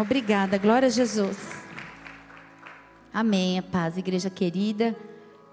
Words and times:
Obrigada, 0.00 0.56
glória 0.58 0.86
a 0.86 0.90
Jesus. 0.90 1.36
Amém, 3.12 3.58
a 3.58 3.62
paz, 3.64 3.96
igreja 3.96 4.30
querida, 4.30 4.94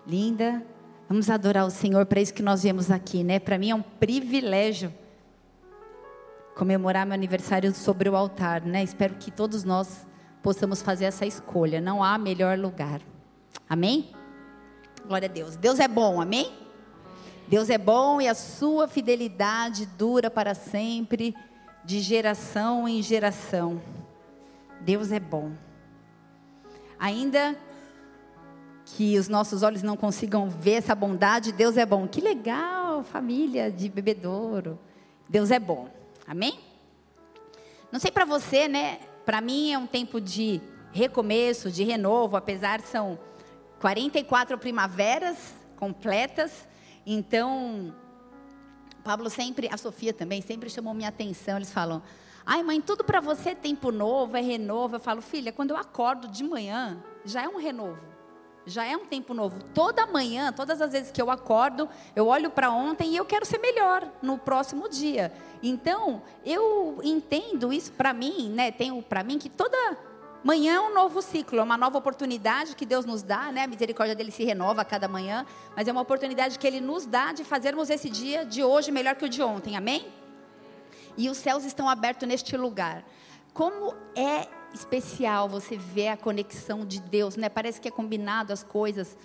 linda. 0.05 0.63
Vamos 1.09 1.31
adorar 1.31 1.65
o 1.65 1.71
Senhor, 1.71 2.05
para 2.05 2.21
isso 2.21 2.31
que 2.31 2.43
nós 2.43 2.61
viemos 2.61 2.91
aqui, 2.91 3.23
né? 3.23 3.39
Para 3.39 3.57
mim 3.57 3.71
é 3.71 3.75
um 3.75 3.81
privilégio 3.81 4.93
comemorar 6.55 7.07
meu 7.07 7.15
aniversário 7.15 7.73
sobre 7.73 8.07
o 8.07 8.15
altar, 8.15 8.61
né? 8.61 8.83
Espero 8.83 9.15
que 9.15 9.31
todos 9.31 9.63
nós 9.63 10.05
possamos 10.43 10.79
fazer 10.79 11.05
essa 11.05 11.25
escolha. 11.25 11.81
Não 11.81 12.03
há 12.03 12.15
melhor 12.19 12.55
lugar. 12.55 13.01
Amém? 13.67 14.11
Glória 15.07 15.27
a 15.27 15.31
Deus. 15.31 15.55
Deus 15.55 15.79
é 15.79 15.87
bom, 15.87 16.21
amém? 16.21 16.53
Deus 17.47 17.71
é 17.71 17.79
bom 17.79 18.21
e 18.21 18.27
a 18.27 18.35
sua 18.35 18.87
fidelidade 18.87 19.87
dura 19.97 20.29
para 20.29 20.53
sempre, 20.53 21.35
de 21.83 21.99
geração 21.99 22.87
em 22.87 23.01
geração. 23.01 23.81
Deus 24.81 25.11
é 25.11 25.19
bom. 25.19 25.51
Ainda 26.99 27.57
que 28.85 29.17
os 29.17 29.27
nossos 29.27 29.63
olhos 29.63 29.81
não 29.81 29.97
consigam 29.97 30.49
ver 30.49 30.73
essa 30.73 30.93
bondade, 30.93 31.51
Deus 31.51 31.75
é 31.75 31.85
bom. 31.85 32.07
Que 32.07 32.21
legal, 32.21 33.03
família 33.03 33.71
de 33.71 33.89
bebedouro. 33.89 34.79
Deus 35.27 35.49
é 35.51 35.59
bom. 35.59 35.89
Amém? 36.27 36.59
Não 37.91 37.99
sei 37.99 38.11
para 38.11 38.25
você, 38.25 38.67
né? 38.67 38.99
Para 39.25 39.41
mim 39.41 39.71
é 39.71 39.77
um 39.77 39.87
tempo 39.87 40.21
de 40.21 40.61
recomeço, 40.91 41.71
de 41.71 41.83
renovo, 41.83 42.37
apesar 42.37 42.79
são 42.81 43.19
44 43.79 44.57
primaveras 44.57 45.53
completas. 45.75 46.67
Então, 47.05 47.93
Pablo 49.03 49.29
sempre, 49.29 49.67
a 49.71 49.77
Sofia 49.77 50.13
também, 50.13 50.41
sempre 50.41 50.69
chamou 50.69 50.93
minha 50.93 51.09
atenção. 51.09 51.57
Eles 51.57 51.71
falam: 51.71 52.01
Ai, 52.45 52.61
mãe, 52.61 52.79
tudo 52.79 53.03
para 53.03 53.19
você 53.19 53.49
é 53.49 53.55
tempo 53.55 53.91
novo, 53.91 54.37
é 54.37 54.41
renovo. 54.41 54.95
Eu 54.95 54.99
falo, 54.99 55.21
filha, 55.21 55.51
quando 55.51 55.71
eu 55.71 55.77
acordo 55.77 56.27
de 56.27 56.43
manhã, 56.43 57.03
já 57.23 57.43
é 57.43 57.47
um 57.47 57.57
renovo 57.57 58.15
já 58.65 58.85
é 58.85 58.97
um 58.97 59.05
tempo 59.05 59.33
novo. 59.33 59.63
Toda 59.73 60.05
manhã, 60.07 60.51
todas 60.51 60.81
as 60.81 60.91
vezes 60.91 61.11
que 61.11 61.21
eu 61.21 61.29
acordo, 61.29 61.87
eu 62.15 62.27
olho 62.27 62.49
para 62.49 62.71
ontem 62.71 63.11
e 63.11 63.17
eu 63.17 63.25
quero 63.25 63.45
ser 63.45 63.59
melhor 63.59 64.07
no 64.21 64.37
próximo 64.37 64.89
dia. 64.89 65.31
Então, 65.61 66.21
eu 66.45 66.99
entendo 67.03 67.71
isso 67.71 67.91
para 67.91 68.13
mim, 68.13 68.49
né? 68.49 68.71
Tenho 68.71 69.01
para 69.01 69.23
mim 69.23 69.37
que 69.37 69.49
toda 69.49 69.77
manhã 70.43 70.75
é 70.75 70.79
um 70.79 70.93
novo 70.93 71.21
ciclo, 71.21 71.59
é 71.59 71.63
uma 71.63 71.77
nova 71.77 71.97
oportunidade 71.97 72.75
que 72.75 72.85
Deus 72.85 73.05
nos 73.05 73.21
dá, 73.21 73.51
né? 73.51 73.63
A 73.63 73.67
misericórdia 73.67 74.15
dele 74.15 74.31
se 74.31 74.43
renova 74.43 74.81
a 74.81 74.85
cada 74.85 75.07
manhã, 75.07 75.45
mas 75.75 75.87
é 75.87 75.91
uma 75.91 76.01
oportunidade 76.01 76.57
que 76.57 76.65
ele 76.65 76.81
nos 76.81 77.05
dá 77.05 77.33
de 77.33 77.43
fazermos 77.43 77.89
esse 77.89 78.09
dia 78.09 78.45
de 78.45 78.63
hoje 78.63 78.91
melhor 78.91 79.15
que 79.15 79.25
o 79.25 79.29
de 79.29 79.41
ontem. 79.41 79.75
Amém? 79.75 80.24
E 81.17 81.29
os 81.29 81.37
céus 81.37 81.63
estão 81.63 81.87
abertos 81.89 82.27
neste 82.27 82.55
lugar. 82.57 83.05
Como 83.53 83.95
é 84.15 84.47
especial 84.73 85.47
você 85.47 85.77
ver 85.77 86.09
a 86.09 86.17
conexão 86.17 86.85
de 86.85 86.99
Deus, 86.99 87.37
né? 87.37 87.47
Parece 87.47 87.79
que 87.79 87.87
é 87.87 87.91
combinado 87.91 88.51
as 88.51 88.63
coisas. 88.63 89.17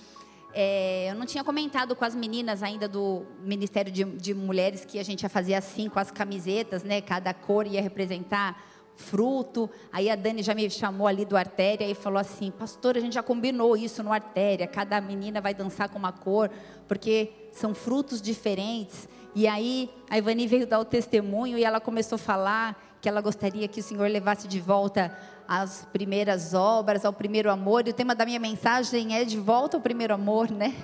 É, 0.52 1.10
eu 1.10 1.14
não 1.14 1.26
tinha 1.26 1.44
comentado 1.44 1.94
com 1.94 2.04
as 2.04 2.14
meninas 2.14 2.62
ainda 2.62 2.88
do 2.88 3.24
Ministério 3.42 3.92
de, 3.92 4.04
de, 4.04 4.34
Mulheres 4.34 4.84
que 4.84 4.98
a 4.98 5.02
gente 5.02 5.22
ia 5.22 5.28
fazer 5.28 5.54
assim 5.54 5.88
com 5.88 5.98
as 5.98 6.10
camisetas, 6.10 6.82
né? 6.82 7.00
Cada 7.00 7.32
cor 7.34 7.66
ia 7.66 7.80
representar 7.80 8.60
fruto. 8.96 9.70
Aí 9.92 10.10
a 10.10 10.16
Dani 10.16 10.42
já 10.42 10.54
me 10.54 10.68
chamou 10.68 11.06
ali 11.06 11.24
do 11.24 11.36
Artéria 11.36 11.88
e 11.88 11.94
falou 11.94 12.18
assim: 12.18 12.50
Pastor, 12.50 12.96
a 12.96 13.00
gente 13.00 13.14
já 13.14 13.22
combinou 13.22 13.76
isso 13.76 14.02
no 14.02 14.12
Artéria. 14.12 14.66
Cada 14.66 15.00
menina 15.00 15.40
vai 15.40 15.54
dançar 15.54 15.88
com 15.88 15.98
uma 15.98 16.12
cor, 16.12 16.50
porque 16.86 17.32
são 17.52 17.74
frutos 17.74 18.20
diferentes. 18.20 19.08
E 19.34 19.46
aí 19.46 19.90
a 20.08 20.18
Ivani 20.18 20.46
veio 20.46 20.66
dar 20.66 20.80
o 20.80 20.84
testemunho 20.84 21.56
e 21.56 21.64
ela 21.64 21.80
começou 21.80 22.16
a 22.16 22.18
falar 22.18 22.82
que 23.00 23.08
ela 23.08 23.20
gostaria 23.20 23.66
que 23.68 23.80
o 23.80 23.82
Senhor 23.82 24.10
levasse 24.10 24.46
de 24.46 24.60
volta 24.60 25.16
as 25.48 25.86
primeiras 25.92 26.54
obras, 26.54 27.04
ao 27.04 27.12
primeiro 27.12 27.50
amor. 27.50 27.86
E 27.86 27.90
o 27.90 27.94
tema 27.94 28.14
da 28.14 28.24
minha 28.24 28.38
mensagem 28.38 29.16
é 29.16 29.24
de 29.24 29.38
volta 29.38 29.76
ao 29.76 29.80
primeiro 29.80 30.14
amor, 30.14 30.50
né? 30.50 30.74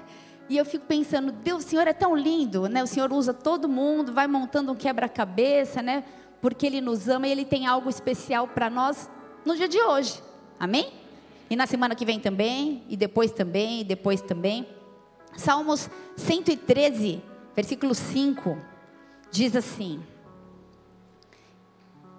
E 0.49 0.57
eu 0.57 0.65
fico 0.65 0.87
pensando, 0.87 1.33
Deus, 1.33 1.65
o 1.65 1.69
Senhor 1.69 1.87
é 1.89 1.93
tão 1.93 2.17
lindo, 2.17 2.69
né? 2.69 2.83
O 2.83 2.87
Senhor 2.87 3.13
usa 3.13 3.35
todo 3.35 3.69
mundo, 3.69 4.13
vai 4.13 4.27
montando 4.27 4.73
um 4.73 4.77
quebra-cabeça, 4.77 5.83
né? 5.83 6.05
Porque 6.41 6.67
Ele 6.67 6.81
nos 6.81 7.09
ama 7.09 7.27
e 7.27 7.33
Ele 7.33 7.45
tem 7.45 7.67
algo 7.67 7.91
especial 7.91 8.47
para 8.47 8.71
nós 8.71 9.11
no 9.45 9.57
dia 9.57 9.69
de 9.69 9.81
hoje. 9.81 10.23
Amém? 10.59 10.93
E 11.51 11.57
na 11.57 11.67
semana 11.67 11.95
que 11.95 12.05
vem 12.05 12.19
também, 12.19 12.83
e 12.89 12.97
depois 12.97 13.31
também, 13.33 13.81
e 13.81 13.85
depois 13.85 14.21
também. 14.21 14.67
Salmos 15.37 15.91
113, 16.17 17.23
versículo 17.57 17.95
5, 17.95 18.59
diz 19.33 19.57
assim: 19.57 20.05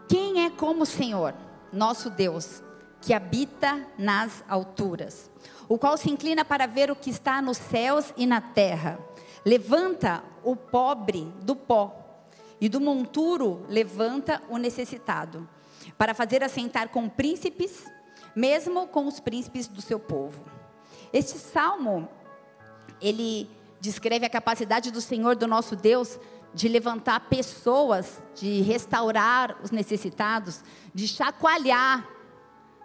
quem 0.09 0.45
é 0.45 0.49
como 0.49 0.83
o 0.83 0.85
Senhor, 0.85 1.35
nosso 1.71 2.09
Deus, 2.09 2.63
que 3.01 3.13
habita 3.13 3.85
nas 3.97 4.43
alturas, 4.47 5.29
o 5.69 5.77
qual 5.77 5.97
se 5.97 6.09
inclina 6.09 6.43
para 6.43 6.65
ver 6.65 6.89
o 6.89 6.95
que 6.95 7.09
está 7.09 7.41
nos 7.41 7.57
céus 7.57 8.13
e 8.17 8.25
na 8.25 8.41
terra? 8.41 8.97
Levanta 9.45 10.23
o 10.43 10.55
pobre 10.55 11.31
do 11.41 11.55
pó, 11.55 12.23
e 12.59 12.67
do 12.67 12.81
monturo 12.81 13.65
levanta 13.69 14.41
o 14.49 14.57
necessitado, 14.57 15.47
para 15.97 16.13
fazer 16.13 16.43
assentar 16.43 16.89
com 16.89 17.07
príncipes, 17.07 17.85
mesmo 18.35 18.87
com 18.87 19.05
os 19.05 19.19
príncipes 19.19 19.67
do 19.67 19.81
seu 19.81 19.99
povo. 19.99 20.43
Este 21.13 21.37
salmo, 21.37 22.09
ele 23.01 23.49
descreve 23.87 24.25
a 24.25 24.29
capacidade 24.29 24.91
do 24.91 24.99
Senhor, 24.99 25.35
do 25.35 25.47
nosso 25.47 25.73
Deus, 25.73 26.19
de 26.53 26.67
levantar 26.67 27.21
pessoas, 27.21 28.21
de 28.35 28.61
restaurar 28.61 29.57
os 29.63 29.71
necessitados, 29.71 30.61
de 30.93 31.07
chacoalhar 31.07 32.05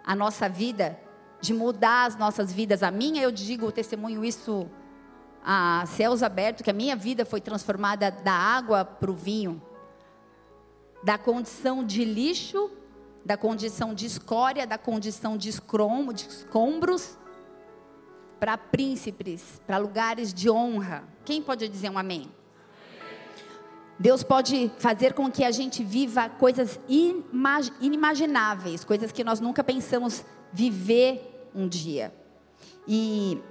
a 0.05 0.15
nossa 0.15 0.47
vida, 0.47 0.97
de 1.41 1.53
mudar 1.53 2.05
as 2.05 2.15
nossas 2.15 2.53
vidas. 2.53 2.83
A 2.83 2.89
minha, 2.89 3.21
eu 3.21 3.31
digo, 3.31 3.69
testemunho 3.69 4.23
isso 4.23 4.69
a 5.43 5.83
céus 5.87 6.23
abertos, 6.23 6.61
que 6.61 6.69
a 6.69 6.73
minha 6.73 6.95
vida 6.95 7.25
foi 7.25 7.41
transformada 7.41 8.09
da 8.09 8.31
água 8.31 8.85
para 8.85 9.11
o 9.11 9.13
vinho, 9.13 9.61
da 11.03 11.17
condição 11.17 11.85
de 11.85 12.05
lixo, 12.05 12.71
da 13.25 13.35
condição 13.35 13.93
de 13.93 14.05
escória, 14.05 14.65
da 14.65 14.77
condição 14.77 15.35
de, 15.35 15.49
escromo, 15.49 16.13
de 16.13 16.27
escombros, 16.29 17.17
para 18.43 18.57
príncipes, 18.57 19.61
para 19.65 19.77
lugares 19.77 20.33
de 20.33 20.49
honra. 20.49 21.05
Quem 21.23 21.41
pode 21.41 21.65
dizer 21.69 21.89
um 21.89 21.97
amém? 21.97 22.29
Deus 23.97 24.21
pode 24.21 24.69
fazer 24.79 25.13
com 25.13 25.31
que 25.31 25.45
a 25.45 25.51
gente 25.51 25.81
viva 25.81 26.27
coisas 26.27 26.77
inimagináveis, 27.79 28.83
coisas 28.83 29.13
que 29.13 29.23
nós 29.23 29.39
nunca 29.39 29.63
pensamos 29.63 30.25
viver 30.51 31.49
um 31.55 31.69
dia. 31.69 32.13
E 32.85 33.41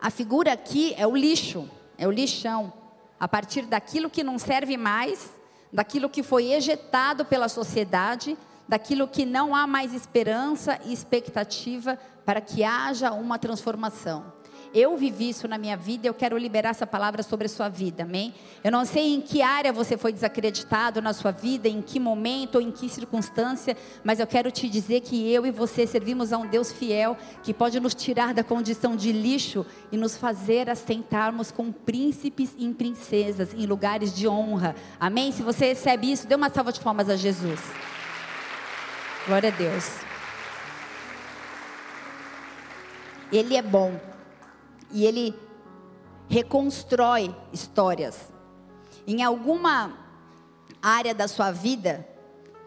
a 0.00 0.08
figura 0.08 0.54
aqui 0.54 0.94
é 0.96 1.06
o 1.06 1.14
lixo, 1.14 1.68
é 1.98 2.08
o 2.08 2.10
lixão. 2.10 2.72
A 3.20 3.28
partir 3.28 3.66
daquilo 3.66 4.08
que 4.08 4.24
não 4.24 4.38
serve 4.38 4.78
mais, 4.78 5.30
daquilo 5.70 6.08
que 6.08 6.22
foi 6.22 6.50
ejetado 6.50 7.26
pela 7.26 7.46
sociedade, 7.46 8.38
daquilo 8.66 9.06
que 9.06 9.26
não 9.26 9.54
há 9.54 9.66
mais 9.66 9.92
esperança 9.92 10.80
e 10.86 10.94
expectativa 10.94 11.98
para 12.24 12.40
que 12.40 12.64
haja 12.64 13.12
uma 13.12 13.38
transformação. 13.38 14.32
Eu 14.74 14.96
vivi 14.96 15.28
isso 15.28 15.46
na 15.46 15.58
minha 15.58 15.76
vida, 15.76 16.06
eu 16.06 16.14
quero 16.14 16.38
liberar 16.38 16.70
essa 16.70 16.86
palavra 16.86 17.22
sobre 17.22 17.44
a 17.44 17.48
sua 17.48 17.68
vida, 17.68 18.04
amém? 18.04 18.32
Eu 18.64 18.72
não 18.72 18.86
sei 18.86 19.14
em 19.14 19.20
que 19.20 19.42
área 19.42 19.70
você 19.70 19.98
foi 19.98 20.14
desacreditado 20.14 21.02
na 21.02 21.12
sua 21.12 21.30
vida, 21.30 21.68
em 21.68 21.82
que 21.82 22.00
momento 22.00 22.54
ou 22.54 22.62
em 22.62 22.70
que 22.70 22.88
circunstância, 22.88 23.76
mas 24.02 24.18
eu 24.18 24.26
quero 24.26 24.50
te 24.50 24.70
dizer 24.70 25.00
que 25.00 25.30
eu 25.30 25.44
e 25.44 25.50
você 25.50 25.86
servimos 25.86 26.32
a 26.32 26.38
um 26.38 26.46
Deus 26.46 26.72
fiel 26.72 27.18
que 27.42 27.52
pode 27.52 27.78
nos 27.80 27.94
tirar 27.94 28.32
da 28.32 28.42
condição 28.42 28.96
de 28.96 29.12
lixo 29.12 29.66
e 29.90 29.98
nos 29.98 30.16
fazer 30.16 30.70
assentarmos 30.70 31.50
com 31.50 31.70
príncipes 31.70 32.54
e 32.56 32.66
princesas 32.72 33.52
em 33.52 33.66
lugares 33.66 34.14
de 34.14 34.26
honra, 34.26 34.74
amém? 34.98 35.32
Se 35.32 35.42
você 35.42 35.66
recebe 35.66 36.10
isso, 36.10 36.26
dê 36.26 36.34
uma 36.34 36.48
salva 36.48 36.72
de 36.72 36.80
palmas 36.80 37.10
a 37.10 37.16
Jesus. 37.16 37.60
Glória 39.26 39.50
a 39.50 39.52
Deus. 39.52 40.11
Ele 43.32 43.56
é 43.56 43.62
bom 43.62 43.98
e 44.92 45.06
ele 45.06 45.34
reconstrói 46.28 47.34
histórias. 47.52 48.32
Em 49.06 49.22
alguma 49.22 49.96
área 50.82 51.14
da 51.14 51.26
sua 51.26 51.50
vida, 51.50 52.06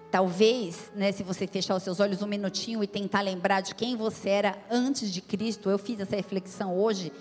talvez, 0.09 0.91
né, 0.95 1.12
se 1.12 1.23
você 1.23 1.45
fechar 1.45 1.75
os 1.75 1.83
seus 1.83 2.00
olhos 2.00 2.21
um 2.21 2.27
minutinho 2.27 2.83
e 2.83 2.88
tentar 2.88 3.21
lembrar 3.21 3.62
de 3.62 3.75
quem 3.75 3.95
você 3.95 4.29
era 4.29 4.57
antes 4.69 5.12
de 5.12 5.21
Cristo, 5.21 5.69
eu 5.69 5.77
fiz 5.77 6.00
essa 6.00 6.15
reflexão 6.15 6.77
hoje, 6.77 7.12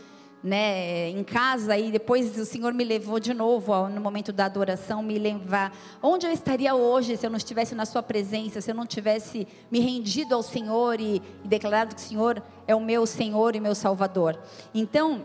né, 0.44 1.08
em 1.08 1.25
casa 1.25 1.79
e 1.79 1.91
depois 1.91 2.38
o 2.38 2.44
Senhor 2.44 2.75
me 2.75 2.85
levou 2.85 3.19
de 3.19 3.32
novo 3.32 3.73
ó, 3.73 3.88
no 3.88 3.99
momento 3.99 4.31
da 4.31 4.44
adoração, 4.44 5.02
me 5.02 5.19
levar 5.19 5.75
onde 6.02 6.26
eu 6.26 6.31
estaria 6.31 6.75
hoje 6.75 7.17
se 7.17 7.25
eu 7.25 7.31
não 7.31 7.38
estivesse 7.38 7.75
na 7.75 7.87
Sua 7.87 8.02
presença, 8.02 8.61
se 8.61 8.70
eu 8.70 8.75
não 8.75 8.85
tivesse 8.85 9.49
me 9.70 9.81
rendido 9.81 10.35
ao 10.35 10.43
Senhor 10.43 11.00
e, 11.00 11.23
e 11.43 11.49
declarado 11.49 11.94
que 11.94 12.02
o 12.02 12.05
Senhor 12.05 12.43
é 12.67 12.75
o 12.75 12.81
meu 12.81 13.06
Senhor 13.06 13.56
e 13.56 13.61
meu 13.61 13.75
Salvador. 13.75 14.38
Então, 14.75 15.25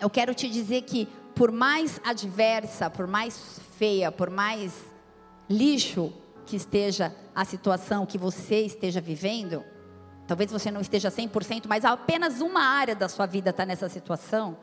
eu 0.00 0.08
quero 0.08 0.32
te 0.32 0.48
dizer 0.48 0.82
que 0.82 1.08
por 1.34 1.50
mais 1.50 2.00
adversa, 2.04 2.88
por 2.88 3.08
mais 3.08 3.60
feia, 3.76 4.12
por 4.12 4.30
mais 4.30 4.72
lixo 5.50 6.12
que 6.46 6.54
esteja 6.54 7.12
a 7.34 7.44
situação 7.44 8.06
que 8.06 8.16
você 8.16 8.60
esteja 8.60 9.00
vivendo, 9.00 9.64
talvez 10.26 10.50
você 10.50 10.70
não 10.70 10.80
esteja 10.80 11.10
100%, 11.10 11.64
mas 11.68 11.84
apenas 11.84 12.40
uma 12.40 12.62
área 12.62 12.94
da 12.94 13.08
sua 13.08 13.26
vida 13.26 13.50
está 13.50 13.64
nessa 13.64 13.88
situação. 13.88 14.56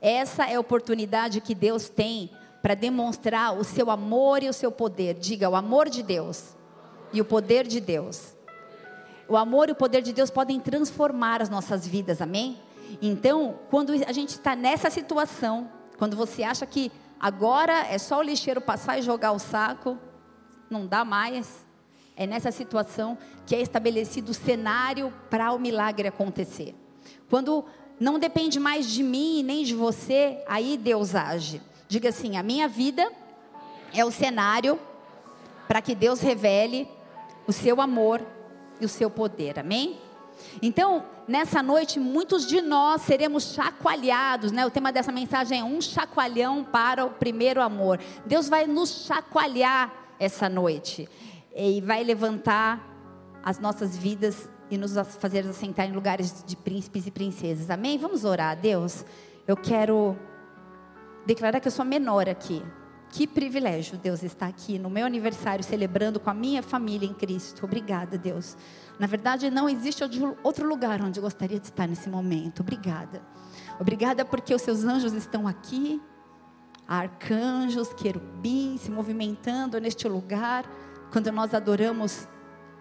Essa 0.00 0.46
é 0.46 0.56
a 0.56 0.60
oportunidade 0.60 1.40
que 1.40 1.54
Deus 1.54 1.88
tem 1.88 2.30
para 2.60 2.74
demonstrar 2.74 3.56
o 3.56 3.64
seu 3.64 3.90
amor 3.90 4.42
e 4.42 4.48
o 4.48 4.52
seu 4.52 4.72
poder. 4.72 5.14
Diga, 5.14 5.48
o 5.48 5.56
amor 5.56 5.88
de 5.88 6.02
Deus 6.02 6.54
e 7.12 7.20
o 7.20 7.24
poder 7.24 7.66
de 7.66 7.80
Deus. 7.80 8.34
O 9.28 9.36
amor 9.36 9.68
e 9.68 9.72
o 9.72 9.74
poder 9.74 10.02
de 10.02 10.12
Deus 10.12 10.30
podem 10.30 10.60
transformar 10.60 11.40
as 11.40 11.48
nossas 11.48 11.86
vidas, 11.86 12.20
amém? 12.20 12.58
Então, 13.00 13.58
quando 13.70 13.92
a 13.92 14.12
gente 14.12 14.30
está 14.30 14.54
nessa 14.54 14.90
situação, 14.90 15.70
quando 15.96 16.16
você 16.16 16.42
acha 16.42 16.66
que 16.66 16.92
agora 17.18 17.86
é 17.86 17.98
só 17.98 18.18
o 18.18 18.22
lixeiro 18.22 18.60
passar 18.60 18.98
e 18.98 19.02
jogar 19.02 19.32
o 19.32 19.38
saco, 19.38 19.98
não 20.68 20.86
dá 20.86 21.04
mais, 21.04 21.63
é 22.16 22.26
nessa 22.26 22.50
situação 22.50 23.18
que 23.46 23.54
é 23.54 23.60
estabelecido 23.60 24.30
o 24.30 24.34
cenário 24.34 25.12
para 25.28 25.52
o 25.52 25.58
milagre 25.58 26.08
acontecer. 26.08 26.74
Quando 27.28 27.64
não 27.98 28.18
depende 28.18 28.58
mais 28.58 28.86
de 28.86 29.02
mim 29.02 29.42
nem 29.42 29.64
de 29.64 29.74
você, 29.74 30.42
aí 30.46 30.76
Deus 30.76 31.14
age. 31.14 31.60
Diga 31.88 32.08
assim: 32.08 32.36
a 32.36 32.42
minha 32.42 32.68
vida 32.68 33.10
é 33.92 34.04
o 34.04 34.10
cenário 34.10 34.78
para 35.66 35.82
que 35.82 35.94
Deus 35.94 36.20
revele 36.20 36.88
o 37.46 37.52
seu 37.52 37.80
amor 37.80 38.24
e 38.80 38.84
o 38.84 38.88
seu 38.88 39.10
poder. 39.10 39.58
Amém? 39.58 39.98
Então, 40.60 41.04
nessa 41.28 41.62
noite, 41.62 42.00
muitos 42.00 42.46
de 42.46 42.60
nós 42.60 43.02
seremos 43.02 43.54
chacoalhados, 43.54 44.50
né? 44.50 44.66
O 44.66 44.70
tema 44.70 44.92
dessa 44.92 45.12
mensagem 45.12 45.60
é 45.60 45.64
um 45.64 45.80
chacoalhão 45.80 46.64
para 46.64 47.04
o 47.04 47.10
primeiro 47.10 47.60
amor. 47.60 48.00
Deus 48.26 48.48
vai 48.48 48.66
nos 48.66 49.06
chacoalhar 49.06 49.92
essa 50.18 50.48
noite 50.48 51.08
e 51.54 51.80
vai 51.80 52.02
levantar 52.02 52.82
as 53.42 53.58
nossas 53.58 53.96
vidas 53.96 54.48
e 54.70 54.78
nos 54.78 54.94
fazer 55.18 55.46
assentar 55.46 55.86
em 55.86 55.92
lugares 55.92 56.42
de 56.44 56.56
príncipes 56.56 57.06
e 57.06 57.10
princesas. 57.10 57.70
Amém? 57.70 57.98
Vamos 57.98 58.24
orar, 58.24 58.58
Deus. 58.58 59.04
Eu 59.46 59.56
quero 59.56 60.16
declarar 61.26 61.60
que 61.60 61.68
eu 61.68 61.72
sou 61.72 61.84
menor 61.84 62.28
aqui. 62.28 62.62
Que 63.10 63.28
privilégio, 63.28 63.96
Deus, 63.96 64.24
estar 64.24 64.46
aqui 64.46 64.76
no 64.76 64.90
meu 64.90 65.06
aniversário 65.06 65.62
celebrando 65.62 66.18
com 66.18 66.30
a 66.30 66.34
minha 66.34 66.62
família 66.62 67.06
em 67.06 67.14
Cristo. 67.14 67.64
Obrigada, 67.64 68.18
Deus. 68.18 68.56
Na 68.98 69.06
verdade, 69.06 69.50
não 69.50 69.68
existe 69.68 70.02
outro 70.42 70.66
lugar 70.66 71.00
onde 71.00 71.20
eu 71.20 71.22
gostaria 71.22 71.60
de 71.60 71.66
estar 71.66 71.86
nesse 71.86 72.08
momento. 72.08 72.60
Obrigada. 72.60 73.22
Obrigada 73.78 74.24
porque 74.24 74.52
os 74.52 74.62
seus 74.62 74.82
anjos 74.84 75.12
estão 75.12 75.46
aqui, 75.46 76.02
arcanjos, 76.88 77.94
querubins 77.94 78.80
se 78.80 78.90
movimentando 78.90 79.78
neste 79.80 80.08
lugar. 80.08 80.64
Quando 81.14 81.30
nós 81.30 81.54
adoramos 81.54 82.26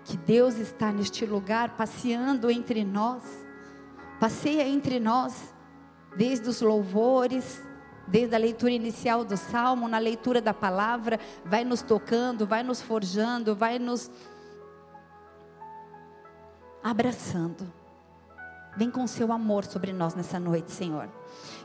que 0.03 0.17
Deus 0.17 0.55
está 0.55 0.91
neste 0.91 1.23
lugar, 1.23 1.77
passeando 1.77 2.49
entre 2.49 2.83
nós, 2.83 3.21
passeia 4.19 4.67
entre 4.67 4.99
nós, 4.99 5.53
desde 6.17 6.49
os 6.49 6.59
louvores, 6.59 7.61
desde 8.07 8.33
a 8.33 8.39
leitura 8.39 8.71
inicial 8.71 9.23
do 9.23 9.37
salmo, 9.37 9.87
na 9.87 9.99
leitura 9.99 10.41
da 10.41 10.51
palavra, 10.51 11.19
vai 11.45 11.63
nos 11.63 11.83
tocando, 11.83 12.47
vai 12.47 12.63
nos 12.63 12.81
forjando, 12.81 13.55
vai 13.55 13.77
nos 13.77 14.09
abraçando. 16.81 17.71
Vem 18.75 18.89
com 18.89 19.05
seu 19.05 19.31
amor 19.31 19.63
sobre 19.63 19.93
nós 19.93 20.15
nessa 20.15 20.39
noite, 20.39 20.71
Senhor. 20.71 21.07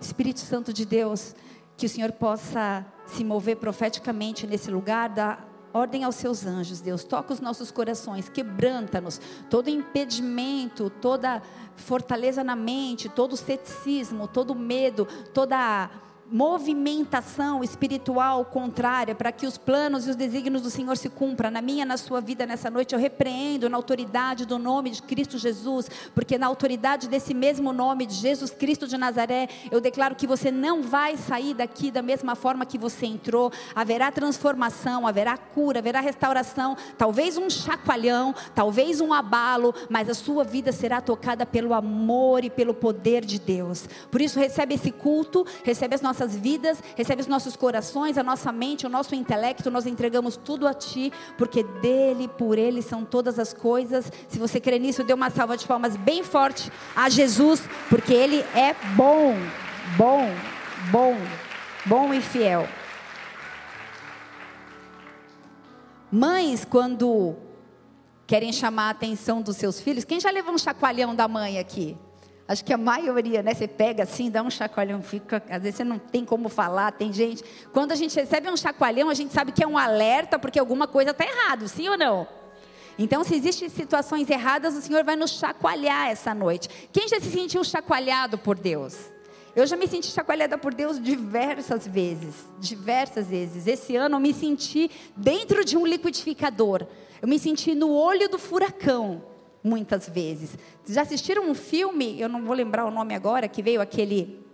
Espírito 0.03 0.41
Santo 0.41 0.71
de 0.71 0.85
Deus, 0.85 1.35
que 1.79 1.87
o 1.87 1.89
Senhor 1.89 2.13
possa 2.13 2.85
se 3.07 3.25
mover 3.25 3.57
profeticamente 3.57 4.47
nesse 4.47 4.71
lugar, 4.71 5.09
dar 5.09 5.57
ordem 5.73 6.05
aos 6.05 6.15
seus 6.17 6.47
anjos, 6.47 6.81
Deus. 6.81 7.05
Toca 7.05 7.33
os 7.33 7.41
nossos 7.41 7.71
corações, 7.71 8.29
quebranta-nos. 8.29 9.21
Todo 9.51 9.69
impedimento, 9.69 10.91
toda 10.91 11.43
fortaleza 11.77 12.43
na 12.43 12.57
mente, 12.57 13.09
todo 13.09 13.37
ceticismo, 13.37 14.27
todo 14.27 14.55
medo, 14.55 15.07
toda 15.33 15.91
movimentação 16.31 17.65
espiritual 17.65 18.45
contrária 18.45 19.15
para 19.15 19.33
que 19.33 19.47
os 19.47 19.57
planos 19.57 20.07
e 20.07 20.11
os 20.11 20.17
desígnios 20.17 20.63
do 20.63 20.71
Senhor 20.71 20.97
se 20.97 21.09
cumpram 21.09 21.51
na 21.51 21.63
minha, 21.63 21.85
na 21.85 21.97
sua 21.97 22.21
vida 22.21 22.45
nessa 22.45 22.71
noite. 22.71 22.95
Eu 22.95 23.01
repreendo 23.01 23.69
na 23.69 23.77
autoridade 23.77 24.45
do 24.45 24.59
nome 24.59 24.91
de 24.91 25.03
Cristo 25.03 25.39
Jesus, 25.39 25.91
porque 26.15 26.37
na 26.37 26.47
autoridade 26.47 27.09
desse 27.09 27.33
mesmo 27.33 27.73
nome 27.73 28.05
de 28.05 28.15
Jesus 28.15 28.51
Cristo 28.51 28.87
de 28.87 28.99
Nazaré, 28.99 29.49
eu 29.71 29.81
declaro 29.81 30.15
que 30.15 30.27
você 30.27 30.51
não 30.51 30.83
vai 30.83 31.17
sair 31.17 31.55
daqui 31.55 31.91
da 31.91 32.03
mesma 32.03 32.35
forma 32.35 32.67
que 32.67 32.77
você 32.77 33.07
entrou. 33.07 33.51
Haverá 33.75 34.13
transformação, 34.13 35.07
haverá 35.07 35.37
cura, 35.39 35.79
haverá 35.79 36.01
restauração, 36.01 36.77
talvez 36.97 37.37
um 37.37 37.49
chacoalhão, 37.49 38.35
talvez 38.55 39.01
um 39.01 39.13
abalo, 39.13 39.75
mas 39.89 40.09
a 40.09 40.15
sua 40.15 40.45
vida 40.45 40.73
será 40.73 41.01
tocada 41.01 41.47
pelo 41.47 41.73
amor 41.73 42.45
e 42.45 42.51
pelo 42.51 42.75
poder 42.75 43.25
de 43.25 43.39
Deus. 43.39 43.89
Por 44.11 44.21
isso 44.21 44.39
recebe 44.39 44.75
esse 44.75 44.91
culto, 44.91 45.47
recebe 45.63 45.95
as 45.95 46.03
nossas 46.03 46.18
nossas 46.19 46.37
vidas, 46.37 46.83
recebe 46.97 47.23
os 47.23 47.29
nossos 47.29 47.55
corações, 47.55 48.19
a 48.19 48.23
nossa 48.23 48.51
mente, 48.51 48.87
o 48.87 48.89
nosso 48.89 49.15
intelecto, 49.15 49.71
nós 49.71 49.87
entregamos 49.87 50.37
tudo 50.37 50.67
a 50.67 50.75
Ti, 50.75 51.13
porque 51.37 51.63
dele, 51.63 52.27
por 52.27 52.59
Ele 52.59 52.83
são 52.83 53.05
todas 53.05 53.39
as 53.39 53.53
coisas. 53.53 54.11
Se 54.29 54.39
você 54.39 54.61
crê 54.61 54.79
nisso, 54.79 55.05
dê 55.05 55.13
uma 55.13 55.31
salva 55.31 55.57
de 55.57 55.67
palmas 55.67 55.97
bem 55.97 56.25
forte 56.25 56.73
a 56.97 57.09
Jesus, 57.09 57.63
porque 57.89 58.13
Ele 58.13 58.39
é 58.55 58.75
bom, 58.97 59.35
bom, 59.97 60.29
bom, 60.91 61.17
bom 61.87 62.13
e 62.13 62.21
fiel. 62.21 62.69
Mães, 66.11 66.65
quando 66.65 67.37
querem 68.27 68.53
chamar 68.53 68.89
a 68.89 68.91
atenção 68.91 69.41
dos 69.41 69.57
seus 69.57 69.81
filhos, 69.81 70.05
quem 70.05 70.19
já 70.19 70.31
levou 70.31 70.55
um 70.55 70.59
chacoalhão 70.59 71.15
da 71.15 71.29
mãe 71.29 71.59
aqui? 71.59 71.97
Acho 72.49 72.65
que 72.65 72.73
a 72.73 72.79
maioria, 72.79 73.43
né? 73.43 73.53
Você 73.53 73.69
pega 73.69 74.05
assim, 74.05 74.31
dá 74.31 74.43
um 74.43 74.51
chacoalhão, 74.51 75.03
fica. 75.03 75.43
Às 75.51 75.63
vezes 75.63 75.77
você 75.77 75.85
não 75.85 75.99
tem 75.99 76.25
como 76.25 76.49
falar, 76.49 76.93
tem 76.93 77.13
gente. 77.13 77.45
Quando 77.75 77.93
a 77.93 77.95
gente 77.95 78.19
recebe 78.19 78.49
um 78.49 78.57
chacoalhão, 78.57 79.11
a 79.11 79.15
gente 79.15 79.35
sabe 79.35 79.53
que 79.53 79.63
é 79.63 79.67
um 79.67 79.77
alerta, 79.77 80.39
porque 80.39 80.59
alguma 80.59 80.89
coisa 80.89 81.11
está 81.11 81.27
errado, 81.27 81.69
sim 81.69 81.91
ou 81.91 81.99
não? 81.99 82.27
Então, 82.99 83.23
se 83.23 83.35
existem 83.35 83.69
situações 83.69 84.31
erradas, 84.31 84.75
o 84.75 84.81
Senhor 84.81 85.05
vai 85.05 85.15
nos 85.15 85.33
chacoalhar 85.33 86.09
essa 86.09 86.35
noite. 86.35 86.71
Quem 86.91 87.07
já 87.07 87.21
se 87.21 87.31
sentiu 87.31 87.63
chacoalhado 87.63 88.39
por 88.39 88.59
Deus? 88.59 88.97
Eu 89.55 89.67
já 89.67 89.77
me 89.77 89.87
senti 89.87 90.07
chacoalhada 90.07 90.57
por 90.57 90.73
Deus 90.73 91.01
diversas 91.01 91.87
vezes, 91.87 92.47
diversas 92.59 93.29
vezes. 93.29 93.67
Esse 93.67 93.95
ano 93.95 94.17
eu 94.17 94.21
me 94.21 94.33
senti 94.33 94.91
dentro 95.15 95.65
de 95.67 95.77
um 95.77 95.87
liquidificador. 95.87 96.87
Eu 97.21 97.29
me 97.29 97.39
senti 97.39 97.75
no 97.75 97.93
olho 97.93 98.29
do 98.29 98.39
furacão 98.39 99.23
muitas 99.63 100.09
vezes. 100.09 100.57
Já 100.87 101.03
assistiram 101.03 101.49
um 101.49 101.55
filme, 101.55 102.21
eu 102.21 102.29
não 102.29 102.45
vou 102.45 102.55
lembrar 102.55 102.85
o 102.85 102.91
nome 102.91 103.15
agora, 103.15 103.49
que 103.49 103.63
veio 103.63 103.81
aquele 103.81 104.45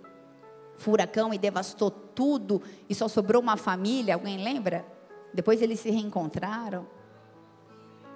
furacão 0.77 1.33
e 1.33 1.39
devastou 1.39 1.91
tudo 1.91 2.63
e 2.89 2.95
só 2.95 3.09
sobrou 3.09 3.41
uma 3.41 3.57
família, 3.57 4.15
alguém 4.15 4.43
lembra? 4.43 4.85
Depois 5.33 5.61
eles 5.63 5.81
se 5.81 5.91
reencontraram. 5.91 6.87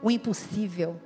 O 0.03 0.11
impossível. 0.11 1.01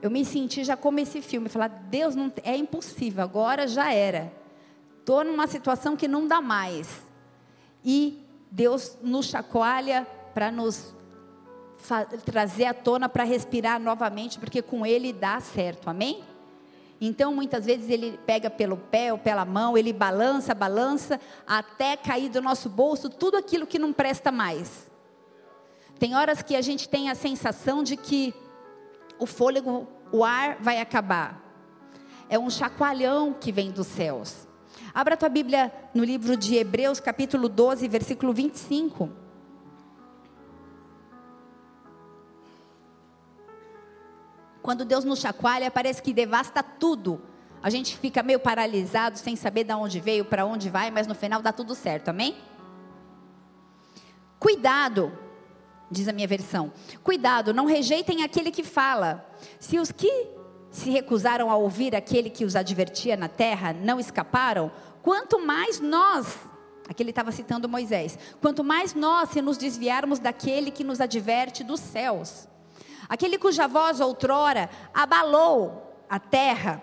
Eu 0.00 0.10
me 0.10 0.24
senti 0.24 0.64
já 0.64 0.76
como 0.76 1.00
esse 1.00 1.20
filme, 1.20 1.48
falar, 1.48 1.68
Deus 1.68 2.14
não 2.14 2.32
é 2.42 2.56
impossível, 2.56 3.22
agora 3.22 3.66
já 3.66 3.92
era. 3.92 4.32
Estou 4.98 5.24
numa 5.24 5.46
situação 5.46 5.96
que 5.96 6.06
não 6.06 6.26
dá 6.26 6.40
mais. 6.40 7.02
E 7.84 8.24
Deus 8.50 8.96
nos 9.02 9.26
chacoalha 9.26 10.06
para 10.34 10.50
nos 10.50 10.94
trazer 12.24 12.66
à 12.66 12.74
tona 12.74 13.08
para 13.08 13.24
respirar 13.24 13.80
novamente, 13.80 14.38
porque 14.38 14.62
com 14.62 14.86
ele 14.86 15.12
dá 15.12 15.40
certo, 15.40 15.88
amém? 15.88 16.22
Então, 17.00 17.34
muitas 17.34 17.66
vezes 17.66 17.90
ele 17.90 18.16
pega 18.24 18.48
pelo 18.48 18.76
pé 18.76 19.12
ou 19.12 19.18
pela 19.18 19.44
mão, 19.44 19.76
ele 19.76 19.92
balança, 19.92 20.54
balança, 20.54 21.20
até 21.44 21.96
cair 21.96 22.28
do 22.28 22.40
nosso 22.40 22.68
bolso 22.68 23.10
tudo 23.10 23.36
aquilo 23.36 23.66
que 23.66 23.78
não 23.78 23.92
presta 23.92 24.30
mais. 24.30 24.88
Tem 25.98 26.14
horas 26.14 26.42
que 26.42 26.54
a 26.54 26.60
gente 26.60 26.88
tem 26.88 27.10
a 27.10 27.14
sensação 27.16 27.82
de 27.82 27.96
que 27.96 28.32
o 29.18 29.26
fôlego, 29.26 29.88
o 30.12 30.24
ar 30.24 30.58
vai 30.60 30.80
acabar. 30.80 31.42
É 32.28 32.38
um 32.38 32.48
chacoalhão 32.48 33.32
que 33.32 33.50
vem 33.50 33.72
dos 33.72 33.88
céus. 33.88 34.46
Abra 34.94 35.16
tua 35.16 35.28
Bíblia 35.28 35.72
no 35.92 36.04
livro 36.04 36.36
de 36.36 36.54
Hebreus, 36.54 37.00
capítulo 37.00 37.48
12, 37.48 37.88
versículo 37.88 38.32
25. 38.32 39.21
Quando 44.62 44.84
Deus 44.84 45.04
nos 45.04 45.18
chacoalha, 45.18 45.70
parece 45.70 46.02
que 46.02 46.12
devasta 46.12 46.62
tudo. 46.62 47.20
A 47.62 47.68
gente 47.68 47.96
fica 47.96 48.22
meio 48.22 48.40
paralisado, 48.40 49.18
sem 49.18 49.36
saber 49.36 49.64
de 49.64 49.72
onde 49.74 50.00
veio, 50.00 50.24
para 50.24 50.46
onde 50.46 50.70
vai, 50.70 50.90
mas 50.90 51.06
no 51.06 51.14
final 51.14 51.42
dá 51.42 51.52
tudo 51.52 51.74
certo, 51.74 52.08
amém? 52.08 52.36
Cuidado, 54.38 55.12
diz 55.90 56.08
a 56.08 56.12
minha 56.12 56.26
versão. 56.26 56.72
Cuidado, 57.02 57.52
não 57.52 57.66
rejeitem 57.66 58.22
aquele 58.22 58.50
que 58.50 58.62
fala. 58.62 59.24
Se 59.60 59.78
os 59.78 59.92
que 59.92 60.28
se 60.70 60.90
recusaram 60.90 61.50
a 61.50 61.56
ouvir 61.56 61.94
aquele 61.94 62.30
que 62.30 62.44
os 62.44 62.56
advertia 62.56 63.16
na 63.16 63.28
terra 63.28 63.72
não 63.72 64.00
escaparam, 64.00 64.72
quanto 65.02 65.44
mais 65.44 65.80
nós, 65.80 66.38
Aqui 66.88 67.02
ele 67.02 67.10
estava 67.10 67.30
citando 67.30 67.68
Moisés. 67.68 68.18
Quanto 68.40 68.64
mais 68.64 68.92
nós 68.92 69.30
se 69.30 69.40
nos 69.40 69.56
desviarmos 69.56 70.18
daquele 70.18 70.70
que 70.70 70.82
nos 70.82 71.00
adverte 71.00 71.62
dos 71.62 71.80
céus. 71.80 72.48
Aquele 73.12 73.36
cuja 73.36 73.68
voz 73.68 74.00
outrora 74.00 74.70
abalou 74.94 76.02
a 76.08 76.18
terra, 76.18 76.80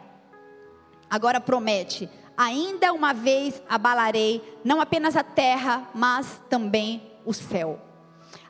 agora 1.09 1.41
promete: 1.41 2.07
ainda 2.37 2.93
uma 2.93 3.15
vez 3.15 3.59
abalarei 3.67 4.59
não 4.63 4.79
apenas 4.79 5.15
a 5.15 5.23
terra, 5.23 5.89
mas 5.91 6.39
também 6.47 7.01
o 7.25 7.33
céu. 7.33 7.79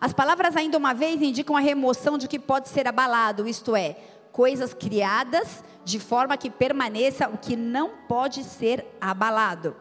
As 0.01 0.12
palavras 0.12 0.57
ainda 0.57 0.77
uma 0.77 0.93
vez 0.93 1.21
indicam 1.21 1.55
a 1.55 1.62
remoção 1.62 2.17
de 2.17 2.27
que 2.27 2.38
pode 2.38 2.67
ser 2.67 2.86
abalado, 2.86 3.48
isto 3.48 3.74
é, 3.74 3.95
coisas 4.33 4.74
criadas 4.74 5.63
de 5.86 6.01
forma 6.01 6.36
que 6.36 6.50
permaneça 6.50 7.29
o 7.29 7.38
que 7.38 7.55
não 7.55 7.91
pode 8.09 8.43
ser 8.43 8.86
abalado. 9.00 9.74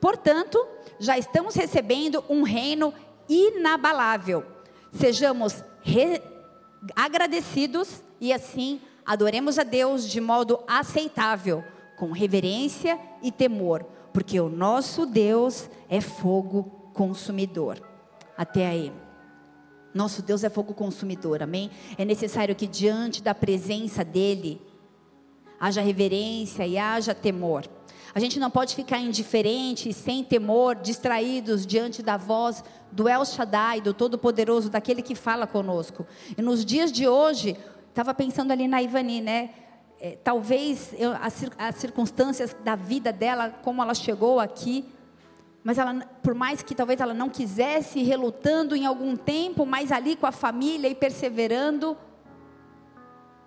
Portanto, 0.00 0.64
já 1.00 1.18
estamos 1.18 1.56
recebendo 1.56 2.24
um 2.28 2.44
reino 2.44 2.94
inabalável. 3.28 4.46
Sejamos 4.92 5.64
agradecidos 6.94 8.02
e 8.20 8.32
assim 8.32 8.80
adoremos 9.04 9.58
a 9.58 9.62
Deus 9.62 10.08
de 10.08 10.20
modo 10.20 10.60
aceitável, 10.66 11.64
com 11.96 12.12
reverência 12.12 12.98
e 13.22 13.30
temor, 13.30 13.84
porque 14.12 14.40
o 14.40 14.48
nosso 14.48 15.04
Deus 15.04 15.68
é 15.88 16.00
fogo 16.00 16.90
consumidor. 16.94 17.80
Até 18.36 18.66
aí. 18.66 18.92
Nosso 19.92 20.22
Deus 20.22 20.44
é 20.44 20.48
fogo 20.48 20.72
consumidor, 20.72 21.42
amém? 21.42 21.70
É 21.98 22.04
necessário 22.04 22.54
que 22.54 22.66
diante 22.66 23.22
da 23.22 23.34
presença 23.34 24.04
dEle 24.04 24.60
haja 25.58 25.82
reverência 25.82 26.66
e 26.66 26.78
haja 26.78 27.14
temor. 27.14 27.66
A 28.14 28.18
gente 28.20 28.40
não 28.40 28.50
pode 28.50 28.74
ficar 28.74 28.98
indiferente, 28.98 29.92
sem 29.92 30.24
temor, 30.24 30.74
distraídos 30.76 31.66
diante 31.66 32.02
da 32.02 32.16
voz 32.16 32.64
do 32.90 33.08
El 33.08 33.24
Shaddai, 33.24 33.80
do 33.80 33.94
Todo-Poderoso, 33.94 34.68
daquele 34.68 35.02
que 35.02 35.14
fala 35.14 35.46
conosco. 35.46 36.06
E 36.36 36.42
nos 36.42 36.64
dias 36.64 36.90
de 36.90 37.06
hoje, 37.06 37.56
estava 37.88 38.12
pensando 38.12 38.50
ali 38.50 38.66
na 38.66 38.82
Ivani, 38.82 39.20
né? 39.20 39.50
É, 40.00 40.16
talvez 40.24 40.94
eu, 40.98 41.12
as, 41.12 41.44
as 41.58 41.76
circunstâncias 41.76 42.56
da 42.64 42.74
vida 42.74 43.12
dela, 43.12 43.50
como 43.62 43.82
ela 43.82 43.94
chegou 43.94 44.40
aqui, 44.40 44.84
mas 45.62 45.76
ela, 45.76 45.94
por 46.22 46.34
mais 46.34 46.62
que 46.62 46.74
talvez 46.74 47.00
ela 47.00 47.12
não 47.12 47.28
quisesse, 47.28 48.02
relutando 48.02 48.74
em 48.74 48.86
algum 48.86 49.14
tempo, 49.14 49.66
mas 49.66 49.92
ali 49.92 50.16
com 50.16 50.26
a 50.26 50.32
família 50.32 50.88
e 50.88 50.94
perseverando, 50.94 51.96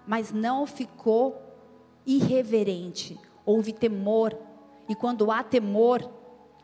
mas 0.05 0.31
não 0.31 0.67
ficou 0.67 1.41
irreverente. 2.05 3.19
Houve 3.45 3.73
temor. 3.73 4.37
E 4.87 4.95
quando 4.95 5.31
há 5.31 5.43
temor, 5.43 6.09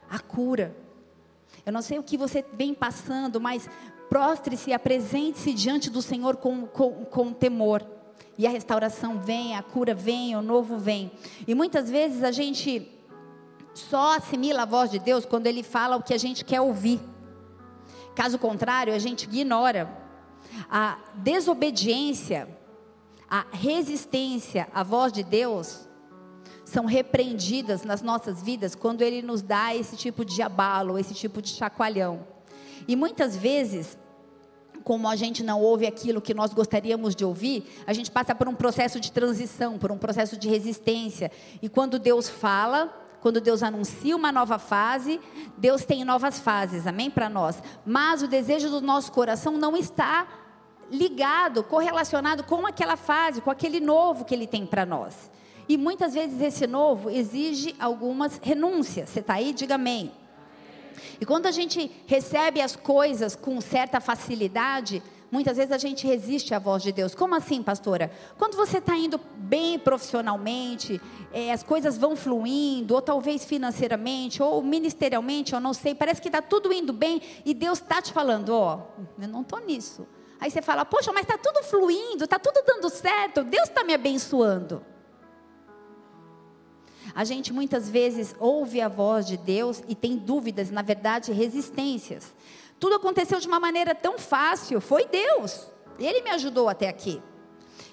há 0.10 0.20
cura. 0.20 0.76
Eu 1.66 1.74
não 1.74 1.82
sei 1.82 2.00
o 2.00 2.04
que 2.04 2.18
você 2.18 2.44
vem 2.54 2.74
passando, 2.74 3.40
mas 3.40 3.70
prostre-se, 4.10 4.74
apresente-se 4.74 5.54
diante 5.54 5.90
do 5.90 6.02
Senhor 6.02 6.38
com, 6.38 6.66
com, 6.66 7.06
com 7.06 7.34
temor. 7.34 7.86
E 8.38 8.48
a 8.48 8.50
restauração 8.50 9.20
vem, 9.20 9.56
a 9.56 9.62
cura 9.62 9.94
vem, 9.94 10.36
o 10.36 10.42
novo 10.42 10.78
vem. 10.78 11.12
E 11.48 11.54
muitas 11.54 11.90
vezes 11.90 12.24
a 12.24 12.32
gente 12.32 12.90
só 13.74 14.16
assimila 14.16 14.62
a 14.62 14.66
voz 14.66 14.90
de 14.90 15.00
Deus 15.00 15.26
quando 15.26 15.48
Ele 15.48 15.64
fala 15.64 15.98
o 15.98 16.04
que 16.04 16.14
a 16.14 16.18
gente 16.18 16.46
quer 16.46 16.62
ouvir. 16.62 17.00
Caso 18.16 18.40
contrário, 18.40 18.94
a 18.94 19.00
gente 19.00 19.24
ignora. 19.24 19.90
A 20.70 20.98
desobediência, 21.16 22.48
a 23.30 23.46
resistência 23.52 24.68
à 24.74 24.84
voz 24.84 25.12
de 25.12 25.24
Deus 25.24 25.89
são 26.70 26.86
repreendidas 26.86 27.84
nas 27.84 28.02
nossas 28.02 28.42
vidas 28.42 28.76
quando 28.76 29.02
Ele 29.02 29.22
nos 29.22 29.42
dá 29.42 29.76
esse 29.76 29.96
tipo 29.96 30.24
de 30.24 30.42
abalo, 30.42 30.98
esse 30.98 31.14
tipo 31.14 31.42
de 31.42 31.50
chacoalhão. 31.50 32.26
E 32.88 32.96
muitas 32.96 33.36
vezes, 33.36 33.98
como 34.84 35.08
a 35.08 35.16
gente 35.16 35.44
não 35.44 35.62
ouve 35.62 35.86
aquilo 35.86 36.22
que 36.22 36.34
nós 36.34 36.54
gostaríamos 36.54 37.16
de 37.16 37.26
ouvir, 37.26 37.66
a 37.86 37.94
gente 37.94 38.10
passa 38.10 38.34
por 38.34 38.48
um 38.48 38.56
processo 38.56 39.00
de 39.00 39.12
transição, 39.12 39.78
por 39.78 39.92
um 39.92 39.98
processo 39.98 40.38
de 40.38 40.48
resistência. 40.48 41.32
E 41.62 41.68
quando 41.68 42.00
Deus 42.00 42.30
fala, 42.30 42.94
quando 43.22 43.42
Deus 43.42 43.64
anuncia 43.64 44.16
uma 44.16 44.32
nova 44.32 44.58
fase, 44.58 45.20
Deus 45.58 45.84
tem 45.84 46.06
novas 46.06 46.40
fases, 46.40 46.88
amém? 46.88 47.10
Para 47.10 47.30
nós. 47.30 47.62
Mas 47.86 48.22
o 48.22 48.28
desejo 48.28 48.70
do 48.70 48.82
nosso 48.82 49.12
coração 49.12 49.58
não 49.58 49.76
está 49.76 50.28
ligado, 50.92 51.64
correlacionado 51.64 52.44
com 52.44 52.66
aquela 52.66 52.96
fase, 52.96 53.42
com 53.42 53.52
aquele 53.52 53.80
novo 53.80 54.26
que 54.26 54.34
Ele 54.34 54.48
tem 54.48 54.66
para 54.66 54.86
nós. 54.86 55.30
E 55.70 55.78
muitas 55.78 56.16
vezes 56.16 56.42
esse 56.42 56.66
novo 56.66 57.12
exige 57.12 57.76
algumas 57.80 58.40
renúncias. 58.42 59.08
Você 59.08 59.20
está 59.20 59.36
aí? 59.36 59.54
Diga 59.54 59.76
amém. 59.76 60.12
E 61.22 61.26
quando 61.28 61.46
a 61.46 61.52
gente 61.52 61.92
recebe 62.08 62.60
as 62.60 62.76
coisas 62.76 63.36
com 63.36 63.62
certa 63.62 64.02
facilidade, 64.02 65.04
muitas 65.32 65.58
vezes 65.58 65.72
a 65.72 65.78
gente 65.78 66.08
resiste 66.08 66.56
à 66.56 66.60
voz 66.60 66.82
de 66.82 66.92
Deus. 66.92 67.14
Como 67.14 67.36
assim, 67.36 67.62
pastora? 67.62 68.10
Quando 68.36 68.58
você 68.58 68.80
está 68.80 68.96
indo 68.96 69.22
bem 69.36 69.78
profissionalmente, 69.78 71.00
é, 71.32 71.52
as 71.52 71.62
coisas 71.62 72.00
vão 72.00 72.16
fluindo, 72.16 72.96
ou 72.96 73.02
talvez 73.02 73.46
financeiramente, 73.46 74.42
ou 74.42 74.64
ministerialmente, 74.64 75.54
eu 75.54 75.60
não 75.60 75.76
sei, 75.76 75.94
parece 75.94 76.20
que 76.20 76.30
está 76.30 76.42
tudo 76.42 76.74
indo 76.74 76.92
bem 76.92 77.22
e 77.46 77.54
Deus 77.54 77.78
está 77.78 78.02
te 78.02 78.12
falando: 78.12 78.50
ó, 78.56 78.80
oh, 78.98 79.22
eu 79.22 79.28
não 79.28 79.42
estou 79.42 79.60
nisso. 79.60 80.08
Aí 80.40 80.50
você 80.50 80.64
fala: 80.64 80.84
poxa, 80.84 81.12
mas 81.14 81.26
está 81.26 81.38
tudo 81.38 81.64
fluindo, 81.64 82.24
está 82.24 82.40
tudo 82.40 82.60
dando 82.66 82.90
certo, 82.90 83.44
Deus 83.44 83.70
está 83.70 83.84
me 83.84 83.94
abençoando. 83.94 84.84
A 87.16 87.24
gente 87.24 87.52
muitas 87.52 87.90
vezes 87.90 88.36
ouve 88.40 88.82
a 88.82 88.88
voz 88.88 89.26
de 89.26 89.38
Deus 89.38 89.84
e 89.88 89.96
tem 89.96 90.18
dúvidas, 90.18 90.70
na 90.70 90.82
verdade, 90.82 91.32
resistências. 91.32 92.34
Tudo 92.80 92.96
aconteceu 92.96 93.40
de 93.40 93.48
uma 93.48 93.60
maneira 93.60 93.94
tão 93.94 94.18
fácil, 94.18 94.80
foi 94.80 95.06
Deus. 95.06 95.68
Ele 96.00 96.22
me 96.22 96.30
ajudou 96.32 96.70
até 96.70 96.88
aqui. 96.88 97.22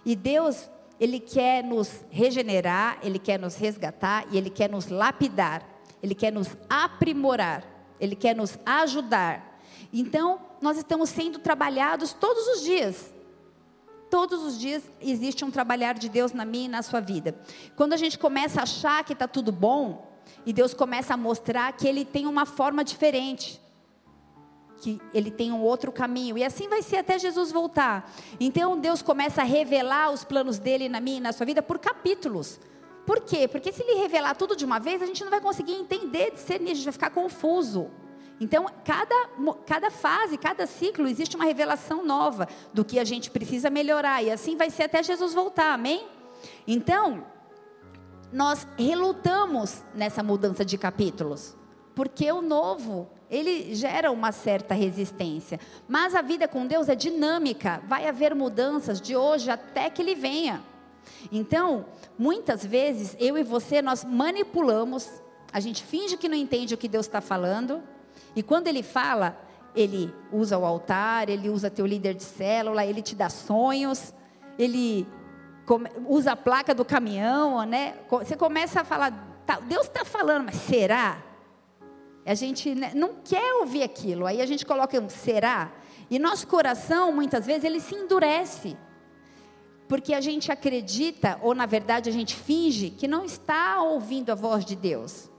E 0.04 0.14
Deus, 0.14 0.70
Ele 1.00 1.18
quer 1.18 1.64
nos 1.64 2.04
regenerar, 2.08 2.98
Ele 3.02 3.18
quer 3.18 3.38
nos 3.38 3.56
resgatar 3.56 4.26
e 4.30 4.38
Ele 4.38 4.50
quer 4.50 4.70
nos 4.70 4.88
lapidar, 4.88 5.66
Ele 6.02 6.14
quer 6.14 6.32
nos 6.32 6.56
aprimorar, 6.68 7.64
Ele 7.98 8.14
quer 8.14 8.36
nos 8.36 8.56
ajudar. 8.64 9.60
Então, 9.92 10.40
nós 10.60 10.76
estamos 10.78 11.10
sendo 11.10 11.38
trabalhados 11.38 12.12
todos 12.12 12.46
os 12.48 12.62
dias. 12.62 13.12
Todos 14.16 14.42
os 14.42 14.58
dias 14.58 14.82
existe 14.98 15.44
um 15.44 15.50
trabalhar 15.50 15.92
de 15.92 16.08
Deus 16.08 16.32
na 16.32 16.46
minha 16.46 16.64
e 16.64 16.68
na 16.68 16.80
sua 16.80 17.00
vida. 17.00 17.38
Quando 17.76 17.92
a 17.92 17.98
gente 17.98 18.18
começa 18.18 18.60
a 18.60 18.62
achar 18.62 19.04
que 19.04 19.12
está 19.12 19.28
tudo 19.28 19.52
bom, 19.52 20.10
e 20.46 20.54
Deus 20.54 20.72
começa 20.72 21.12
a 21.12 21.18
mostrar 21.18 21.70
que 21.74 21.86
Ele 21.86 22.02
tem 22.02 22.26
uma 22.26 22.46
forma 22.46 22.82
diferente 22.82 23.60
que 24.78 25.00
ele 25.12 25.30
tem 25.30 25.52
um 25.52 25.62
outro 25.62 25.90
caminho. 25.90 26.36
E 26.36 26.44
assim 26.44 26.68
vai 26.68 26.82
ser 26.82 26.96
até 26.96 27.18
Jesus 27.18 27.50
voltar. 27.50 28.10
Então 28.38 28.78
Deus 28.78 29.02
começa 29.02 29.40
a 29.40 29.44
revelar 29.44 30.10
os 30.10 30.22
planos 30.24 30.58
dele 30.58 30.88
na 30.88 31.00
minha 31.00 31.16
e 31.16 31.20
na 31.20 31.32
sua 31.32 31.44
vida 31.44 31.62
por 31.62 31.78
capítulos. 31.78 32.60
Por 33.04 33.20
quê? 33.20 33.48
Porque 33.48 33.72
se 33.72 33.82
ele 33.82 34.00
revelar 34.00 34.34
tudo 34.34 34.56
de 34.56 34.64
uma 34.64 34.78
vez, 34.78 35.02
a 35.02 35.06
gente 35.06 35.22
não 35.24 35.30
vai 35.30 35.40
conseguir 35.40 35.72
entender, 35.72 36.30
discernir, 36.30 36.72
a 36.72 36.74
gente 36.74 36.84
vai 36.84 36.92
ficar 36.92 37.10
confuso. 37.10 37.90
Então, 38.40 38.66
cada, 38.84 39.30
cada 39.64 39.90
fase, 39.90 40.36
cada 40.36 40.66
ciclo, 40.66 41.08
existe 41.08 41.36
uma 41.36 41.44
revelação 41.44 42.04
nova 42.04 42.46
do 42.72 42.84
que 42.84 42.98
a 42.98 43.04
gente 43.04 43.30
precisa 43.30 43.70
melhorar. 43.70 44.22
E 44.22 44.30
assim 44.30 44.56
vai 44.56 44.68
ser 44.68 44.84
até 44.84 45.02
Jesus 45.02 45.32
voltar, 45.32 45.72
amém? 45.72 46.06
Então, 46.66 47.24
nós 48.32 48.66
relutamos 48.78 49.82
nessa 49.94 50.22
mudança 50.22 50.64
de 50.64 50.76
capítulos. 50.76 51.56
Porque 51.94 52.30
o 52.30 52.42
novo 52.42 53.08
ele 53.30 53.74
gera 53.74 54.10
uma 54.10 54.32
certa 54.32 54.74
resistência. 54.74 55.58
Mas 55.88 56.14
a 56.14 56.22
vida 56.22 56.46
com 56.46 56.66
Deus 56.66 56.88
é 56.88 56.94
dinâmica, 56.94 57.82
vai 57.88 58.06
haver 58.06 58.34
mudanças 58.34 59.00
de 59.00 59.16
hoje 59.16 59.50
até 59.50 59.90
que 59.90 60.00
Ele 60.00 60.14
venha. 60.14 60.62
Então, 61.30 61.86
muitas 62.18 62.64
vezes, 62.64 63.16
eu 63.18 63.36
e 63.36 63.42
você, 63.42 63.82
nós 63.82 64.04
manipulamos, 64.04 65.08
a 65.52 65.60
gente 65.60 65.82
finge 65.82 66.16
que 66.16 66.28
não 66.28 66.36
entende 66.36 66.74
o 66.74 66.78
que 66.78 66.88
Deus 66.88 67.06
está 67.06 67.20
falando, 67.20 67.82
e 68.34 68.42
quando 68.42 68.68
Ele 68.68 68.82
fala, 68.82 69.38
Ele 69.74 70.12
usa 70.32 70.58
o 70.58 70.64
altar, 70.64 71.28
Ele 71.28 71.48
usa 71.48 71.70
teu 71.70 71.86
líder 71.86 72.14
de 72.14 72.22
célula, 72.22 72.84
Ele 72.84 73.02
te 73.02 73.14
dá 73.14 73.28
sonhos, 73.28 74.12
Ele 74.58 75.06
usa 76.08 76.32
a 76.32 76.36
placa 76.36 76.74
do 76.74 76.84
caminhão, 76.84 77.64
né? 77.64 77.94
Você 78.08 78.36
começa 78.36 78.82
a 78.82 78.84
falar, 78.84 79.12
tá, 79.44 79.58
Deus 79.60 79.86
está 79.86 80.04
falando, 80.04 80.44
mas 80.46 80.56
será? 80.56 81.22
A 82.24 82.34
gente 82.34 82.74
né, 82.74 82.92
não 82.94 83.14
quer 83.24 83.54
ouvir 83.54 83.82
aquilo. 83.82 84.26
Aí 84.26 84.40
a 84.42 84.46
gente 84.46 84.66
coloca 84.66 84.98
um 85.00 85.08
será. 85.08 85.72
E 86.10 86.18
nosso 86.18 86.46
coração, 86.46 87.12
muitas 87.12 87.46
vezes, 87.46 87.64
ele 87.64 87.80
se 87.80 87.94
endurece. 87.94 88.76
Porque 89.88 90.12
a 90.12 90.20
gente 90.20 90.50
acredita, 90.50 91.38
ou 91.42 91.54
na 91.54 91.66
verdade 91.66 92.10
a 92.10 92.12
gente 92.12 92.34
finge, 92.34 92.90
que 92.90 93.06
não 93.06 93.24
está 93.24 93.80
ouvindo 93.80 94.30
a 94.30 94.34
voz 94.34 94.64
de 94.64 94.74
Deus. 94.74 95.30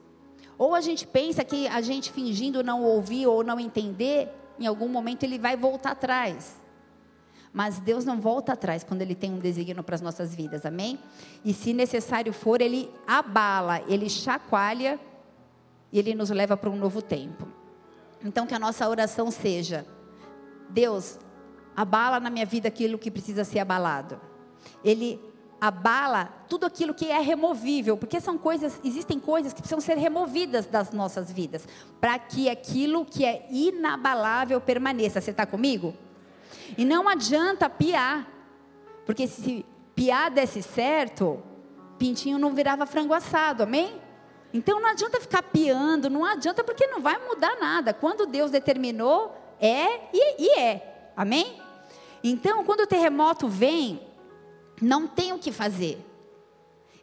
Ou 0.58 0.74
a 0.74 0.82
gente 0.82 1.06
pensa 1.06 1.44
que 1.44 1.68
a 1.68 1.82
gente 1.82 2.12
fingindo 2.12 2.64
não 2.64 2.84
ouvir 2.84 3.28
ou 3.28 3.44
não 3.44 3.60
entender, 3.60 4.30
em 4.60 4.66
algum 4.66 4.88
momento 4.88 5.24
ele 5.24 5.38
vai 5.38 5.56
voltar 5.56 5.92
atrás. 5.92 6.62
Mas 7.54 7.80
Deus 7.80 8.06
não 8.06 8.20
volta 8.20 8.54
atrás 8.54 8.84
quando 8.84 9.02
Ele 9.02 9.16
tem 9.16 9.32
um 9.32 9.40
desígnio 9.40 9.84
para 9.84 9.96
as 9.96 10.02
nossas 10.02 10.36
vidas, 10.36 10.66
amém? 10.66 11.00
E 11.44 11.54
se 11.54 11.74
necessário 11.74 12.32
for, 12.32 12.62
Ele 12.62 12.90
abala, 13.08 13.82
Ele 13.88 14.10
chacoalha 14.10 15.00
e 15.92 16.00
ele 16.00 16.14
nos 16.14 16.30
leva 16.30 16.58
para 16.58 16.70
um 16.70 16.76
novo 16.76 17.02
tempo. 17.02 17.48
Então 18.24 18.46
que 18.46 18.54
a 18.54 18.60
nossa 18.60 18.88
oração 18.88 19.32
seja: 19.32 19.86
Deus, 20.70 21.20
abala 21.76 22.20
na 22.20 22.30
minha 22.30 22.46
vida 22.46 22.68
aquilo 22.68 22.98
que 22.98 23.10
precisa 23.10 23.44
ser 23.44 23.60
abalado. 23.60 24.20
Ele 24.84 25.20
abala 25.60 26.26
tudo 26.48 26.66
aquilo 26.66 26.94
que 26.94 27.08
é 27.10 27.20
removível, 27.20 27.98
porque 27.98 28.22
são 28.22 28.38
coisas, 28.38 28.80
existem 28.84 29.20
coisas 29.20 29.54
que 29.54 29.62
precisam 29.62 29.82
ser 29.82 29.98
removidas 29.98 30.66
das 30.66 30.92
nossas 30.92 31.32
vidas, 31.32 31.68
para 32.00 32.18
que 32.20 32.50
aquilo 32.50 33.06
que 33.06 33.26
é 33.26 33.48
inabalável 33.50 34.62
permaneça. 34.62 35.20
Você 35.20 35.32
está 35.32 35.46
comigo? 35.46 35.94
E 36.78 36.86
não 36.86 37.10
adianta 37.10 37.70
piar, 37.70 38.28
porque 39.06 39.28
se 39.28 39.66
piar 39.96 40.30
desse 40.30 40.62
certo, 40.62 41.42
pintinho 41.98 42.38
não 42.38 42.54
virava 42.54 42.86
frango 42.86 43.14
assado, 43.14 43.64
amém? 43.64 44.00
Então 44.54 44.80
não 44.80 44.90
adianta 44.90 45.20
ficar 45.20 45.44
piando, 45.44 46.10
não 46.10 46.24
adianta 46.24 46.64
porque 46.64 46.88
não 46.88 47.02
vai 47.02 47.18
mudar 47.28 47.58
nada. 47.60 47.94
Quando 47.94 48.26
Deus 48.26 48.52
determinou, 48.52 49.36
é 49.60 50.10
e, 50.14 50.44
e 50.44 50.60
é, 50.60 51.12
amém? 51.16 51.62
Então, 52.24 52.64
quando 52.64 52.82
o 52.82 52.88
terremoto 52.88 53.48
vem, 53.48 54.07
não 54.82 55.08
tem 55.08 55.34
o 55.34 55.40
que 55.40 55.52
fazer. 55.52 56.04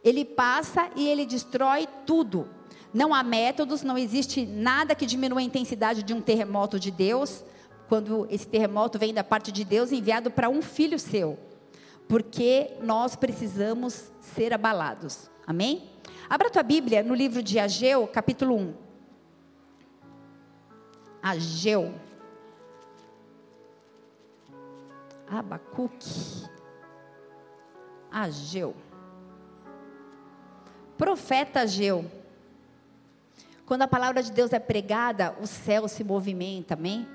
Ele 0.03 0.23
passa 0.23 0.89
e 0.95 1.07
ele 1.07 1.25
destrói 1.25 1.87
tudo. 2.05 2.47
Não 2.93 3.13
há 3.13 3.23
métodos, 3.23 3.81
não 3.83 3.97
existe 3.97 4.45
nada 4.45 4.95
que 4.95 5.05
diminua 5.05 5.39
a 5.39 5.43
intensidade 5.43 6.03
de 6.03 6.13
um 6.13 6.21
terremoto 6.21 6.79
de 6.79 6.91
Deus, 6.91 7.43
quando 7.89 8.27
esse 8.29 8.47
terremoto 8.47 8.97
vem 8.97 9.13
da 9.13 9.23
parte 9.23 9.51
de 9.51 9.65
Deus 9.65 9.91
enviado 9.91 10.31
para 10.31 10.49
um 10.49 10.61
filho 10.61 10.97
seu. 10.97 11.37
Porque 12.07 12.71
nós 12.81 13.15
precisamos 13.15 14.11
ser 14.21 14.53
abalados. 14.53 15.29
Amém? 15.45 15.89
Abra 16.29 16.49
tua 16.49 16.63
Bíblia 16.63 17.03
no 17.03 17.13
livro 17.13 17.43
de 17.43 17.59
Ageu, 17.59 18.07
capítulo 18.07 18.55
1. 18.55 18.73
Ageu. 21.21 21.93
Abacuque. 25.27 26.54
Ageu. 28.15 28.73
Profeta 30.97 31.59
Ageu. 31.59 32.09
Quando 33.65 33.81
a 33.81 33.87
palavra 33.89 34.23
de 34.23 34.31
Deus 34.31 34.53
é 34.53 34.59
pregada, 34.59 35.35
o 35.41 35.45
céu 35.45 35.85
se 35.89 36.01
movimenta, 36.01 36.75
amém? 36.75 37.05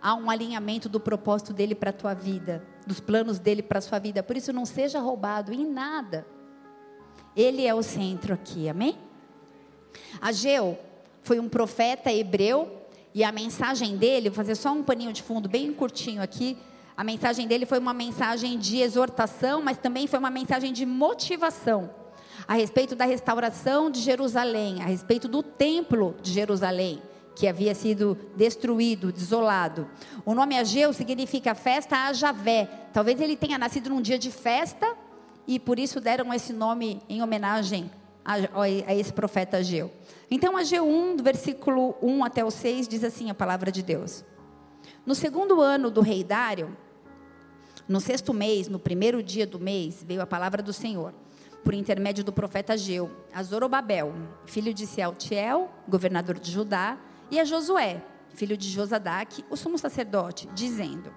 Há 0.00 0.14
um 0.14 0.30
alinhamento 0.30 0.88
do 0.88 0.98
propósito 0.98 1.52
dele 1.52 1.74
para 1.74 1.90
a 1.90 1.92
tua 1.92 2.14
vida, 2.14 2.64
dos 2.86 3.00
planos 3.00 3.38
dele 3.38 3.62
para 3.62 3.80
a 3.80 3.82
sua 3.82 3.98
vida. 3.98 4.22
Por 4.22 4.34
isso, 4.34 4.50
não 4.50 4.64
seja 4.64 4.98
roubado 4.98 5.52
em 5.52 5.70
nada. 5.70 6.26
Ele 7.36 7.66
é 7.66 7.74
o 7.74 7.82
centro 7.82 8.32
aqui, 8.32 8.66
amém? 8.66 8.96
Ageu 10.22 10.78
foi 11.22 11.38
um 11.38 11.50
profeta 11.50 12.10
hebreu 12.10 12.80
e 13.12 13.22
a 13.22 13.30
mensagem 13.30 13.94
dele, 13.98 14.30
vou 14.30 14.36
fazer 14.36 14.54
só 14.54 14.72
um 14.72 14.82
paninho 14.82 15.12
de 15.12 15.22
fundo 15.22 15.50
bem 15.50 15.70
curtinho 15.70 16.22
aqui, 16.22 16.56
a 17.00 17.04
mensagem 17.04 17.48
dele 17.48 17.64
foi 17.64 17.78
uma 17.78 17.94
mensagem 17.94 18.58
de 18.58 18.82
exortação, 18.82 19.62
mas 19.62 19.78
também 19.78 20.06
foi 20.06 20.18
uma 20.18 20.28
mensagem 20.28 20.70
de 20.70 20.84
motivação 20.84 21.88
a 22.46 22.52
respeito 22.52 22.94
da 22.94 23.06
restauração 23.06 23.90
de 23.90 24.02
Jerusalém, 24.02 24.82
a 24.82 24.84
respeito 24.84 25.26
do 25.26 25.42
templo 25.42 26.14
de 26.20 26.30
Jerusalém, 26.30 27.00
que 27.34 27.48
havia 27.48 27.74
sido 27.74 28.18
destruído, 28.36 29.10
desolado. 29.10 29.88
O 30.26 30.34
nome 30.34 30.58
Ageu 30.58 30.92
significa 30.92 31.54
festa 31.54 32.04
a 32.04 32.12
Javé. 32.12 32.68
Talvez 32.92 33.18
ele 33.18 33.34
tenha 33.34 33.56
nascido 33.56 33.88
num 33.88 34.02
dia 34.02 34.18
de 34.18 34.30
festa 34.30 34.94
e 35.46 35.58
por 35.58 35.78
isso 35.78 36.02
deram 36.02 36.34
esse 36.34 36.52
nome 36.52 37.00
em 37.08 37.22
homenagem 37.22 37.90
a, 38.22 38.34
a 38.86 38.94
esse 38.94 39.14
profeta 39.14 39.56
Ageu. 39.56 39.90
Então, 40.30 40.54
Ageu 40.54 40.86
1, 40.86 41.16
do 41.16 41.22
versículo 41.22 41.96
1 42.02 42.24
até 42.24 42.44
o 42.44 42.50
6, 42.50 42.86
diz 42.86 43.02
assim 43.02 43.30
a 43.30 43.34
palavra 43.34 43.72
de 43.72 43.82
Deus. 43.82 44.22
No 45.06 45.14
segundo 45.14 45.62
ano 45.62 45.90
do 45.90 46.02
rei 46.02 46.22
Dário, 46.22 46.76
no 47.90 48.00
sexto 48.00 48.32
mês, 48.32 48.68
no 48.68 48.78
primeiro 48.78 49.20
dia 49.20 49.44
do 49.44 49.58
mês, 49.58 50.04
veio 50.06 50.22
a 50.22 50.26
palavra 50.26 50.62
do 50.62 50.72
Senhor, 50.72 51.12
por 51.64 51.74
intermédio 51.74 52.22
do 52.22 52.32
profeta 52.32 52.76
Geu, 52.76 53.10
a 53.34 53.42
Zorobabel, 53.42 54.14
filho 54.46 54.72
de 54.72 54.86
Sealtiel, 54.86 55.68
governador 55.88 56.38
de 56.38 56.52
Judá, 56.52 56.96
e 57.32 57.40
a 57.40 57.44
Josué, 57.44 58.00
filho 58.32 58.56
de 58.56 58.68
Josadaque, 58.68 59.44
o 59.50 59.56
sumo 59.56 59.76
sacerdote, 59.76 60.48
dizendo: 60.54 61.12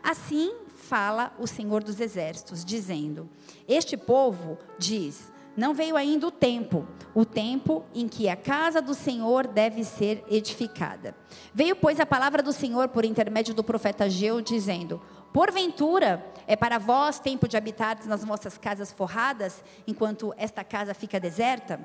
Assim 0.00 0.54
fala 0.76 1.34
o 1.40 1.46
Senhor 1.48 1.82
dos 1.82 1.98
exércitos, 1.98 2.64
dizendo: 2.64 3.28
Este 3.66 3.96
povo 3.96 4.56
diz: 4.78 5.32
não 5.56 5.72
veio 5.72 5.96
ainda 5.96 6.26
o 6.26 6.30
tempo, 6.30 6.86
o 7.14 7.24
tempo 7.24 7.82
em 7.94 8.06
que 8.06 8.28
a 8.28 8.36
casa 8.36 8.82
do 8.82 8.92
Senhor 8.92 9.46
deve 9.46 9.84
ser 9.84 10.22
edificada. 10.28 11.16
Veio, 11.54 11.74
pois, 11.74 11.98
a 11.98 12.04
palavra 12.04 12.42
do 12.42 12.52
Senhor 12.52 12.88
por 12.88 13.06
intermédio 13.06 13.54
do 13.54 13.64
profeta 13.64 14.08
Geu, 14.08 14.42
dizendo: 14.42 15.00
Porventura, 15.36 16.24
é 16.46 16.56
para 16.56 16.78
vós 16.78 17.18
tempo 17.18 17.46
de 17.46 17.58
habitar 17.58 17.98
nas 18.06 18.24
vossas 18.24 18.56
casas 18.56 18.90
forradas, 18.90 19.62
enquanto 19.86 20.32
esta 20.38 20.64
casa 20.64 20.94
fica 20.94 21.20
deserta? 21.20 21.78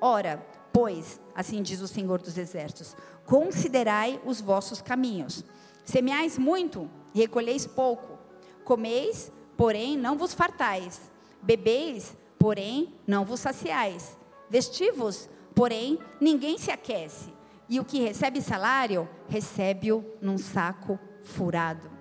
Ora, 0.00 0.42
pois, 0.72 1.20
assim 1.34 1.60
diz 1.60 1.82
o 1.82 1.86
Senhor 1.86 2.18
dos 2.18 2.38
Exércitos: 2.38 2.96
considerai 3.26 4.18
os 4.24 4.40
vossos 4.40 4.80
caminhos. 4.80 5.44
Semeais 5.84 6.38
muito 6.38 6.90
e 7.14 7.20
recolheis 7.20 7.66
pouco. 7.66 8.18
Comeis, 8.64 9.30
porém 9.54 9.94
não 9.94 10.16
vos 10.16 10.32
fartais. 10.32 11.12
Bebeis, 11.42 12.16
porém 12.38 12.94
não 13.06 13.22
vos 13.22 13.40
saciais. 13.40 14.16
Vestivos, 14.48 15.28
porém 15.54 15.98
ninguém 16.18 16.56
se 16.56 16.70
aquece. 16.70 17.34
E 17.68 17.78
o 17.78 17.84
que 17.84 18.00
recebe 18.00 18.40
salário, 18.40 19.06
recebe-o 19.28 20.02
num 20.22 20.38
saco 20.38 20.98
furado. 21.22 21.97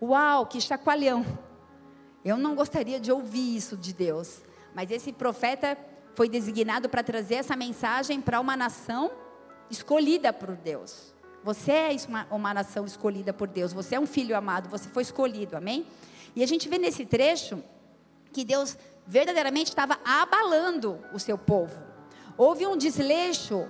Uau, 0.00 0.46
que 0.46 0.60
chacoalhão! 0.60 1.24
Eu 2.24 2.36
não 2.36 2.54
gostaria 2.54 2.98
de 2.98 3.12
ouvir 3.12 3.56
isso 3.56 3.76
de 3.76 3.92
Deus, 3.92 4.42
mas 4.74 4.90
esse 4.90 5.12
profeta 5.12 5.76
foi 6.14 6.28
designado 6.28 6.88
para 6.88 7.02
trazer 7.02 7.36
essa 7.36 7.54
mensagem 7.54 8.20
para 8.20 8.40
uma 8.40 8.56
nação 8.56 9.10
escolhida 9.70 10.32
por 10.32 10.56
Deus. 10.56 11.12
Você 11.42 11.72
é 11.72 11.96
uma, 12.08 12.26
uma, 12.30 12.54
nação 12.54 12.86
escolhida 12.86 13.32
por 13.32 13.46
Deus, 13.46 13.72
você 13.72 13.96
é 13.96 14.00
um 14.00 14.06
filho 14.06 14.36
amado, 14.36 14.68
você 14.68 14.88
foi 14.88 15.02
escolhido, 15.02 15.56
amém? 15.56 15.86
E 16.34 16.42
a 16.42 16.46
gente 16.46 16.68
vê 16.68 16.78
nesse 16.78 17.04
trecho 17.04 17.62
que 18.32 18.44
Deus 18.44 18.76
verdadeiramente 19.06 19.68
estava 19.68 19.98
abalando 20.04 20.98
o 21.12 21.18
seu 21.18 21.36
povo. 21.36 21.82
Houve 22.36 22.66
um 22.66 22.76
desleixo 22.76 23.68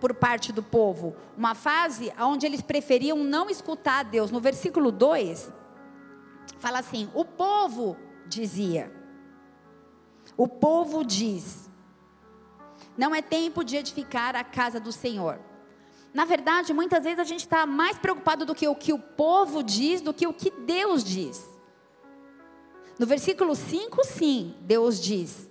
por 0.00 0.14
parte 0.14 0.52
do 0.52 0.62
povo, 0.62 1.14
uma 1.36 1.54
fase 1.54 2.10
onde 2.18 2.46
eles 2.46 2.62
preferiam 2.62 3.18
não 3.18 3.50
escutar 3.50 4.02
Deus. 4.04 4.30
No 4.30 4.40
versículo 4.40 4.90
2, 4.90 5.52
fala 6.58 6.78
assim: 6.78 7.10
o 7.14 7.24
povo 7.24 7.96
dizia, 8.26 8.92
o 10.36 10.48
povo 10.48 11.04
diz, 11.04 11.70
não 12.96 13.14
é 13.14 13.22
tempo 13.22 13.64
de 13.64 13.76
edificar 13.76 14.36
a 14.36 14.44
casa 14.44 14.78
do 14.80 14.92
Senhor. 14.92 15.38
Na 16.12 16.24
verdade, 16.24 16.72
muitas 16.72 17.04
vezes 17.04 17.20
a 17.20 17.24
gente 17.24 17.40
está 17.40 17.64
mais 17.64 17.96
preocupado 17.96 18.44
do 18.44 18.54
que 18.54 18.66
o 18.66 18.74
que 18.74 18.92
o 18.92 18.98
povo 18.98 19.62
diz 19.62 20.00
do 20.00 20.12
que 20.12 20.26
o 20.26 20.32
que 20.32 20.50
Deus 20.50 21.04
diz. 21.04 21.48
No 22.98 23.06
versículo 23.06 23.54
5, 23.54 24.04
sim, 24.04 24.54
Deus 24.60 25.00
diz: 25.00 25.48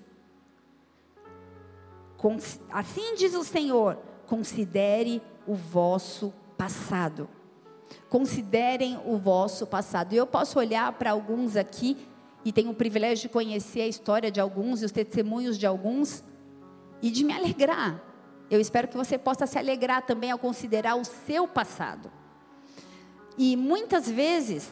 Assim 2.69 3.15
diz 3.15 3.33
o 3.33 3.43
Senhor, 3.43 3.97
considere 4.27 5.21
o 5.47 5.55
vosso 5.55 6.33
passado. 6.57 7.29
Considerem 8.09 8.99
o 9.05 9.17
vosso 9.17 9.67
passado. 9.67 10.13
E 10.13 10.17
eu 10.17 10.25
posso 10.25 10.57
olhar 10.57 10.91
para 10.93 11.11
alguns 11.11 11.55
aqui 11.55 11.97
e 12.43 12.51
tenho 12.51 12.71
o 12.71 12.75
privilégio 12.75 13.23
de 13.23 13.29
conhecer 13.29 13.81
a 13.81 13.87
história 13.87 14.31
de 14.31 14.39
alguns 14.39 14.81
e 14.81 14.85
os 14.85 14.91
testemunhos 14.91 15.57
de 15.57 15.67
alguns 15.67 16.23
e 17.01 17.11
de 17.11 17.23
me 17.23 17.33
alegrar. 17.33 18.01
Eu 18.49 18.59
espero 18.59 18.87
que 18.87 18.97
você 18.97 19.17
possa 19.17 19.45
se 19.45 19.57
alegrar 19.57 20.05
também 20.05 20.31
ao 20.31 20.39
considerar 20.39 20.95
o 20.95 21.05
seu 21.05 21.47
passado. 21.47 22.11
E 23.37 23.55
muitas 23.55 24.09
vezes, 24.09 24.71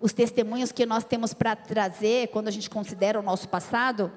os 0.00 0.12
testemunhos 0.12 0.70
que 0.70 0.86
nós 0.86 1.04
temos 1.04 1.34
para 1.34 1.56
trazer, 1.56 2.28
quando 2.28 2.48
a 2.48 2.52
gente 2.52 2.70
considera 2.70 3.18
o 3.18 3.22
nosso 3.22 3.48
passado, 3.48 4.12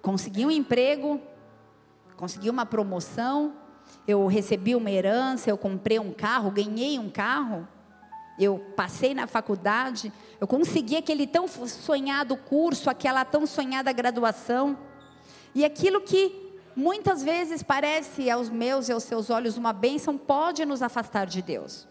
consegui 0.00 0.46
um 0.46 0.50
emprego, 0.50 1.20
consegui 2.16 2.48
uma 2.48 2.64
promoção, 2.64 3.54
eu 4.06 4.26
recebi 4.26 4.74
uma 4.74 4.90
herança, 4.90 5.48
eu 5.48 5.56
comprei 5.56 5.98
um 5.98 6.12
carro, 6.12 6.50
ganhei 6.50 6.98
um 6.98 7.10
carro, 7.10 7.66
eu 8.38 8.58
passei 8.76 9.14
na 9.14 9.26
faculdade, 9.26 10.12
eu 10.40 10.46
consegui 10.46 10.96
aquele 10.96 11.26
tão 11.26 11.46
sonhado 11.46 12.36
curso, 12.36 12.90
aquela 12.90 13.24
tão 13.24 13.46
sonhada 13.46 13.92
graduação. 13.92 14.76
E 15.54 15.64
aquilo 15.64 16.00
que 16.00 16.44
muitas 16.74 17.22
vezes 17.22 17.62
parece 17.62 18.28
aos 18.28 18.50
meus 18.50 18.88
e 18.88 18.92
aos 18.92 19.04
seus 19.04 19.30
olhos 19.30 19.56
uma 19.56 19.72
bênção, 19.72 20.18
pode 20.18 20.64
nos 20.64 20.82
afastar 20.82 21.26
de 21.26 21.40
Deus. 21.40 21.86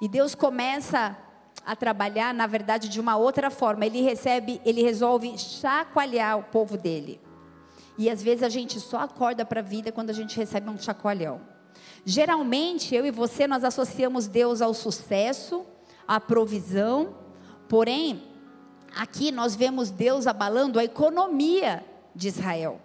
E 0.00 0.08
Deus 0.08 0.34
começa 0.34 1.16
a 1.64 1.76
trabalhar, 1.76 2.34
na 2.34 2.46
verdade, 2.46 2.88
de 2.88 3.00
uma 3.00 3.16
outra 3.16 3.50
forma. 3.50 3.86
Ele 3.86 4.00
recebe, 4.00 4.60
ele 4.64 4.82
resolve 4.82 5.38
chacoalhar 5.38 6.38
o 6.38 6.42
povo 6.42 6.76
dele. 6.76 7.20
E 7.98 8.08
às 8.08 8.22
vezes 8.22 8.42
a 8.42 8.48
gente 8.48 8.80
só 8.80 9.00
acorda 9.00 9.44
para 9.44 9.60
a 9.60 9.62
vida 9.62 9.92
quando 9.92 10.10
a 10.10 10.14
gente 10.14 10.36
recebe 10.36 10.68
um 10.68 10.78
chacoalhão. 10.78 11.40
Geralmente, 12.04 12.94
eu 12.94 13.06
e 13.06 13.10
você, 13.10 13.46
nós 13.46 13.64
associamos 13.64 14.26
Deus 14.26 14.60
ao 14.60 14.74
sucesso, 14.74 15.64
à 16.06 16.18
provisão, 16.18 17.14
porém, 17.68 18.22
aqui 18.96 19.30
nós 19.30 19.54
vemos 19.54 19.90
Deus 19.90 20.26
abalando 20.26 20.78
a 20.78 20.84
economia 20.84 21.84
de 22.14 22.28
Israel. 22.28 22.80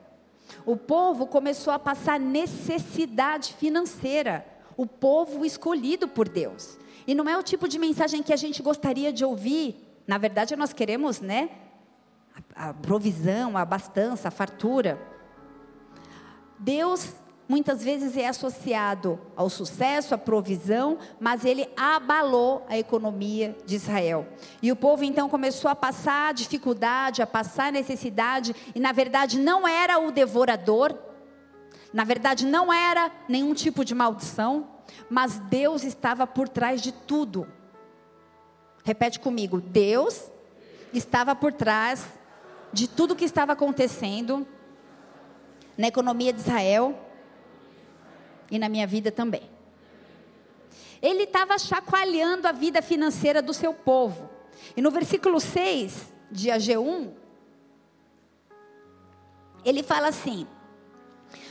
O 0.66 0.76
povo 0.78 1.26
começou 1.26 1.74
a 1.74 1.80
passar 1.80 2.20
necessidade 2.20 3.54
financeira, 3.54 4.46
o 4.76 4.86
povo 4.86 5.46
escolhido 5.46 6.08
por 6.08 6.30
Deus. 6.30 6.78
E 7.08 7.16
não 7.16 7.28
é 7.28 7.38
o 7.38 7.44
tipo 7.44 7.68
de 7.68 7.80
mensagem 7.80 8.22
que 8.22 8.34
a 8.34 8.38
gente 8.38 8.62
gostaria 8.62 9.12
de 9.12 9.26
ouvir. 9.26 9.76
Na 10.06 10.18
verdade, 10.18 10.56
nós 10.56 10.74
queremos, 10.74 11.20
né, 11.20 11.50
a, 12.56 12.74
provisão, 12.74 13.58
a 13.58 13.62
abastança, 13.62 14.28
a 14.28 14.32
fartura. 14.32 15.00
Deus 16.60 17.14
muitas 17.48 17.84
vezes 17.84 18.18
é 18.18 18.28
associado 18.28 19.20
ao 19.36 19.50
sucesso, 19.50 20.14
à 20.14 20.18
provisão, 20.18 20.98
mas 21.20 21.46
ele 21.46 21.70
abalou 21.78 22.66
a 22.68 22.78
economia 22.78 23.56
de 23.66 23.76
Israel. 23.76 24.28
E 24.62 24.72
o 24.72 24.76
povo 24.76 25.04
então 25.04 25.30
começou 25.30 25.72
a 25.72 25.76
passar 25.76 26.34
dificuldade, 26.34 27.22
a 27.22 27.28
passar 27.28 27.72
necessidade, 27.72 28.56
e 28.76 28.80
na 28.80 28.92
verdade 28.92 29.40
não 29.40 29.68
era 29.68 29.98
o 30.00 30.12
devorador, 30.12 30.98
na 31.94 32.04
verdade 32.04 32.46
não 32.46 32.72
era 32.74 33.10
nenhum 33.30 33.54
tipo 33.54 33.86
de 33.86 33.96
maldição, 33.96 34.68
mas 35.10 35.40
Deus 35.40 35.84
estava 35.84 36.28
por 36.28 36.50
trás 36.50 36.82
de 36.82 36.92
tudo. 36.92 37.48
Repete 38.84 39.20
comigo: 39.20 39.62
Deus 39.62 40.30
estava 40.94 41.36
por 41.36 41.54
trás 41.54 42.06
de 42.72 42.88
tudo 42.88 43.16
que 43.16 43.26
estava 43.26 43.54
acontecendo 43.54 44.48
na 45.78 45.88
economia 45.88 46.34
de 46.34 46.40
Israel 46.40 47.00
e 48.50 48.58
na 48.58 48.68
minha 48.68 48.88
vida 48.88 49.12
também. 49.12 49.50
Ele 51.02 51.24
estava 51.24 51.58
chacoalhando 51.60 52.48
a 52.48 52.52
vida 52.52 52.82
financeira 52.82 53.42
do 53.42 53.54
seu 53.54 53.74
povo. 53.74 54.30
E 54.76 54.82
no 54.82 54.90
versículo 54.90 55.40
6 55.40 56.14
de 56.32 56.50
AG1, 56.50 57.14
ele 59.64 59.84
fala 59.84 60.08
assim: 60.08 60.48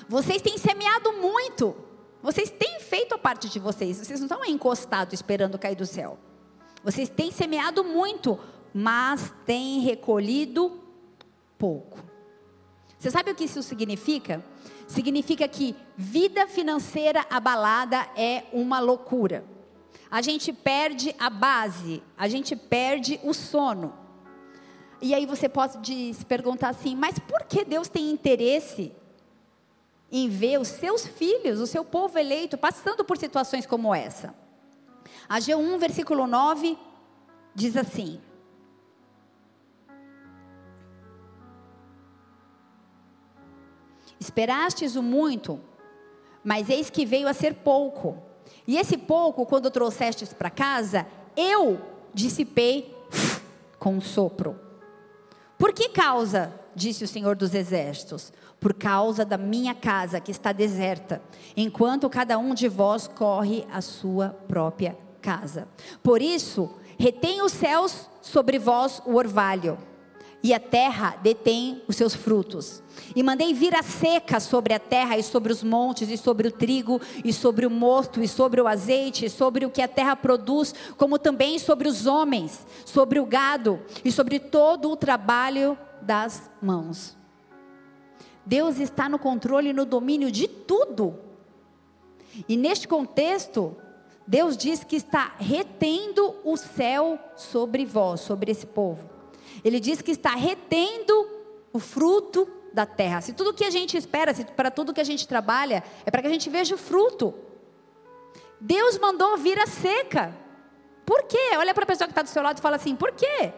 Vocês 0.09 0.42
têm 0.42 0.59
semeado 0.59 1.12
muito, 1.12 1.76
vocês 2.22 2.50
têm 2.50 2.81
feito 2.81 3.14
a 3.14 3.18
parte 3.18 3.48
de 3.48 3.59
vocês, 3.59 3.98
vocês 3.98 4.18
não 4.20 4.26
estão 4.26 4.44
encostados 4.44 5.14
esperando 5.14 5.59
cair 5.59 5.76
do 5.76 5.87
céu. 5.87 6.18
Vocês 6.83 7.09
têm 7.09 7.31
semeado 7.33 7.83
muito, 7.85 8.38
mas 8.72 9.33
têm 9.44 9.81
recolhido 9.81 10.86
pouco. 11.59 11.99
Você 12.99 13.11
sabe 13.11 13.31
o 13.31 13.35
que 13.35 13.45
isso 13.45 13.62
significa? 13.62 14.42
significa 14.87 15.49
que 15.49 15.75
vida 15.97 16.47
financeira 16.47 17.27
abalada 17.29 18.09
é 18.16 18.45
uma 18.53 18.79
loucura. 18.79 19.45
A 20.11 20.23
gente 20.23 20.53
perde 20.53 21.14
a 21.19 21.29
base, 21.29 22.03
a 22.16 22.29
gente 22.29 22.55
perde 22.55 23.19
o 23.25 23.35
sono. 23.35 23.92
E 25.03 25.14
aí 25.14 25.27
você 25.27 25.49
pode 25.49 26.14
se 26.14 26.25
perguntar 26.25 26.69
assim: 26.69 26.95
mas 26.95 27.19
por 27.19 27.42
que 27.45 27.64
Deus 27.64 27.88
tem 27.88 28.11
interesse 28.11 28.92
em 30.11 30.29
ver 30.29 30.61
os 30.61 30.69
seus 30.69 31.05
filhos, 31.07 31.61
o 31.61 31.66
seu 31.66 31.85
povo 31.85 32.19
eleito, 32.19 32.57
passando 32.57 33.05
por 33.05 33.19
situações 33.19 33.66
como 33.66 33.95
essa? 33.95 34.35
A 35.29 35.40
G1, 35.40 35.79
versículo 35.79 36.27
9, 36.27 36.79
diz 37.55 37.77
assim: 37.77 38.21
Esperastes 44.27 44.97
o 44.97 45.05
muito, 45.05 45.61
mas 46.43 46.69
eis 46.69 46.91
que 46.91 47.07
veio 47.07 47.29
a 47.29 47.33
ser 47.33 47.55
pouco. 47.55 48.19
E 48.67 48.77
esse 48.77 48.99
pouco, 48.99 49.47
quando 49.47 49.71
trouxestes 49.71 50.33
para 50.33 50.51
casa, 50.51 51.07
eu 51.37 51.81
dissipei 52.12 52.93
com 53.79 53.95
um 53.95 54.01
sopro. 54.01 54.59
Por 55.57 55.73
que 55.73 55.89
causa? 55.89 56.53
Disse 56.75 57.05
o 57.05 57.09
Senhor 57.09 57.37
dos 57.37 57.55
Exércitos. 57.55 58.33
Por 58.59 58.75
causa 58.75 59.25
da 59.25 59.39
minha 59.39 59.77
casa 59.77 60.19
que 60.19 60.33
está 60.33 60.51
deserta, 60.51 61.23
enquanto 61.57 62.11
cada 62.11 62.37
um 62.37 62.53
de 62.53 62.67
vós 62.67 63.07
corre 63.07 63.65
a 63.71 63.81
sua 63.81 64.31
própria 64.49 64.99
casa. 65.23 65.69
Por 66.03 66.21
isso, 66.21 66.69
retém 66.99 67.43
os 67.43 67.53
céus 67.53 68.11
sobre 68.21 68.59
vós 68.59 69.01
o 69.07 69.15
orvalho 69.15 69.79
e 70.42 70.55
a 70.55 70.61
terra 70.61 71.18
detém 71.22 71.83
os 71.88 71.96
seus 71.96 72.14
frutos. 72.14 72.83
E 73.14 73.22
mandei 73.22 73.53
vir 73.53 73.75
a 73.75 73.83
seca 73.83 74.38
sobre 74.40 74.75
a 74.75 74.79
terra 74.79 75.16
e 75.16 75.22
sobre 75.22 75.53
os 75.53 75.62
montes, 75.62 76.09
e 76.09 76.16
sobre 76.16 76.49
o 76.49 76.53
trigo, 76.53 77.01
e 77.25 77.33
sobre 77.33 77.66
o 77.66 77.70
mosto, 77.70 78.22
e 78.22 78.29
sobre 78.29 78.61
o 78.61 78.68
azeite, 78.68 79.27
e 79.27 79.31
sobre 79.31 79.64
o 79.64 79.70
que 79.70 79.83
a 79.83 79.88
terra 79.88 80.14
produz, 80.14 80.75
como 80.96 81.18
também 81.18 81.59
sobre 81.59 81.88
os 81.88 82.07
homens, 82.07 82.66
sobre 82.85 83.18
o 83.18 83.27
gado, 83.27 83.81
e 84.05 84.12
sobre 84.12 84.38
todo 84.38 84.90
o 84.90 84.96
trabalho 84.96 85.77
das 86.01 86.51
mãos. 86.61 87.16
Deus 88.44 88.79
está 88.79 89.09
no 89.09 89.18
controle 89.18 89.70
e 89.70 89.72
no 89.72 89.85
domínio 89.85 90.31
de 90.31 90.46
tudo. 90.46 91.18
E 92.49 92.57
neste 92.57 92.87
contexto, 92.87 93.77
Deus 94.27 94.57
diz 94.57 94.85
que 94.85 94.96
está 94.96 95.35
retendo 95.38 96.37
o 96.44 96.57
céu 96.57 97.18
sobre 97.35 97.85
vós, 97.85 98.20
sobre 98.20 98.53
esse 98.53 98.66
povo. 98.66 99.15
Ele 99.66 99.81
diz 99.81 100.00
que 100.00 100.12
está 100.12 100.31
retendo 100.31 101.29
o 101.72 101.81
fruto 101.81 102.48
da 102.72 102.87
terra. 102.87 103.20
Se 103.20 103.33
tudo 103.33 103.52
que 103.52 103.64
a 103.64 103.70
gente 103.70 103.96
espera, 103.96 104.33
se 104.33 104.44
para 104.44 104.70
tudo 104.70 104.94
que 104.94 105.00
a 105.00 105.05
gente 105.05 105.26
trabalha, 105.26 105.83
é 106.05 106.11
para 106.11 106.22
que 106.22 106.29
a 106.29 106.31
gente 106.31 106.48
veja 106.48 106.76
o 106.76 106.79
fruto. 106.79 107.35
Deus 108.61 108.96
mandou 108.96 109.37
vir 109.37 109.59
a 109.59 109.66
seca. 109.66 110.33
Por 111.05 111.24
quê? 111.24 111.57
Olha 111.59 111.74
para 111.74 111.83
a 111.83 111.87
pessoa 111.87 112.07
que 112.07 112.12
está 112.12 112.22
do 112.22 112.29
seu 112.29 112.44
lado 112.44 112.59
e 112.59 112.61
fala 112.61 112.76
assim: 112.76 112.94
por 112.94 113.11
quê? 113.11 113.52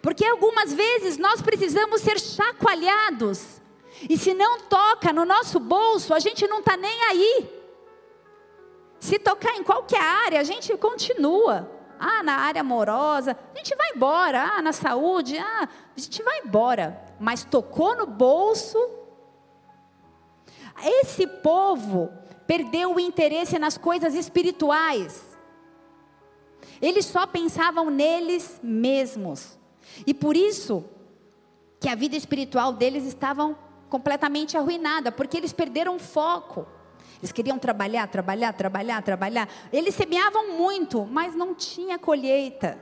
Porque 0.00 0.24
algumas 0.24 0.72
vezes 0.72 1.18
nós 1.18 1.42
precisamos 1.42 2.00
ser 2.00 2.20
chacoalhados. 2.20 3.60
E 4.08 4.16
se 4.16 4.34
não 4.34 4.60
toca 4.60 5.12
no 5.12 5.24
nosso 5.24 5.58
bolso, 5.58 6.14
a 6.14 6.20
gente 6.20 6.46
não 6.46 6.60
está 6.60 6.76
nem 6.76 7.02
aí. 7.06 7.50
Se 9.00 9.18
tocar 9.18 9.56
em 9.56 9.64
qualquer 9.64 10.00
área, 10.00 10.38
a 10.38 10.44
gente 10.44 10.76
continua. 10.76 11.75
Ah, 11.98 12.22
na 12.22 12.34
área 12.36 12.60
amorosa, 12.60 13.36
a 13.54 13.58
gente 13.58 13.74
vai 13.74 13.90
embora. 13.94 14.42
Ah, 14.42 14.62
na 14.62 14.72
saúde, 14.72 15.38
ah, 15.38 15.68
a 15.96 16.00
gente 16.00 16.22
vai 16.22 16.40
embora. 16.40 17.02
Mas 17.18 17.44
tocou 17.44 17.96
no 17.96 18.06
bolso. 18.06 18.78
Esse 20.84 21.26
povo 21.26 22.10
perdeu 22.46 22.94
o 22.94 23.00
interesse 23.00 23.58
nas 23.58 23.78
coisas 23.78 24.14
espirituais. 24.14 25.24
Eles 26.80 27.06
só 27.06 27.26
pensavam 27.26 27.90
neles 27.90 28.60
mesmos. 28.62 29.58
E 30.06 30.12
por 30.12 30.36
isso 30.36 30.84
que 31.80 31.88
a 31.88 31.94
vida 31.94 32.16
espiritual 32.16 32.72
deles 32.72 33.04
estava 33.04 33.56
completamente 33.88 34.56
arruinada, 34.56 35.12
porque 35.12 35.36
eles 35.36 35.52
perderam 35.52 35.96
o 35.96 36.00
foco. 36.00 36.66
Eles 37.18 37.32
queriam 37.32 37.58
trabalhar, 37.58 38.06
trabalhar, 38.08 38.52
trabalhar, 38.52 39.02
trabalhar. 39.02 39.48
Eles 39.72 39.94
semeavam 39.94 40.56
muito, 40.56 41.06
mas 41.06 41.34
não 41.34 41.54
tinha 41.54 41.98
colheita. 41.98 42.78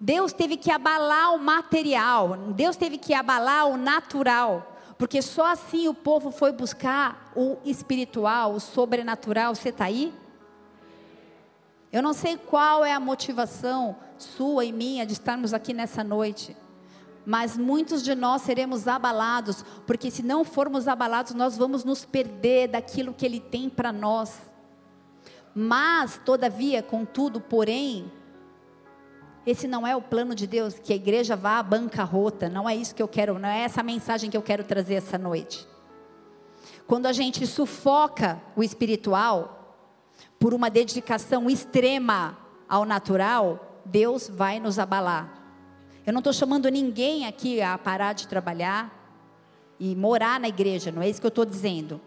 Deus 0.00 0.32
teve 0.32 0.56
que 0.56 0.70
abalar 0.70 1.34
o 1.34 1.38
material, 1.38 2.36
Deus 2.52 2.76
teve 2.76 2.98
que 2.98 3.14
abalar 3.14 3.66
o 3.66 3.78
natural, 3.78 4.76
porque 4.98 5.22
só 5.22 5.46
assim 5.46 5.88
o 5.88 5.94
povo 5.94 6.30
foi 6.30 6.52
buscar 6.52 7.32
o 7.34 7.56
espiritual, 7.64 8.52
o 8.52 8.60
sobrenatural. 8.60 9.54
Você 9.54 9.70
está 9.70 9.86
aí? 9.86 10.12
Eu 11.90 12.02
não 12.02 12.12
sei 12.12 12.36
qual 12.36 12.84
é 12.84 12.92
a 12.92 13.00
motivação 13.00 13.96
sua 14.18 14.66
e 14.66 14.72
minha 14.72 15.06
de 15.06 15.14
estarmos 15.14 15.54
aqui 15.54 15.72
nessa 15.72 16.04
noite 16.04 16.54
mas 17.26 17.58
muitos 17.58 18.04
de 18.04 18.14
nós 18.14 18.42
seremos 18.42 18.86
abalados, 18.86 19.64
porque 19.84 20.12
se 20.12 20.22
não 20.22 20.44
formos 20.44 20.86
abalados, 20.86 21.34
nós 21.34 21.58
vamos 21.58 21.84
nos 21.84 22.04
perder 22.04 22.68
daquilo 22.68 23.12
que 23.12 23.26
Ele 23.26 23.40
tem 23.40 23.68
para 23.68 23.92
nós. 23.92 24.40
Mas, 25.52 26.20
todavia, 26.24 26.84
contudo, 26.84 27.40
porém, 27.40 28.12
esse 29.44 29.66
não 29.66 29.84
é 29.84 29.96
o 29.96 30.02
plano 30.02 30.36
de 30.36 30.46
Deus, 30.46 30.78
que 30.78 30.92
a 30.92 30.96
igreja 30.96 31.34
vá 31.34 31.58
à 31.58 31.62
bancarrota, 31.62 32.48
não 32.48 32.68
é 32.68 32.76
isso 32.76 32.94
que 32.94 33.02
eu 33.02 33.08
quero, 33.08 33.38
não 33.38 33.48
é 33.48 33.62
essa 33.62 33.82
mensagem 33.82 34.30
que 34.30 34.36
eu 34.36 34.42
quero 34.42 34.62
trazer 34.62 34.94
essa 34.94 35.18
noite. 35.18 35.66
Quando 36.86 37.06
a 37.06 37.12
gente 37.12 37.44
sufoca 37.44 38.40
o 38.54 38.62
espiritual, 38.62 39.56
por 40.38 40.54
uma 40.54 40.70
dedicação 40.70 41.50
extrema 41.50 42.38
ao 42.68 42.84
natural, 42.84 43.82
Deus 43.84 44.28
vai 44.28 44.60
nos 44.60 44.78
abalar. 44.78 45.45
Eu 46.06 46.12
não 46.12 46.20
estou 46.20 46.32
chamando 46.32 46.68
ninguém 46.68 47.26
aqui 47.26 47.60
a 47.60 47.76
parar 47.76 48.12
de 48.12 48.28
trabalhar 48.28 48.92
e 49.78 49.96
morar 49.96 50.38
na 50.38 50.48
igreja, 50.48 50.92
não 50.92 51.02
é 51.02 51.08
isso 51.08 51.20
que 51.20 51.26
eu 51.26 51.30
estou 51.30 51.44
dizendo. 51.44 52.00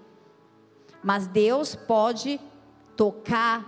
Mas 1.04 1.28
Deus 1.28 1.76
pode 1.76 2.40
tocar 2.96 3.66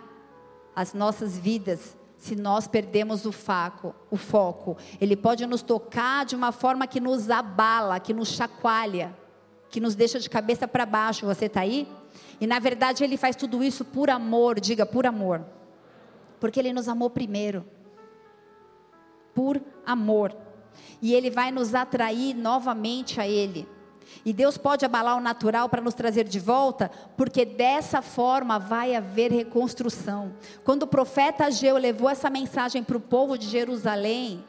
as 0.76 0.94
nossas 0.94 1.38
vidas 1.38 1.98
se 2.17 2.36
nós 2.36 2.67
perdemos 2.67 3.26
o, 3.26 3.32
faco, 3.32 3.94
o 4.10 4.15
foco. 4.15 4.78
Ele 5.02 5.15
pode 5.15 5.46
nos 5.46 5.62
tocar 5.62 6.26
de 6.26 6.36
uma 6.36 6.52
forma 6.52 6.88
que 6.88 7.00
nos 7.00 7.30
abala, 7.30 8.00
que 8.00 8.13
nos 8.13 8.30
chacoalha. 8.30 9.13
que 9.70 9.80
nos 9.80 9.96
deixa 9.96 10.20
de 10.20 10.30
cabeça 10.30 10.67
para 10.67 10.86
baixo. 10.86 11.26
Você 11.26 11.46
está 11.46 11.62
aí? 11.62 11.88
E 12.39 12.46
na 12.46 12.60
verdade 12.60 13.04
ele 13.04 13.17
faz 13.17 13.36
tudo 13.36 13.63
isso 13.63 13.86
por 13.86 14.10
amor, 14.10 14.60
diga 14.60 14.86
por 14.86 15.06
amor. 15.06 15.44
Porque 16.39 16.60
ele 16.60 16.74
nos 16.74 16.88
amou 16.89 17.10
primeiro. 17.10 17.65
Por 19.34 19.62
amor. 19.86 20.36
E 21.02 21.13
ele 21.13 21.30
vai 21.30 21.52
nos 21.52 21.74
atrair 21.74 22.36
novamente 22.36 23.20
a 23.20 23.28
ele. 23.28 23.67
E 24.26 24.34
Deus 24.34 24.58
pode 24.58 24.86
abalar 24.86 25.17
o 25.17 25.22
natural 25.22 25.70
para 25.70 25.82
nos 25.82 25.94
trazer 25.94 26.26
de 26.26 26.39
volta, 26.39 26.91
porque 27.15 27.46
dessa 27.46 28.02
forma 28.02 28.60
vai 28.60 28.96
haver 28.96 29.32
reconstrução. 29.32 30.34
Quando 30.63 30.84
o 30.84 30.88
profeta 30.88 31.46
Ageu 31.46 31.78
levou 31.78 32.10
essa 32.10 32.30
mensagem 32.30 32.84
para 32.84 32.98
o 32.98 33.02
povo 33.02 33.38
de 33.38 33.48
Jerusalém, 33.48 34.44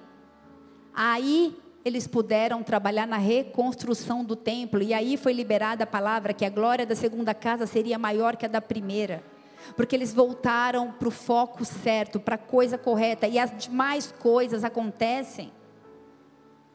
aí 0.92 1.56
eles 1.84 2.06
puderam 2.06 2.62
trabalhar 2.62 3.06
na 3.06 3.16
reconstrução 3.16 4.24
do 4.24 4.36
templo, 4.36 4.82
e 4.82 4.92
aí 4.94 5.16
foi 5.16 5.32
liberada 5.32 5.84
a 5.84 5.86
palavra 5.86 6.32
que 6.32 6.44
a 6.44 6.50
glória 6.50 6.86
da 6.86 6.94
segunda 6.94 7.34
casa 7.34 7.66
seria 7.66 7.98
maior 7.98 8.36
que 8.36 8.46
a 8.46 8.48
da 8.48 8.60
primeira. 8.60 9.31
Porque 9.76 9.94
eles 9.96 10.12
voltaram 10.12 10.92
para 10.92 11.08
o 11.08 11.10
foco 11.10 11.64
certo, 11.64 12.20
para 12.20 12.34
a 12.34 12.38
coisa 12.38 12.76
correta, 12.76 13.26
e 13.26 13.38
as 13.38 13.56
demais 13.56 14.12
coisas 14.18 14.64
acontecem. 14.64 15.52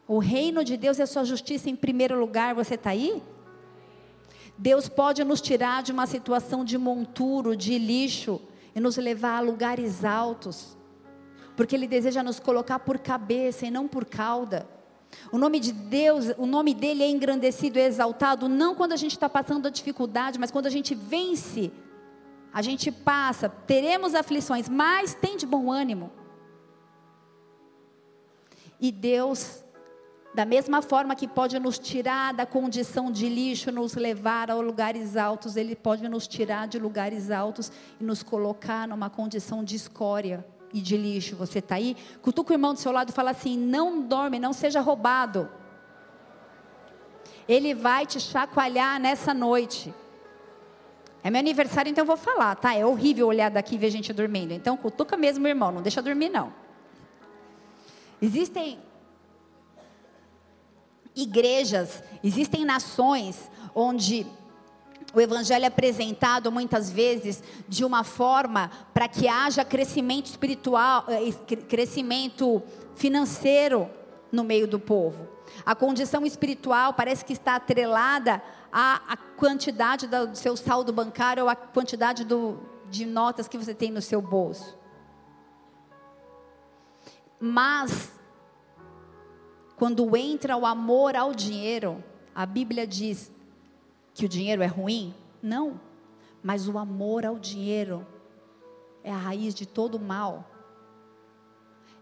O 0.07 0.19
reino 0.19 0.63
de 0.63 0.77
Deus 0.77 0.99
é 0.99 1.03
a 1.03 1.07
sua 1.07 1.25
justiça 1.25 1.69
em 1.69 1.75
primeiro 1.75 2.19
lugar, 2.19 2.55
você 2.55 2.75
está 2.75 2.91
aí? 2.91 3.21
Deus 4.57 4.87
pode 4.87 5.23
nos 5.23 5.41
tirar 5.41 5.83
de 5.83 5.91
uma 5.91 6.07
situação 6.07 6.65
de 6.65 6.77
monturo, 6.77 7.55
de 7.55 7.77
lixo, 7.77 8.41
e 8.77 8.79
nos 8.79 8.95
levar 8.97 9.37
a 9.37 9.39
lugares 9.39 10.05
altos, 10.05 10.77
porque 11.55 11.75
Ele 11.75 11.87
deseja 11.87 12.21
nos 12.21 12.39
colocar 12.39 12.77
por 12.77 12.99
cabeça 12.99 13.65
e 13.65 13.71
não 13.71 13.87
por 13.87 14.05
cauda. 14.05 14.67
O 15.31 15.37
nome 15.39 15.59
de 15.59 15.71
Deus, 15.71 16.27
o 16.37 16.45
nome 16.45 16.75
dele 16.75 17.01
é 17.01 17.09
engrandecido 17.09 17.79
e 17.79 17.81
exaltado, 17.81 18.47
não 18.47 18.75
quando 18.75 18.93
a 18.93 18.95
gente 18.95 19.13
está 19.13 19.27
passando 19.27 19.67
a 19.67 19.71
dificuldade, 19.71 20.37
mas 20.37 20.51
quando 20.51 20.67
a 20.67 20.69
gente 20.69 20.93
vence, 20.93 21.71
a 22.57 22.61
gente 22.63 22.91
passa, 22.91 23.47
teremos 23.47 24.15
aflições, 24.15 24.67
mas 24.67 25.13
tem 25.13 25.37
de 25.37 25.45
bom 25.45 25.71
ânimo. 25.71 26.09
E 28.79 28.91
Deus, 28.91 29.63
da 30.33 30.43
mesma 30.43 30.81
forma 30.81 31.15
que 31.15 31.27
pode 31.27 31.59
nos 31.59 31.77
tirar 31.77 32.33
da 32.33 32.47
condição 32.47 33.11
de 33.11 33.29
lixo, 33.29 33.71
nos 33.71 33.93
levar 33.93 34.49
a 34.49 34.55
lugares 34.55 35.15
altos, 35.15 35.55
Ele 35.55 35.75
pode 35.75 36.09
nos 36.09 36.27
tirar 36.27 36.67
de 36.67 36.79
lugares 36.79 37.29
altos 37.29 37.71
e 38.01 38.03
nos 38.03 38.23
colocar 38.23 38.87
numa 38.87 39.07
condição 39.07 39.63
de 39.63 39.75
escória 39.75 40.43
e 40.73 40.81
de 40.81 40.97
lixo. 40.97 41.35
Você 41.35 41.59
está 41.59 41.75
aí? 41.75 41.95
Cutuca 42.23 42.53
o 42.53 42.55
irmão 42.55 42.73
do 42.73 42.79
seu 42.79 42.91
lado 42.91 43.11
e 43.11 43.13
fala 43.13 43.29
assim: 43.29 43.55
não 43.55 44.01
dorme, 44.01 44.39
não 44.39 44.51
seja 44.51 44.81
roubado. 44.81 45.47
Ele 47.47 47.75
vai 47.75 48.07
te 48.07 48.19
chacoalhar 48.19 48.99
nessa 48.99 49.31
noite. 49.31 49.93
É 51.27 51.29
meu 51.29 51.41
aniversário, 51.41 51.89
então 51.89 52.03
eu 52.03 52.07
vou 52.07 52.15
falar, 52.15 52.55
tá? 52.55 52.73
É 52.73 52.85
horrível 52.85 53.27
olhar 53.27 53.51
daqui 53.51 53.75
e 53.75 53.77
ver 53.77 53.89
gente 53.89 54.13
dormindo. 54.13 54.53
Então 54.53 54.77
cutuca 54.77 55.17
mesmo, 55.17 55.45
irmão, 55.45 55.73
não 55.73 55.81
deixa 55.81 56.01
dormir 56.01 56.29
não. 56.29 56.53
Existem 58.21 58.79
igrejas, 61.13 62.01
existem 62.23 62.63
nações 62.63 63.51
onde 63.75 64.25
o 65.13 65.19
evangelho 65.19 65.65
é 65.65 65.67
apresentado 65.67 66.49
muitas 66.49 66.89
vezes 66.89 67.43
de 67.67 67.83
uma 67.83 68.05
forma 68.05 68.71
para 68.93 69.09
que 69.09 69.27
haja 69.27 69.65
crescimento 69.65 70.27
espiritual, 70.27 71.03
eh, 71.09 71.55
crescimento 71.67 72.63
financeiro 72.95 73.89
no 74.31 74.45
meio 74.45 74.65
do 74.65 74.79
povo. 74.79 75.27
A 75.65 75.75
condição 75.75 76.25
espiritual 76.25 76.93
parece 76.93 77.25
que 77.25 77.33
está 77.33 77.55
atrelada 77.55 78.41
à, 78.79 79.01
à 79.13 79.17
quantidade 79.17 80.05
do 80.05 80.35
seu 80.35 80.55
saldo 80.55 80.93
bancário 80.93 81.45
ou 81.45 81.49
à 81.49 81.55
quantidade 81.55 82.23
do, 82.23 82.59
de 82.91 83.07
notas 83.07 83.47
que 83.47 83.57
você 83.57 83.73
tem 83.73 83.89
no 83.89 84.03
seu 84.03 84.21
bolso. 84.21 84.77
Mas, 87.39 88.11
quando 89.77 90.15
entra 90.15 90.55
o 90.55 90.63
amor 90.63 91.15
ao 91.15 91.33
dinheiro, 91.33 92.03
a 92.35 92.45
Bíblia 92.45 92.85
diz: 92.85 93.31
que 94.13 94.25
o 94.25 94.29
dinheiro 94.29 94.61
é 94.61 94.67
ruim? 94.67 95.15
Não. 95.41 95.81
Mas 96.43 96.69
o 96.69 96.77
amor 96.77 97.25
ao 97.25 97.39
dinheiro 97.39 98.05
é 99.03 99.11
a 99.11 99.17
raiz 99.17 99.55
de 99.55 99.65
todo 99.65 99.99
mal. 99.99 100.47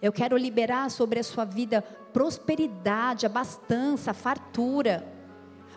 Eu 0.01 0.11
quero 0.11 0.35
liberar 0.35 0.91
sobre 0.91 1.21
a 1.21 1.23
sua 1.23 1.45
vida 1.45 1.81
prosperidade, 2.11 3.25
abastança, 3.25 4.13
fartura. 4.13 5.14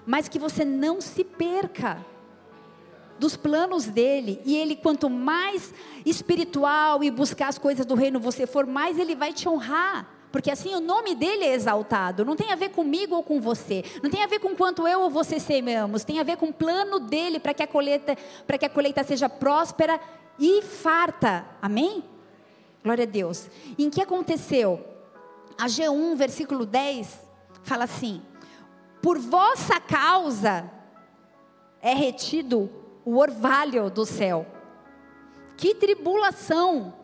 Mas 0.08 0.26
que 0.26 0.38
você 0.38 0.64
não 0.64 1.02
se 1.02 1.22
perca 1.22 2.02
dos 3.18 3.36
planos 3.36 3.84
dele. 3.84 4.40
E 4.42 4.56
ele, 4.56 4.74
quanto 4.74 5.10
mais 5.10 5.74
espiritual 6.06 7.04
e 7.04 7.10
buscar 7.10 7.48
as 7.48 7.58
coisas 7.58 7.84
do 7.84 7.94
reino 7.94 8.18
você 8.18 8.46
for, 8.46 8.66
mais 8.66 8.98
ele 8.98 9.14
vai 9.14 9.34
te 9.34 9.46
honrar. 9.46 10.08
Porque 10.32 10.50
assim 10.50 10.74
o 10.74 10.80
nome 10.80 11.14
dele 11.14 11.44
é 11.44 11.52
exaltado. 11.52 12.24
Não 12.24 12.36
tem 12.36 12.50
a 12.50 12.56
ver 12.56 12.70
comigo 12.70 13.16
ou 13.16 13.22
com 13.22 13.38
você. 13.38 13.84
Não 14.02 14.08
tem 14.08 14.22
a 14.22 14.26
ver 14.26 14.38
com 14.38 14.56
quanto 14.56 14.88
eu 14.88 15.02
ou 15.02 15.10
você 15.10 15.38
semeamos. 15.38 16.04
Tem 16.04 16.18
a 16.18 16.22
ver 16.22 16.38
com 16.38 16.46
o 16.46 16.54
plano 16.54 16.98
dele 16.98 17.38
para 17.38 17.52
que 17.52 17.62
a 17.62 17.66
colheita, 17.66 18.16
para 18.46 18.56
que 18.56 18.64
a 18.64 18.70
colheita 18.70 19.04
seja 19.04 19.28
próspera 19.28 20.00
e 20.38 20.62
farta. 20.62 21.44
Amém? 21.60 22.02
Glória 22.82 23.04
a 23.04 23.06
Deus. 23.06 23.50
Em 23.78 23.90
que 23.90 24.00
aconteceu? 24.00 24.82
A 25.58 25.66
G1, 25.66 26.16
versículo 26.16 26.64
10, 26.64 27.28
fala 27.62 27.84
assim: 27.84 28.22
Por 29.02 29.18
vossa 29.18 29.80
causa 29.80 30.70
é 31.80 31.94
retido 31.94 32.70
o 33.04 33.16
orvalho 33.16 33.90
do 33.90 34.04
céu. 34.04 34.46
Que 35.56 35.74
tribulação 35.74 36.94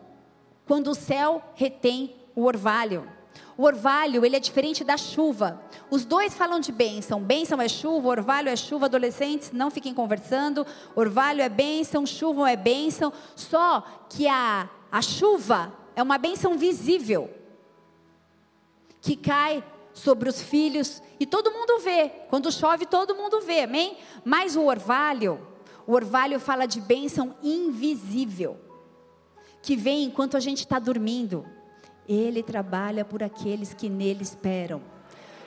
quando 0.65 0.91
o 0.91 0.95
céu 0.95 1.41
retém 1.55 2.15
o 2.35 2.43
orvalho. 2.43 3.09
O 3.57 3.63
orvalho, 3.63 4.25
ele 4.25 4.35
é 4.35 4.39
diferente 4.39 4.83
da 4.83 4.97
chuva. 4.97 5.61
Os 5.89 6.03
dois 6.03 6.33
falam 6.33 6.59
de 6.59 6.71
bênção. 6.71 7.21
Bênção 7.21 7.61
é 7.61 7.69
chuva, 7.69 8.09
orvalho 8.09 8.49
é 8.49 8.55
chuva. 8.55 8.87
Adolescentes, 8.87 9.51
não 9.53 9.71
fiquem 9.71 9.93
conversando. 9.93 10.65
Orvalho 10.93 11.41
é 11.41 11.47
bênção, 11.47 12.05
chuva 12.05 12.51
é 12.51 12.57
bênção. 12.57 13.13
Só 13.35 13.81
que 14.09 14.27
a, 14.27 14.69
a 14.91 15.01
chuva 15.01 15.73
é 15.95 16.03
uma 16.03 16.17
bênção 16.17 16.57
visível. 16.57 17.29
Que 18.99 19.15
cai 19.15 19.63
sobre 19.95 20.29
os 20.29 20.39
filhos 20.39 21.01
e 21.19 21.25
todo 21.25 21.51
mundo 21.51 21.79
vê. 21.79 22.09
Quando 22.29 22.51
chove, 22.51 22.85
todo 22.85 23.15
mundo 23.15 23.41
vê, 23.41 23.61
amém? 23.61 23.97
Mas 24.23 24.55
o 24.55 24.65
orvalho, 24.65 25.39
o 25.87 25.93
orvalho 25.93 26.39
fala 26.39 26.67
de 26.67 26.79
bênção 26.79 27.35
invisível. 27.41 28.59
Que 29.63 29.75
vem 29.75 30.03
enquanto 30.03 30.37
a 30.37 30.39
gente 30.39 30.59
está 30.59 30.77
dormindo 30.77 31.43
ele 32.07 32.43
trabalha 32.43 33.03
por 33.03 33.23
aqueles 33.23 33.73
que 33.73 33.89
nele 33.89 34.23
esperam. 34.23 34.81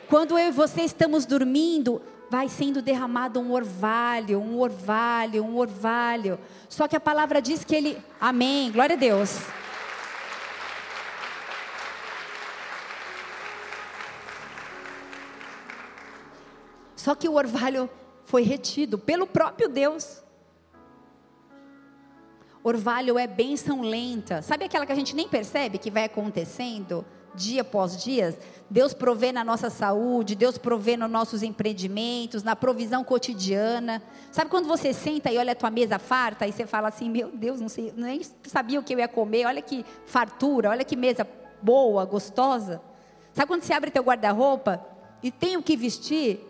Quando 0.08 0.38
eu 0.38 0.48
e 0.48 0.52
você 0.52 0.82
estamos 0.82 1.26
dormindo, 1.26 2.00
vai 2.30 2.48
sendo 2.48 2.82
derramado 2.82 3.40
um 3.40 3.52
orvalho, 3.52 4.40
um 4.40 4.58
orvalho, 4.58 5.44
um 5.44 5.56
orvalho. 5.56 6.38
Só 6.68 6.88
que 6.88 6.96
a 6.96 7.00
palavra 7.00 7.40
diz 7.40 7.64
que 7.64 7.74
ele. 7.74 7.98
Amém, 8.20 8.70
glória 8.72 8.96
a 8.96 8.98
Deus. 8.98 9.38
Só 16.98 17.14
que 17.14 17.28
o 17.28 17.34
orvalho 17.34 17.88
foi 18.24 18.42
retido 18.42 18.98
pelo 18.98 19.24
próprio 19.24 19.68
Deus. 19.68 20.20
Orvalho 22.62 23.16
é 23.16 23.24
bênção 23.24 23.82
lenta. 23.82 24.42
Sabe 24.42 24.64
aquela 24.64 24.84
que 24.84 24.90
a 24.90 24.96
gente 24.96 25.14
nem 25.14 25.28
percebe 25.28 25.78
que 25.78 25.92
vai 25.92 26.04
acontecendo 26.04 27.06
dia 27.36 27.62
após 27.62 28.02
dia? 28.02 28.36
Deus 28.68 28.92
provê 28.92 29.30
na 29.30 29.44
nossa 29.44 29.70
saúde, 29.70 30.34
Deus 30.34 30.58
provê 30.58 30.96
nos 30.96 31.08
nossos 31.08 31.44
empreendimentos, 31.44 32.42
na 32.42 32.56
provisão 32.56 33.04
cotidiana. 33.04 34.02
Sabe 34.32 34.50
quando 34.50 34.66
você 34.66 34.92
senta 34.92 35.30
e 35.30 35.38
olha 35.38 35.52
a 35.52 35.56
tua 35.56 35.70
mesa 35.70 36.00
farta 36.00 36.48
e 36.48 36.52
você 36.52 36.66
fala 36.66 36.88
assim: 36.88 37.08
"Meu 37.08 37.30
Deus, 37.30 37.60
não 37.60 37.68
sei, 37.68 37.94
nem 37.96 38.20
sabia 38.42 38.80
o 38.80 38.82
que 38.82 38.92
eu 38.92 38.98
ia 38.98 39.06
comer. 39.06 39.46
Olha 39.46 39.62
que 39.62 39.86
fartura, 40.04 40.70
olha 40.70 40.84
que 40.84 40.96
mesa 40.96 41.24
boa, 41.62 42.04
gostosa". 42.04 42.82
Sabe 43.32 43.46
quando 43.46 43.62
você 43.62 43.72
abre 43.72 43.92
teu 43.92 44.02
guarda-roupa 44.02 44.84
e 45.22 45.30
tem 45.30 45.56
o 45.56 45.62
que 45.62 45.76
vestir? 45.76 46.47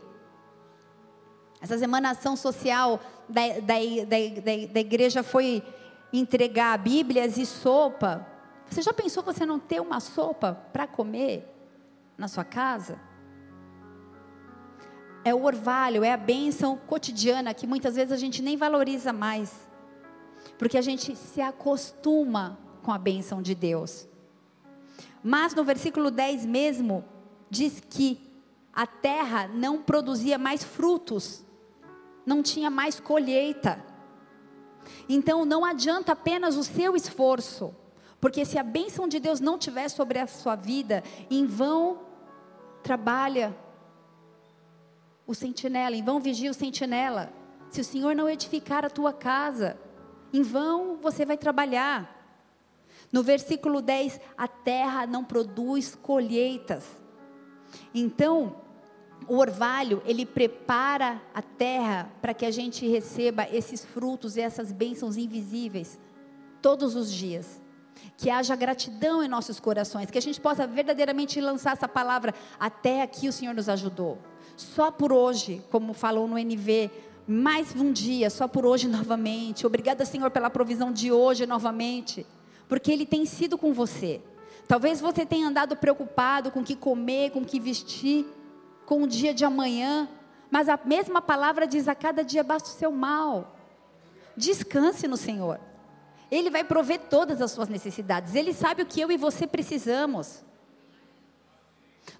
Essa 1.60 1.76
semana 1.78 2.08
a 2.08 2.12
ação 2.12 2.36
social 2.36 3.00
da, 3.28 3.40
da, 3.60 3.74
da, 4.06 4.72
da 4.72 4.80
igreja 4.80 5.22
foi 5.22 5.62
entregar 6.12 6.78
Bíblias 6.78 7.36
e 7.36 7.44
sopa. 7.44 8.26
Você 8.68 8.82
já 8.82 8.92
pensou 8.92 9.22
você 9.22 9.44
não 9.44 9.58
ter 9.58 9.80
uma 9.80 10.00
sopa 10.00 10.54
para 10.72 10.86
comer 10.86 11.46
na 12.16 12.28
sua 12.28 12.44
casa? 12.44 12.98
É 15.24 15.34
o 15.34 15.42
orvalho, 15.42 16.04
é 16.04 16.12
a 16.12 16.16
bênção 16.16 16.76
cotidiana 16.76 17.52
que 17.52 17.66
muitas 17.66 17.96
vezes 17.96 18.12
a 18.12 18.16
gente 18.16 18.40
nem 18.40 18.56
valoriza 18.56 19.12
mais. 19.12 19.68
Porque 20.56 20.78
a 20.78 20.82
gente 20.82 21.16
se 21.16 21.40
acostuma 21.40 22.58
com 22.82 22.92
a 22.92 22.98
bênção 22.98 23.42
de 23.42 23.54
Deus. 23.54 24.06
Mas 25.22 25.54
no 25.54 25.64
versículo 25.64 26.10
10 26.10 26.46
mesmo, 26.46 27.04
diz 27.50 27.80
que 27.80 28.20
a 28.72 28.86
terra 28.86 29.48
não 29.48 29.82
produzia 29.82 30.38
mais 30.38 30.62
frutos 30.62 31.44
não 32.28 32.42
tinha 32.42 32.68
mais 32.70 33.00
colheita. 33.00 33.82
Então 35.08 35.46
não 35.46 35.64
adianta 35.64 36.12
apenas 36.12 36.56
o 36.56 36.62
seu 36.62 36.94
esforço, 36.94 37.74
porque 38.20 38.44
se 38.44 38.58
a 38.58 38.62
bênção 38.62 39.08
de 39.08 39.18
Deus 39.18 39.40
não 39.40 39.58
tiver 39.58 39.88
sobre 39.88 40.18
a 40.18 40.26
sua 40.26 40.54
vida, 40.54 41.02
em 41.30 41.46
vão 41.46 42.00
trabalha 42.82 43.56
o 45.26 45.34
sentinela, 45.34 45.96
em 45.96 46.02
vão 46.02 46.20
vigia 46.20 46.50
o 46.50 46.54
sentinela. 46.54 47.32
Se 47.70 47.80
o 47.80 47.84
Senhor 47.84 48.14
não 48.14 48.28
edificar 48.28 48.84
a 48.84 48.90
tua 48.90 49.12
casa, 49.12 49.78
em 50.32 50.42
vão 50.42 50.96
você 50.96 51.24
vai 51.24 51.36
trabalhar. 51.36 52.14
No 53.10 53.22
versículo 53.22 53.80
10, 53.80 54.20
a 54.36 54.46
terra 54.46 55.06
não 55.06 55.24
produz 55.24 55.94
colheitas. 55.94 56.84
Então, 57.94 58.56
o 59.28 59.36
orvalho, 59.36 60.02
ele 60.06 60.24
prepara 60.24 61.20
a 61.34 61.42
terra 61.42 62.10
para 62.20 62.32
que 62.32 62.46
a 62.46 62.50
gente 62.50 62.86
receba 62.86 63.46
esses 63.52 63.84
frutos 63.84 64.36
e 64.36 64.40
essas 64.40 64.72
bênçãos 64.72 65.16
invisíveis 65.16 65.98
todos 66.62 66.96
os 66.96 67.12
dias. 67.12 67.60
Que 68.16 68.30
haja 68.30 68.56
gratidão 68.56 69.22
em 69.22 69.28
nossos 69.28 69.60
corações, 69.60 70.10
que 70.10 70.18
a 70.18 70.22
gente 70.22 70.40
possa 70.40 70.66
verdadeiramente 70.66 71.40
lançar 71.40 71.72
essa 71.72 71.88
palavra. 71.88 72.34
Até 72.58 73.02
aqui 73.02 73.28
o 73.28 73.32
Senhor 73.32 73.54
nos 73.54 73.68
ajudou. 73.68 74.18
Só 74.56 74.90
por 74.90 75.12
hoje, 75.12 75.62
como 75.70 75.92
falou 75.92 76.26
no 76.26 76.38
NV, 76.38 76.90
mais 77.26 77.74
um 77.76 77.92
dia, 77.92 78.30
só 78.30 78.48
por 78.48 78.64
hoje 78.64 78.88
novamente. 78.88 79.66
Obrigada, 79.66 80.04
Senhor, 80.04 80.30
pela 80.30 80.48
provisão 80.48 80.90
de 80.90 81.12
hoje 81.12 81.46
novamente, 81.46 82.26
porque 82.68 82.90
Ele 82.90 83.04
tem 83.04 83.26
sido 83.26 83.58
com 83.58 83.72
você. 83.72 84.20
Talvez 84.66 85.00
você 85.00 85.24
tenha 85.24 85.46
andado 85.46 85.76
preocupado 85.76 86.50
com 86.50 86.60
o 86.60 86.64
que 86.64 86.74
comer, 86.74 87.30
com 87.30 87.40
o 87.40 87.44
que 87.44 87.60
vestir, 87.60 88.26
com 88.88 89.02
o 89.02 89.06
dia 89.06 89.34
de 89.34 89.44
amanhã, 89.44 90.08
mas 90.50 90.66
a 90.66 90.80
mesma 90.82 91.20
palavra 91.20 91.66
diz: 91.66 91.88
a 91.88 91.94
cada 91.94 92.24
dia 92.24 92.42
basta 92.42 92.70
o 92.70 92.72
seu 92.72 92.90
mal. 92.90 93.54
Descanse 94.34 95.06
no 95.06 95.16
Senhor. 95.18 95.60
Ele 96.30 96.48
vai 96.48 96.64
prover 96.64 97.00
todas 97.10 97.42
as 97.42 97.50
suas 97.50 97.68
necessidades. 97.68 98.34
Ele 98.34 98.54
sabe 98.54 98.82
o 98.82 98.86
que 98.86 98.98
eu 98.98 99.12
e 99.12 99.18
você 99.18 99.46
precisamos. 99.46 100.42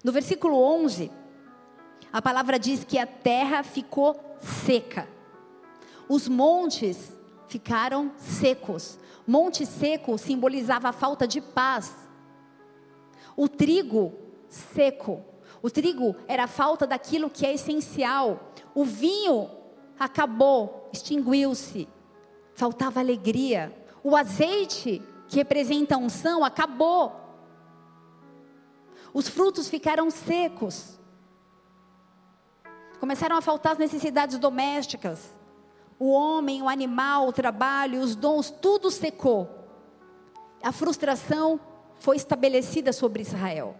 No 0.03 0.11
versículo 0.11 0.61
11, 0.61 1.11
a 2.13 2.21
palavra 2.21 2.59
diz 2.59 2.83
que 2.83 2.99
a 2.99 3.07
terra 3.07 3.63
ficou 3.63 4.37
seca. 4.39 5.07
Os 6.07 6.27
montes 6.27 7.17
ficaram 7.47 8.11
secos. 8.15 8.99
Monte 9.25 9.65
seco 9.65 10.19
simbolizava 10.19 10.89
a 10.89 10.93
falta 10.93 11.27
de 11.27 11.41
paz. 11.41 11.91
O 13.35 13.47
trigo 13.47 14.13
seco. 14.47 15.28
O 15.61 15.69
trigo 15.69 16.15
era 16.27 16.45
a 16.45 16.47
falta 16.47 16.87
daquilo 16.87 17.29
que 17.29 17.45
é 17.45 17.53
essencial. 17.53 18.51
O 18.73 18.83
vinho 18.85 19.49
acabou, 19.99 20.89
extinguiu-se. 20.93 21.87
Faltava 22.53 22.99
alegria. 22.99 23.75
O 24.03 24.15
azeite, 24.15 25.01
que 25.27 25.37
representa 25.37 25.95
a 25.95 25.97
unção, 25.97 26.43
acabou. 26.43 27.13
Os 29.13 29.27
frutos 29.27 29.67
ficaram 29.67 30.09
secos. 30.09 30.97
Começaram 32.99 33.35
a 33.35 33.41
faltar 33.41 33.73
as 33.73 33.77
necessidades 33.77 34.37
domésticas. 34.37 35.37
O 35.97 36.11
homem, 36.11 36.61
o 36.61 36.69
animal, 36.69 37.27
o 37.27 37.33
trabalho, 37.33 37.99
os 37.99 38.15
dons, 38.15 38.49
tudo 38.49 38.89
secou. 38.89 39.49
A 40.63 40.71
frustração 40.71 41.59
foi 41.95 42.15
estabelecida 42.15 42.93
sobre 42.93 43.21
Israel. 43.21 43.75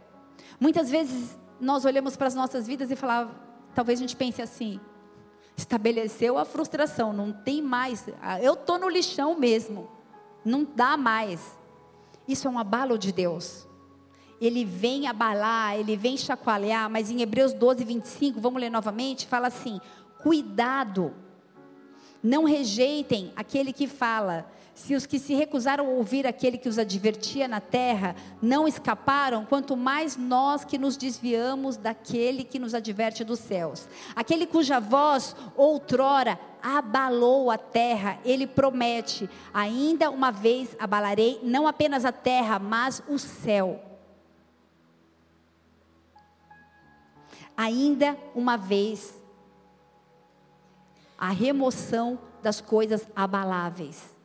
Muitas 0.59 0.89
vezes 0.89 1.37
nós 1.59 1.85
olhamos 1.85 2.15
para 2.15 2.27
as 2.27 2.35
nossas 2.35 2.67
vidas 2.67 2.91
e 2.91 2.95
falamos, 2.95 3.33
talvez 3.75 3.99
a 3.99 4.01
gente 4.01 4.15
pense 4.15 4.41
assim: 4.41 4.79
estabeleceu 5.57 6.37
a 6.37 6.45
frustração, 6.45 7.13
não 7.13 7.31
tem 7.31 7.61
mais. 7.61 8.07
Ah, 8.21 8.41
eu 8.41 8.53
estou 8.53 8.77
no 8.77 8.89
lixão 8.89 9.37
mesmo, 9.37 9.89
não 10.43 10.63
dá 10.63 10.95
mais. 10.97 11.57
Isso 12.27 12.47
é 12.47 12.51
um 12.51 12.59
abalo 12.59 12.97
de 12.97 13.11
Deus 13.11 13.67
ele 14.41 14.63
vem 14.63 15.07
abalar, 15.07 15.77
ele 15.77 15.95
vem 15.95 16.15
chacoalhar, 16.15 16.89
mas 16.89 17.11
em 17.11 17.21
Hebreus 17.21 17.53
12, 17.53 17.83
25, 17.83 18.39
vamos 18.39 18.61
ler 18.61 18.69
novamente, 18.69 19.27
fala 19.27 19.47
assim: 19.47 19.81
cuidado, 20.21 21.13
não 22.23 22.45
rejeitem 22.45 23.33
aquele 23.35 23.73
que 23.73 23.87
fala. 23.87 24.49
Se 24.79 24.95
os 24.95 25.05
que 25.05 25.19
se 25.19 25.33
recusaram 25.33 25.85
a 25.85 25.89
ouvir 25.89 26.25
aquele 26.25 26.57
que 26.57 26.69
os 26.69 26.79
advertia 26.79 27.47
na 27.47 27.59
terra 27.59 28.15
não 28.41 28.67
escaparam, 28.67 29.45
quanto 29.45 29.75
mais 29.75 30.15
nós 30.15 30.63
que 30.63 30.77
nos 30.77 30.95
desviamos 30.95 31.75
daquele 31.75 32.43
que 32.43 32.57
nos 32.57 32.73
adverte 32.73 33.23
dos 33.23 33.39
céus. 33.39 33.87
Aquele 34.15 34.47
cuja 34.47 34.79
voz 34.79 35.35
outrora 35.55 36.39
abalou 36.63 37.51
a 37.51 37.57
terra, 37.57 38.19
ele 38.23 38.47
promete: 38.47 39.29
ainda 39.53 40.09
uma 40.09 40.31
vez 40.31 40.75
abalarei 40.79 41.39
não 41.43 41.67
apenas 41.67 42.05
a 42.05 42.11
terra, 42.11 42.57
mas 42.57 43.03
o 43.07 43.19
céu. 43.19 43.81
ainda 47.59 48.17
uma 48.33 48.55
vez 48.55 49.13
a 51.17 51.27
remoção 51.27 52.17
das 52.41 52.61
coisas 52.61 53.05
abaláveis. 53.13 54.17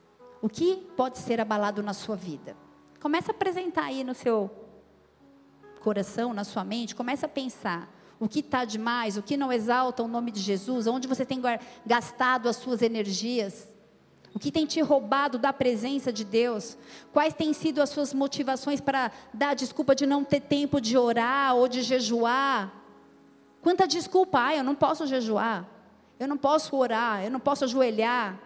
O 0.45 0.49
que 0.51 0.77
pode 0.95 1.17
ser 1.17 1.41
abalado 1.41 1.83
na 1.83 1.95
sua 1.95 2.15
vida? 2.15 2.55
Comece 3.01 3.31
a 3.31 3.35
apresentar 3.35 3.85
aí 3.85 4.05
no 4.05 4.15
seu 4.15 4.51
coração, 5.81 6.35
na 6.35 6.45
sua 6.45 6.63
mente, 6.63 6.95
comece 6.95 7.25
a 7.25 7.29
pensar 7.31 7.91
o 8.21 8.29
que 8.29 8.41
está 8.41 8.67
demais, 8.67 9.17
o 9.17 9.23
que 9.23 9.39
não 9.39 9.51
exalta 9.51 10.03
o 10.03 10.07
nome 10.07 10.31
de 10.31 10.41
Jesus, 10.41 10.87
onde 10.87 11.09
você 11.09 11.25
tem 11.25 11.41
gastado 11.87 12.47
as 12.47 12.57
suas 12.57 12.83
energias, 12.83 13.67
o 14.35 14.39
que 14.39 14.53
tem 14.53 14.67
te 14.67 14.83
roubado 14.83 15.39
da 15.39 15.51
presença 15.51 16.13
de 16.13 16.27
Deus, 16.27 16.77
quais 17.11 17.33
têm 17.33 17.55
sido 17.55 17.81
as 17.81 17.89
suas 17.89 18.13
motivações 18.13 18.83
para 18.83 19.11
dar 19.33 19.55
desculpa 19.55 19.95
de 19.95 20.05
não 20.05 20.23
ter 20.23 20.41
tempo 20.41 20.79
de 20.79 20.99
orar 20.99 21.57
ou 21.57 21.67
de 21.67 21.81
jejuar, 21.81 22.85
Quanta 23.63 23.89
desculpa, 23.89 24.45
ah, 24.45 24.55
eu 24.55 24.63
não 24.63 24.75
posso 24.75 25.07
jejuar, 25.07 25.67
eu 26.21 26.29
não 26.29 26.37
posso 26.37 26.77
orar, 26.77 27.25
eu 27.25 27.31
não 27.31 27.41
posso 27.41 27.65
ajoelhar. 27.65 28.39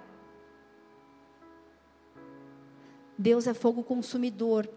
Deus 3.19 3.49
é 3.49 3.53
fogo 3.53 3.83
consumidor. 3.83 4.69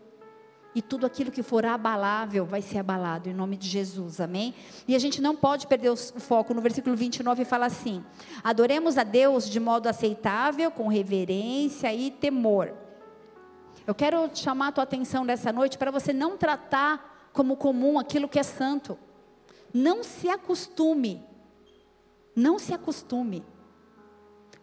E 0.74 0.82
tudo 0.82 1.06
aquilo 1.06 1.32
que 1.32 1.44
for 1.44 1.66
abalável 1.66 2.46
vai 2.46 2.62
ser 2.62 2.78
abalado 2.78 3.30
em 3.30 3.34
nome 3.34 3.58
de 3.58 3.68
Jesus, 3.68 4.22
amém? 4.22 4.56
E 4.88 4.96
a 4.96 5.00
gente 5.00 5.22
não 5.22 5.36
pode 5.36 5.68
perder 5.68 5.90
o 5.90 5.98
foco. 5.98 6.54
No 6.54 6.62
versículo 6.62 6.96
29 6.96 7.44
fala 7.44 7.66
assim: 7.66 8.04
Adoremos 8.42 8.98
a 8.98 9.04
Deus 9.04 9.50
de 9.50 9.60
modo 9.60 9.88
aceitável, 9.88 10.72
com 10.72 10.88
reverência 10.88 11.94
e 11.94 12.10
temor. 12.10 12.74
Eu 13.86 13.94
quero 13.94 14.30
chamar 14.34 14.70
a 14.70 14.72
tua 14.72 14.84
atenção 14.86 15.26
nessa 15.26 15.52
noite 15.52 15.78
para 15.78 15.92
você 15.92 16.14
não 16.14 16.38
tratar 16.38 17.30
como 17.34 17.58
comum 17.58 18.00
aquilo 18.00 18.30
que 18.30 18.40
é 18.40 18.44
santo. 18.44 18.98
Não 19.74 20.04
se 20.04 20.30
acostume, 20.30 21.22
não 22.34 22.58
se 22.58 22.74
acostume 22.74 23.44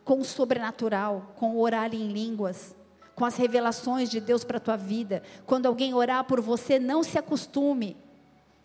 com 0.05 0.21
o 0.21 0.25
sobrenatural, 0.25 1.35
com 1.37 1.57
o 1.57 1.61
orar 1.61 1.95
em 1.95 2.09
línguas, 2.09 2.75
com 3.19 3.25
as 3.25 3.37
revelações 3.37 4.09
de 4.09 4.21
Deus 4.21 4.45
para 4.45 4.59
a 4.59 4.61
tua 4.61 4.77
vida. 4.77 5.25
Quando 5.45 5.67
alguém 5.67 5.93
orar 5.93 6.23
por 6.23 6.41
você, 6.41 6.79
não 6.79 7.03
se 7.03 7.19
acostume. 7.19 7.97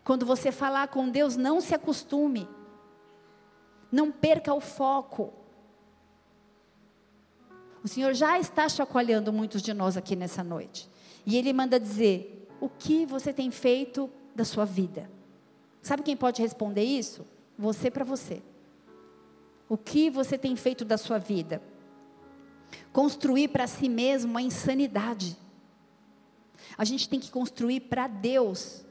Quando 0.03 0.27
você 0.27 0.51
falar 0.51 0.89
com 0.89 1.09
Deus, 1.09 1.35
não 1.35 1.59
se 1.59 1.73
acostume. 1.73 2.47
Não 3.91 4.11
perca 4.11 4.53
o 4.53 4.61
foco. 4.61 5.33
O 7.83 7.87
Senhor 7.87 8.13
já 8.13 8.37
está 8.37 8.69
chacoalhando 8.69 9.33
muitos 9.33 9.59
de 9.59 9.73
nós 9.73 9.97
aqui 9.97 10.15
nessa 10.15 10.43
noite. 10.43 10.87
E 11.25 11.35
Ele 11.35 11.51
manda 11.51 11.79
dizer: 11.79 12.47
o 12.61 12.69
que 12.69 13.07
você 13.07 13.33
tem 13.33 13.49
feito 13.49 14.07
da 14.35 14.45
sua 14.45 14.65
vida? 14.65 15.09
Sabe 15.81 16.03
quem 16.03 16.15
pode 16.15 16.43
responder 16.43 16.83
isso? 16.83 17.25
Você 17.57 17.89
para 17.89 18.05
você. 18.05 18.43
O 19.67 19.77
que 19.77 20.11
você 20.11 20.37
tem 20.37 20.55
feito 20.55 20.85
da 20.85 20.97
sua 20.97 21.17
vida? 21.17 21.59
Construir 22.91 23.49
para 23.49 23.67
si 23.67 23.89
mesmo 23.89 24.31
uma 24.31 24.41
insanidade. 24.41 25.37
A 26.77 26.85
gente 26.85 27.07
tem 27.07 27.19
que 27.19 27.31
construir 27.31 27.81
para 27.81 28.07
Deus. 28.07 28.83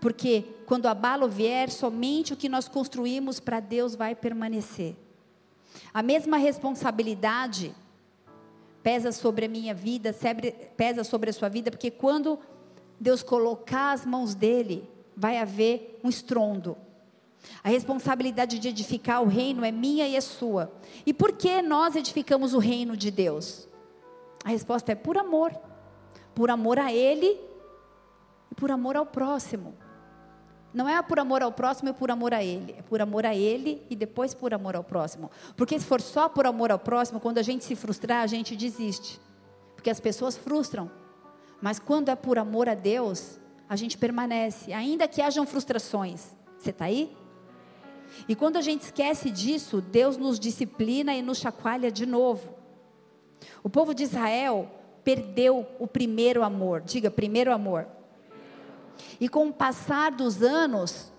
Porque 0.00 0.44
quando 0.66 0.86
a 0.86 0.94
bala 0.94 1.26
vier, 1.26 1.70
somente 1.70 2.32
o 2.32 2.36
que 2.36 2.48
nós 2.48 2.68
construímos 2.68 3.40
para 3.40 3.60
Deus 3.60 3.94
vai 3.94 4.14
permanecer. 4.14 4.96
A 5.92 6.02
mesma 6.02 6.36
responsabilidade 6.36 7.74
pesa 8.82 9.10
sobre 9.12 9.46
a 9.46 9.48
minha 9.48 9.72
vida, 9.72 10.14
pesa 10.76 11.02
sobre 11.04 11.30
a 11.30 11.32
sua 11.32 11.48
vida, 11.48 11.70
porque 11.70 11.90
quando 11.90 12.38
Deus 13.00 13.22
colocar 13.22 13.92
as 13.92 14.04
mãos 14.04 14.34
dele, 14.34 14.88
vai 15.16 15.38
haver 15.38 16.00
um 16.04 16.08
estrondo. 16.08 16.76
A 17.62 17.68
responsabilidade 17.68 18.58
de 18.58 18.68
edificar 18.68 19.22
o 19.22 19.26
reino 19.26 19.64
é 19.64 19.70
minha 19.70 20.06
e 20.06 20.16
é 20.16 20.20
sua. 20.20 20.72
E 21.04 21.12
por 21.12 21.32
que 21.32 21.62
nós 21.62 21.96
edificamos 21.96 22.54
o 22.54 22.58
reino 22.58 22.96
de 22.96 23.10
Deus? 23.10 23.68
A 24.44 24.50
resposta 24.50 24.92
é 24.92 24.94
por 24.94 25.16
amor. 25.16 25.52
Por 26.34 26.50
amor 26.50 26.78
a 26.78 26.92
Ele 26.92 27.40
e 28.50 28.54
por 28.54 28.70
amor 28.70 28.96
ao 28.96 29.06
próximo. 29.06 29.74
Não 30.72 30.88
é 30.88 31.00
por 31.02 31.20
amor 31.20 31.40
ao 31.40 31.52
próximo, 31.52 31.90
é 31.90 31.92
por 31.92 32.10
amor 32.10 32.34
a 32.34 32.42
Ele. 32.42 32.74
É 32.76 32.82
por 32.82 33.00
amor 33.00 33.24
a 33.24 33.34
Ele 33.34 33.80
e 33.88 33.94
depois 33.94 34.34
por 34.34 34.52
amor 34.52 34.74
ao 34.74 34.82
próximo. 34.82 35.30
Porque 35.56 35.78
se 35.78 35.86
for 35.86 36.00
só 36.00 36.28
por 36.28 36.46
amor 36.46 36.72
ao 36.72 36.78
próximo, 36.78 37.20
quando 37.20 37.38
a 37.38 37.42
gente 37.42 37.64
se 37.64 37.76
frustrar, 37.76 38.22
a 38.22 38.26
gente 38.26 38.56
desiste. 38.56 39.20
Porque 39.76 39.88
as 39.88 40.00
pessoas 40.00 40.36
frustram. 40.36 40.90
Mas 41.62 41.78
quando 41.78 42.08
é 42.08 42.16
por 42.16 42.38
amor 42.38 42.68
a 42.68 42.74
Deus, 42.74 43.38
a 43.68 43.76
gente 43.76 43.96
permanece, 43.96 44.72
ainda 44.72 45.08
que 45.08 45.22
hajam 45.22 45.46
frustrações. 45.46 46.34
Você 46.58 46.70
está 46.70 46.86
aí? 46.86 47.16
E 48.28 48.34
quando 48.34 48.56
a 48.56 48.60
gente 48.60 48.82
esquece 48.82 49.30
disso, 49.30 49.80
Deus 49.80 50.16
nos 50.16 50.38
disciplina 50.38 51.14
e 51.14 51.22
nos 51.22 51.38
chacoalha 51.38 51.90
de 51.90 52.06
novo. 52.06 52.54
O 53.62 53.68
povo 53.68 53.94
de 53.94 54.02
Israel 54.02 54.70
perdeu 55.02 55.66
o 55.78 55.86
primeiro 55.86 56.42
amor. 56.42 56.80
Diga, 56.80 57.10
primeiro 57.10 57.52
amor. 57.52 57.86
E 59.20 59.28
com 59.28 59.48
o 59.48 59.52
passar 59.52 60.12
dos 60.12 60.42
anos, 60.42 61.12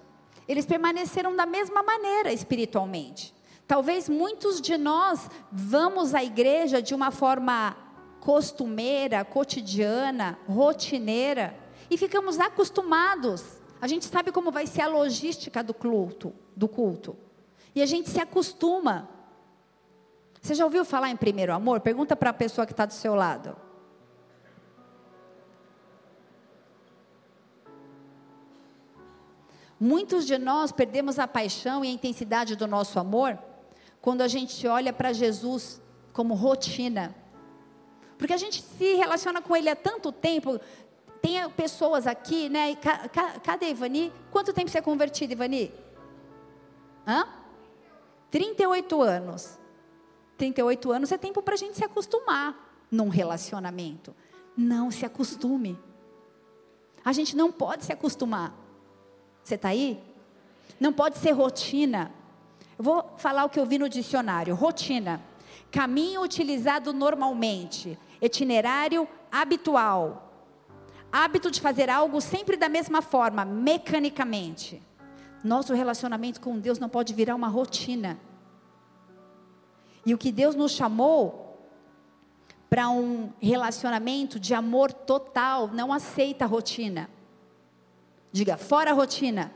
eles 0.47 0.65
permaneceram 0.65 1.35
da 1.35 1.45
mesma 1.45 1.83
maneira 1.83 2.31
espiritualmente. 2.33 3.33
Talvez 3.67 4.07
muitos 4.07 4.61
de 4.61 4.77
nós 4.77 5.29
vamos 5.51 6.13
à 6.13 6.23
igreja 6.23 6.81
de 6.81 6.93
uma 6.93 7.11
forma 7.11 7.75
costumeira, 8.19 9.23
cotidiana, 9.23 10.37
rotineira 10.47 11.55
e 11.89 11.97
ficamos 11.97 12.39
acostumados. 12.39 13.43
A 13.81 13.87
gente 13.87 14.05
sabe 14.05 14.31
como 14.31 14.51
vai 14.51 14.65
ser 14.65 14.81
a 14.81 14.87
logística 14.87 15.63
do 15.63 15.73
culto, 15.73 16.33
do 16.55 16.67
culto. 16.67 17.15
E 17.73 17.81
a 17.81 17.85
gente 17.85 18.09
se 18.09 18.19
acostuma. 18.19 19.09
Você 20.41 20.53
já 20.55 20.63
ouviu 20.63 20.85
falar 20.85 21.09
em 21.09 21.15
primeiro 21.15 21.53
amor? 21.53 21.81
Pergunta 21.81 22.15
para 22.15 22.29
a 22.29 22.33
pessoa 22.33 22.65
que 22.65 22.73
está 22.73 22.85
do 22.85 22.93
seu 22.93 23.15
lado. 23.15 23.55
Muitos 29.79 30.25
de 30.25 30.37
nós 30.37 30.71
perdemos 30.71 31.19
a 31.19 31.27
paixão 31.27 31.83
e 31.83 31.89
a 31.89 31.91
intensidade 31.91 32.55
do 32.55 32.65
nosso 32.65 32.97
amor 32.97 33.37
quando 34.01 34.21
a 34.21 34.27
gente 34.27 34.65
olha 34.67 34.93
para 34.93 35.11
Jesus 35.11 35.81
como 36.13 36.33
rotina. 36.33 37.13
Porque 38.17 38.33
a 38.33 38.37
gente 38.37 38.61
se 38.61 38.95
relaciona 38.95 39.41
com 39.41 39.55
Ele 39.55 39.69
há 39.69 39.75
tanto 39.75 40.11
tempo. 40.11 40.59
Tem 41.25 41.49
pessoas 41.49 42.05
aqui, 42.05 42.49
né? 42.49 42.75
Cadê 43.43 43.71
Ivani? 43.71 44.13
Quanto 44.29 44.53
tempo 44.53 44.69
você 44.69 44.77
é 44.77 44.81
convertida, 44.81 45.33
Ivani? 45.33 45.73
Hã? 47.07 47.27
38 48.29 49.01
anos. 49.01 49.57
38 50.37 50.91
anos 50.91 51.11
é 51.11 51.17
tempo 51.17 51.41
para 51.41 51.55
a 51.55 51.57
gente 51.57 51.77
se 51.77 51.83
acostumar 51.83 52.85
num 52.91 53.09
relacionamento. 53.09 54.15
Não 54.55 54.91
se 54.91 55.03
acostume. 55.03 55.79
A 57.03 57.11
gente 57.11 57.35
não 57.35 57.51
pode 57.51 57.85
se 57.85 57.91
acostumar. 57.91 58.53
Você 59.43 59.55
está 59.55 59.69
aí? 59.69 59.99
Não 60.79 60.93
pode 60.93 61.17
ser 61.17 61.31
rotina. 61.31 62.11
Eu 62.77 62.83
vou 62.83 63.15
falar 63.17 63.45
o 63.45 63.49
que 63.49 63.59
eu 63.59 63.65
vi 63.65 63.79
no 63.79 63.89
dicionário: 63.89 64.53
rotina, 64.53 65.19
caminho 65.71 66.21
utilizado 66.21 66.93
normalmente, 66.93 67.97
itinerário 68.21 69.07
habitual, 69.31 70.24
hábito 71.23 71.49
de 71.49 71.61
fazer 71.61 71.89
algo 71.89 72.19
sempre 72.19 72.57
da 72.57 72.67
mesma 72.67 73.01
forma, 73.01 73.45
mecanicamente. 73.45 74.81
Nosso 75.41 75.73
relacionamento 75.73 76.41
com 76.41 76.59
Deus 76.59 76.77
não 76.77 76.89
pode 76.89 77.13
virar 77.13 77.35
uma 77.35 77.47
rotina. 77.47 78.19
E 80.05 80.13
o 80.13 80.17
que 80.17 80.29
Deus 80.29 80.55
nos 80.55 80.73
chamou 80.73 81.45
para 82.69 82.89
um 82.89 83.31
relacionamento 83.39 84.37
de 84.37 84.53
amor 84.53 84.91
total, 84.91 85.69
não 85.69 85.93
aceita 85.93 86.45
rotina. 86.45 87.09
Diga, 88.31 88.57
fora 88.57 88.91
rotina. 88.91 89.51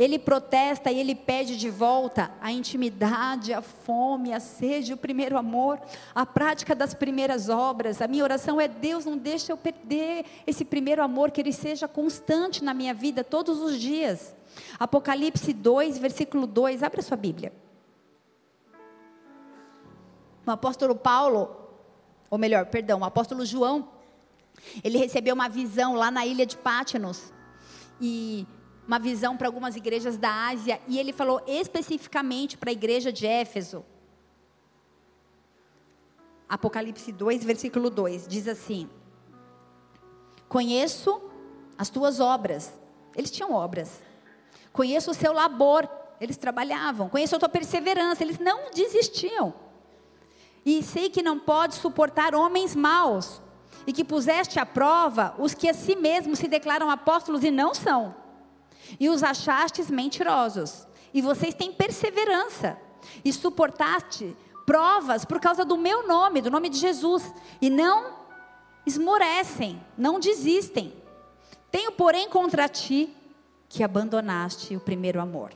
Ele 0.00 0.18
protesta 0.18 0.90
e 0.90 0.98
ele 0.98 1.14
pede 1.14 1.58
de 1.58 1.68
volta 1.68 2.30
a 2.40 2.50
intimidade, 2.50 3.52
a 3.52 3.60
fome, 3.60 4.32
a 4.32 4.40
sede, 4.40 4.94
o 4.94 4.96
primeiro 4.96 5.36
amor, 5.36 5.78
a 6.14 6.24
prática 6.24 6.74
das 6.74 6.94
primeiras 6.94 7.50
obras. 7.50 8.00
A 8.00 8.08
minha 8.08 8.24
oração 8.24 8.58
é: 8.58 8.66
Deus, 8.66 9.04
não 9.04 9.18
deixe 9.18 9.52
eu 9.52 9.58
perder 9.58 10.24
esse 10.46 10.64
primeiro 10.64 11.02
amor, 11.02 11.30
que 11.30 11.38
ele 11.38 11.52
seja 11.52 11.86
constante 11.86 12.64
na 12.64 12.72
minha 12.72 12.94
vida 12.94 13.22
todos 13.22 13.60
os 13.60 13.78
dias. 13.78 14.34
Apocalipse 14.78 15.52
2, 15.52 15.98
versículo 15.98 16.46
2, 16.46 16.82
abre 16.82 17.00
a 17.00 17.02
sua 17.02 17.18
Bíblia. 17.18 17.52
O 20.46 20.50
apóstolo 20.50 20.94
Paulo, 20.94 21.54
ou 22.30 22.38
melhor, 22.38 22.64
perdão, 22.64 23.00
o 23.00 23.04
apóstolo 23.04 23.44
João, 23.44 23.86
ele 24.82 24.96
recebeu 24.96 25.34
uma 25.34 25.50
visão 25.50 25.94
lá 25.94 26.10
na 26.10 26.24
ilha 26.24 26.46
de 26.46 26.56
Pátinos. 26.56 27.34
E 28.00 28.46
uma 28.90 28.98
visão 28.98 29.36
para 29.36 29.46
algumas 29.46 29.76
igrejas 29.76 30.16
da 30.16 30.48
Ásia. 30.48 30.80
E 30.88 30.98
ele 30.98 31.12
falou 31.12 31.40
especificamente 31.46 32.58
para 32.58 32.70
a 32.70 32.72
igreja 32.72 33.12
de 33.12 33.24
Éfeso. 33.24 33.84
Apocalipse 36.48 37.12
2, 37.12 37.44
versículo 37.44 37.88
2, 37.88 38.26
diz 38.26 38.48
assim: 38.48 38.90
Conheço 40.48 41.22
as 41.78 41.88
tuas 41.88 42.18
obras. 42.18 42.76
Eles 43.14 43.30
tinham 43.30 43.52
obras. 43.52 44.02
Conheço 44.72 45.12
o 45.12 45.14
seu 45.14 45.32
labor. 45.32 45.88
Eles 46.20 46.36
trabalhavam. 46.36 47.08
Conheço 47.08 47.36
a 47.36 47.38
tua 47.38 47.48
perseverança. 47.48 48.24
Eles 48.24 48.40
não 48.40 48.72
desistiam. 48.74 49.54
E 50.66 50.82
sei 50.82 51.08
que 51.08 51.22
não 51.22 51.38
pode 51.38 51.76
suportar 51.76 52.34
homens 52.34 52.74
maus 52.74 53.40
e 53.86 53.92
que 53.92 54.02
puseste 54.02 54.58
à 54.58 54.66
prova 54.66 55.32
os 55.38 55.54
que 55.54 55.68
a 55.68 55.74
si 55.74 55.94
mesmos 55.94 56.40
se 56.40 56.48
declaram 56.48 56.90
apóstolos 56.90 57.44
e 57.44 57.52
não 57.52 57.72
são, 57.72 58.14
e 58.98 59.08
os 59.08 59.22
achastes 59.22 59.90
mentirosos, 59.90 60.86
e 61.12 61.20
vocês 61.20 61.54
têm 61.54 61.72
perseverança, 61.72 62.78
e 63.24 63.32
suportaste 63.32 64.36
provas 64.66 65.24
por 65.24 65.40
causa 65.40 65.64
do 65.64 65.76
meu 65.76 66.06
nome, 66.06 66.40
do 66.40 66.50
nome 66.50 66.68
de 66.68 66.78
Jesus, 66.78 67.32
e 67.60 67.68
não 67.68 68.18
esmorecem, 68.86 69.80
não 69.96 70.20
desistem. 70.20 70.92
Tenho, 71.70 71.92
porém, 71.92 72.28
contra 72.28 72.68
ti 72.68 73.14
que 73.68 73.82
abandonaste 73.82 74.74
o 74.76 74.80
primeiro 74.80 75.20
amor. 75.20 75.52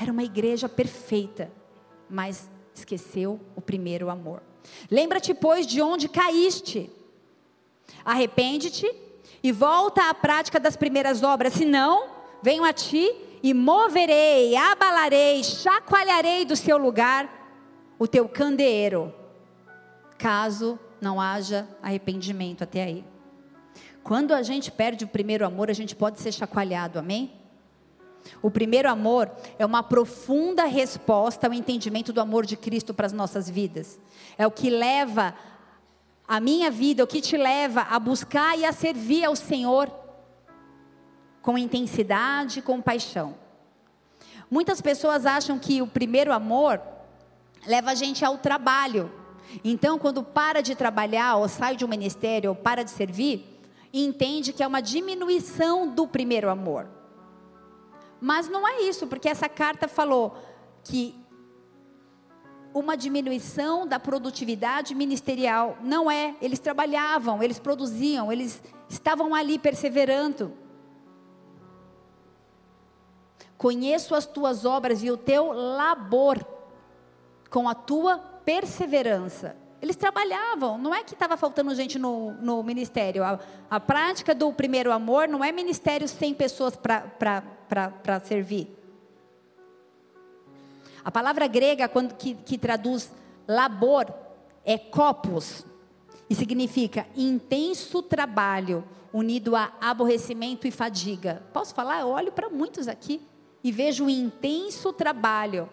Era 0.00 0.12
uma 0.12 0.22
igreja 0.22 0.68
perfeita, 0.68 1.50
mas 2.08 2.50
esqueceu 2.74 3.40
o 3.54 3.60
primeiro 3.60 4.10
amor. 4.10 4.42
Lembra-te, 4.90 5.32
pois, 5.32 5.66
de 5.66 5.80
onde 5.80 6.08
caíste. 6.08 6.90
Arrepende-te 8.04 8.92
e 9.42 9.52
volta 9.52 10.08
à 10.08 10.14
prática 10.14 10.58
das 10.58 10.76
primeiras 10.76 11.22
obras, 11.22 11.52
senão 11.52 12.08
venho 12.42 12.64
a 12.64 12.72
ti 12.72 13.14
e 13.42 13.54
moverei, 13.54 14.56
abalarei, 14.56 15.42
chacoalharei 15.44 16.44
do 16.44 16.56
seu 16.56 16.78
lugar 16.78 17.28
o 17.98 18.06
teu 18.06 18.28
candeeiro, 18.28 19.14
caso 20.18 20.78
não 21.00 21.20
haja 21.20 21.68
arrependimento 21.82 22.64
até 22.64 22.82
aí. 22.82 23.04
Quando 24.02 24.32
a 24.32 24.42
gente 24.42 24.70
perde 24.70 25.04
o 25.04 25.08
primeiro 25.08 25.44
amor, 25.44 25.70
a 25.70 25.74
gente 25.74 25.96
pode 25.96 26.20
ser 26.20 26.32
chacoalhado, 26.32 26.98
amém? 26.98 27.32
O 28.42 28.50
primeiro 28.50 28.88
amor 28.88 29.30
é 29.58 29.64
uma 29.64 29.82
profunda 29.82 30.64
resposta 30.64 31.46
ao 31.46 31.52
entendimento 31.52 32.12
do 32.12 32.20
amor 32.20 32.44
de 32.44 32.56
Cristo 32.56 32.92
para 32.92 33.06
as 33.06 33.12
nossas 33.12 33.48
vidas. 33.48 33.98
É 34.36 34.46
o 34.46 34.50
que 34.50 34.70
leva 34.70 35.34
a 36.26 36.40
minha 36.40 36.70
vida, 36.70 37.04
o 37.04 37.06
que 37.06 37.20
te 37.20 37.36
leva 37.36 37.82
a 37.82 37.98
buscar 37.98 38.58
e 38.58 38.64
a 38.64 38.72
servir 38.72 39.24
ao 39.24 39.36
Senhor 39.36 39.90
com 41.40 41.56
intensidade, 41.56 42.60
com 42.60 42.82
paixão. 42.82 43.36
Muitas 44.50 44.80
pessoas 44.80 45.24
acham 45.24 45.58
que 45.58 45.80
o 45.80 45.86
primeiro 45.86 46.32
amor 46.32 46.80
leva 47.66 47.92
a 47.92 47.94
gente 47.94 48.24
ao 48.24 48.38
trabalho. 48.38 49.10
Então, 49.64 49.98
quando 49.98 50.22
para 50.24 50.60
de 50.60 50.74
trabalhar, 50.74 51.36
ou 51.36 51.48
sai 51.48 51.76
de 51.76 51.84
um 51.84 51.88
ministério, 51.88 52.50
ou 52.50 52.56
para 52.56 52.82
de 52.82 52.90
servir, 52.90 53.60
entende 53.92 54.52
que 54.52 54.62
é 54.62 54.66
uma 54.66 54.80
diminuição 54.80 55.88
do 55.88 56.06
primeiro 56.08 56.50
amor. 56.50 56.88
Mas 58.20 58.48
não 58.48 58.66
é 58.66 58.82
isso, 58.82 59.06
porque 59.06 59.28
essa 59.28 59.48
carta 59.48 59.86
falou 59.86 60.36
que 60.82 61.14
uma 62.78 62.94
diminuição 62.94 63.86
da 63.86 63.98
produtividade 63.98 64.94
ministerial. 64.94 65.78
Não 65.80 66.10
é. 66.10 66.34
Eles 66.42 66.58
trabalhavam, 66.58 67.42
eles 67.42 67.58
produziam, 67.58 68.30
eles 68.30 68.62
estavam 68.86 69.34
ali 69.34 69.58
perseverando. 69.58 70.52
Conheço 73.56 74.14
as 74.14 74.26
tuas 74.26 74.66
obras 74.66 75.02
e 75.02 75.10
o 75.10 75.16
teu 75.16 75.52
labor 75.52 76.46
com 77.48 77.66
a 77.66 77.74
tua 77.74 78.18
perseverança. 78.18 79.56
Eles 79.80 79.96
trabalhavam, 79.96 80.76
não 80.76 80.94
é 80.94 81.02
que 81.02 81.14
estava 81.14 81.36
faltando 81.36 81.74
gente 81.74 81.98
no, 81.98 82.32
no 82.32 82.62
ministério. 82.62 83.24
A, 83.24 83.38
a, 83.70 83.80
prática 83.80 84.34
do 84.34 84.52
primeiro 84.52 84.92
amor 84.92 85.28
não 85.28 85.42
é 85.42 85.50
ministério 85.50 86.06
sem 86.06 86.34
pessoas 86.34 86.76
para 86.76 88.20
servir. 88.22 88.76
A 91.06 91.10
palavra 91.12 91.46
grega 91.46 91.88
quando, 91.88 92.16
que, 92.16 92.34
que 92.34 92.58
traduz 92.58 93.12
labor 93.46 94.12
é 94.64 94.76
copos. 94.76 95.64
E 96.28 96.34
significa 96.34 97.06
intenso 97.16 98.02
trabalho 98.02 98.82
unido 99.12 99.54
a 99.54 99.72
aborrecimento 99.80 100.66
e 100.66 100.72
fadiga. 100.72 101.44
Posso 101.52 101.72
falar? 101.72 102.00
Eu 102.00 102.08
olho 102.08 102.32
para 102.32 102.48
muitos 102.48 102.88
aqui 102.88 103.22
e 103.62 103.70
vejo 103.70 104.10
intenso 104.10 104.92
trabalho. 104.92 105.68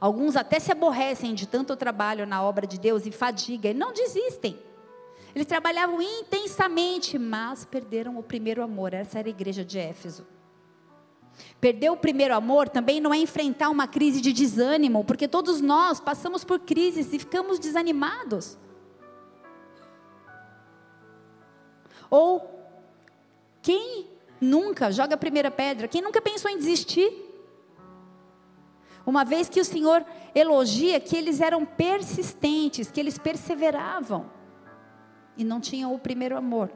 Alguns 0.00 0.36
até 0.36 0.58
se 0.58 0.72
aborrecem 0.72 1.34
de 1.34 1.46
tanto 1.46 1.76
trabalho 1.76 2.26
na 2.26 2.42
obra 2.42 2.66
de 2.66 2.80
Deus 2.80 3.04
e 3.04 3.10
fadiga 3.10 3.68
e 3.68 3.74
não 3.74 3.92
desistem. 3.92 4.58
Eles 5.34 5.46
trabalhavam 5.46 6.00
intensamente, 6.00 7.18
mas 7.18 7.66
perderam 7.66 8.16
o 8.16 8.22
primeiro 8.22 8.62
amor. 8.62 8.94
Essa 8.94 9.18
era 9.18 9.28
a 9.28 9.30
igreja 9.30 9.62
de 9.62 9.78
Éfeso. 9.78 10.37
Perder 11.60 11.90
o 11.90 11.96
primeiro 11.96 12.34
amor 12.34 12.68
também 12.68 13.00
não 13.00 13.12
é 13.12 13.18
enfrentar 13.18 13.68
uma 13.70 13.86
crise 13.86 14.20
de 14.20 14.32
desânimo, 14.32 15.04
porque 15.04 15.26
todos 15.26 15.60
nós 15.60 16.00
passamos 16.00 16.44
por 16.44 16.60
crises 16.60 17.12
e 17.12 17.18
ficamos 17.18 17.58
desanimados. 17.58 18.58
Ou 22.10 22.58
quem 23.60 24.08
nunca 24.40 24.90
joga 24.90 25.14
a 25.14 25.18
primeira 25.18 25.50
pedra? 25.50 25.88
Quem 25.88 26.00
nunca 26.00 26.22
pensou 26.22 26.50
em 26.50 26.56
desistir? 26.56 27.12
Uma 29.04 29.24
vez 29.24 29.48
que 29.48 29.60
o 29.60 29.64
Senhor 29.64 30.04
elogia 30.34 31.00
que 31.00 31.16
eles 31.16 31.40
eram 31.40 31.64
persistentes, 31.64 32.90
que 32.90 33.00
eles 33.00 33.18
perseveravam 33.18 34.30
e 35.36 35.44
não 35.44 35.60
tinham 35.60 35.94
o 35.94 35.98
primeiro 35.98 36.36
amor. 36.36 36.70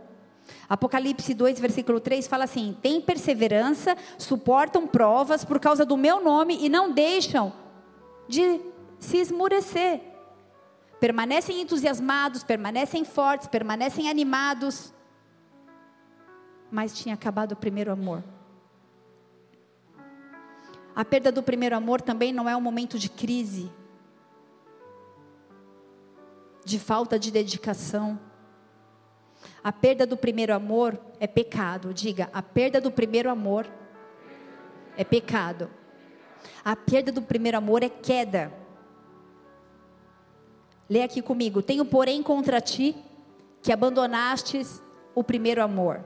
Apocalipse 0.68 1.34
2, 1.34 1.60
versículo 1.60 2.00
3 2.00 2.26
fala 2.26 2.44
assim: 2.44 2.76
tem 2.80 3.00
perseverança, 3.00 3.96
suportam 4.18 4.86
provas 4.86 5.44
por 5.44 5.58
causa 5.60 5.84
do 5.84 5.96
meu 5.96 6.22
nome 6.22 6.58
e 6.60 6.68
não 6.68 6.92
deixam 6.92 7.52
de 8.28 8.60
se 8.98 9.18
esmurecer. 9.18 10.00
Permanecem 11.00 11.60
entusiasmados, 11.60 12.44
permanecem 12.44 13.04
fortes, 13.04 13.48
permanecem 13.48 14.08
animados. 14.08 14.94
Mas 16.70 16.96
tinha 16.96 17.14
acabado 17.14 17.52
o 17.52 17.56
primeiro 17.56 17.92
amor. 17.92 18.22
A 20.94 21.04
perda 21.04 21.32
do 21.32 21.42
primeiro 21.42 21.74
amor 21.74 22.00
também 22.00 22.32
não 22.32 22.48
é 22.48 22.56
um 22.56 22.60
momento 22.60 22.98
de 22.98 23.08
crise, 23.08 23.70
de 26.64 26.78
falta 26.78 27.18
de 27.18 27.30
dedicação 27.30 28.18
a 29.62 29.72
perda 29.72 30.04
do 30.04 30.16
primeiro 30.16 30.54
amor 30.54 30.98
é 31.20 31.26
pecado. 31.26 31.94
Diga, 31.94 32.28
a 32.32 32.42
perda 32.42 32.80
do 32.80 32.90
primeiro 32.90 33.30
amor 33.30 33.66
é 34.96 35.04
pecado. 35.04 35.70
A 36.64 36.74
perda 36.74 37.12
do 37.12 37.22
primeiro 37.22 37.56
amor 37.56 37.82
é 37.82 37.88
queda. 37.88 38.52
Lê 40.90 41.02
aqui 41.02 41.22
comigo. 41.22 41.62
Tenho, 41.62 41.84
porém, 41.84 42.22
contra 42.22 42.60
ti 42.60 42.96
que 43.62 43.72
abandonastes 43.72 44.82
o 45.14 45.22
primeiro 45.22 45.62
amor. 45.62 46.04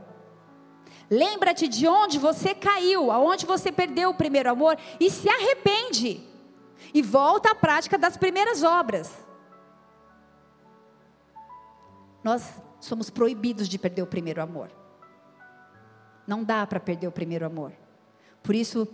Lembra-te 1.11 1.67
de 1.67 1.87
onde 1.89 2.19
você 2.19 2.55
caiu, 2.55 3.11
aonde 3.11 3.47
você 3.47 3.73
perdeu 3.73 4.11
o 4.11 4.15
primeiro 4.15 4.51
amor 4.51 4.77
e 5.01 5.11
se 5.11 5.29
arrepende. 5.29 6.21
E 6.93 7.01
volta 7.01 7.53
à 7.53 7.55
prática 7.55 7.97
das 7.97 8.17
primeiras 8.17 8.63
obras. 8.63 9.25
Nós 12.23 12.61
somos 12.87 13.11
proibidos 13.11 13.69
de 13.69 13.79
perder 13.79 14.03
o 14.03 14.07
primeiro 14.07 14.43
amor. 14.43 14.71
Não 16.27 16.43
dá 16.43 16.67
para 16.67 16.81
perder 16.81 17.07
o 17.07 17.13
primeiro 17.13 17.45
amor. 17.45 17.73
Por 18.43 18.55
isso, 18.55 18.89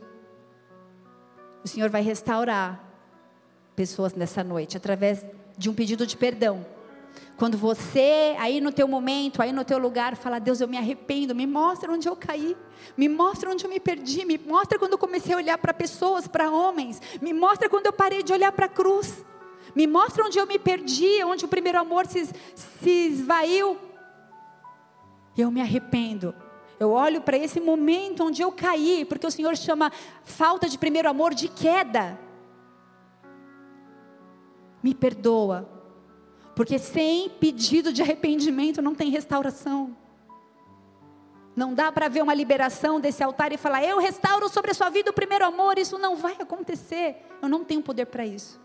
o 1.65 1.69
Senhor 1.69 1.89
vai 1.89 2.03
restaurar 2.03 2.83
pessoas 3.77 4.15
nessa 4.15 4.43
noite 4.43 4.77
através 4.77 5.25
de 5.57 5.71
um 5.71 5.75
pedido 5.75 6.07
de 6.07 6.17
perdão. 6.17 6.65
Quando 7.37 7.57
você, 7.59 8.37
aí 8.39 8.61
no 8.61 8.73
teu 8.73 8.87
momento, 8.87 9.43
aí 9.43 9.53
no 9.53 9.65
teu 9.65 9.79
lugar, 9.79 10.17
fala, 10.17 10.39
Deus, 10.39 10.61
eu 10.61 10.69
me 10.69 10.79
arrependo, 10.79 11.35
me 11.35 11.47
mostra 11.47 11.91
onde 11.91 12.09
eu 12.09 12.15
caí, 12.15 12.57
me 12.97 13.09
mostra 13.09 13.51
onde 13.51 13.65
eu 13.65 13.71
me 13.71 13.81
perdi, 13.81 14.25
me 14.25 14.39
mostra 14.39 14.79
quando 14.79 14.93
eu 14.93 14.99
comecei 14.99 15.35
a 15.35 15.39
olhar 15.39 15.59
para 15.59 15.75
pessoas, 15.75 16.29
para 16.29 16.51
homens, 16.51 17.01
me 17.21 17.33
mostra 17.33 17.69
quando 17.69 17.87
eu 17.87 17.93
parei 17.93 18.23
de 18.23 18.33
olhar 18.33 18.53
para 18.53 18.67
a 18.67 18.69
cruz. 18.69 19.25
Me 19.75 19.87
mostra 19.87 20.25
onde 20.25 20.39
eu 20.39 20.47
me 20.47 20.59
perdi, 20.59 21.23
onde 21.25 21.45
o 21.45 21.49
primeiro 21.49 21.79
amor 21.79 22.07
se, 22.07 22.29
se 22.55 22.91
esvaiu. 22.91 23.77
Eu 25.37 25.51
me 25.51 25.61
arrependo. 25.61 26.35
Eu 26.79 26.91
olho 26.91 27.21
para 27.21 27.37
esse 27.37 27.61
momento 27.61 28.25
onde 28.25 28.43
eu 28.43 28.51
caí, 28.53 29.05
porque 29.05 29.27
o 29.27 29.31
Senhor 29.31 29.57
chama 29.57 29.93
falta 30.25 30.69
de 30.69 30.77
primeiro 30.77 31.09
amor 31.09 31.33
de 31.33 31.49
queda. 31.49 32.19
Me 34.83 34.95
perdoa, 34.95 35.69
porque 36.57 36.79
sem 36.79 37.31
pedido 37.31 37.93
de 37.93 38.03
arrependimento 38.03 38.83
não 38.83 38.95
tem 38.95 39.11
restauração. 39.11 39.97
Não 41.55 41.75
dá 41.75 41.93
para 41.93 42.09
ver 42.09 42.23
uma 42.23 42.35
liberação 42.35 42.99
desse 42.99 43.23
altar 43.23 43.53
e 43.53 43.59
falar, 43.59 43.85
eu 43.85 43.99
restauro 43.99 44.49
sobre 44.49 44.71
a 44.71 44.75
sua 44.75 44.89
vida 44.89 45.11
o 45.11 45.15
primeiro 45.15 45.45
amor. 45.45 45.79
Isso 45.79 45.99
não 45.99 46.17
vai 46.17 46.35
acontecer. 46.39 47.17
Eu 47.43 47.49
não 47.49 47.63
tenho 47.63 47.83
poder 47.83 48.07
para 48.07 48.25
isso. 48.25 48.62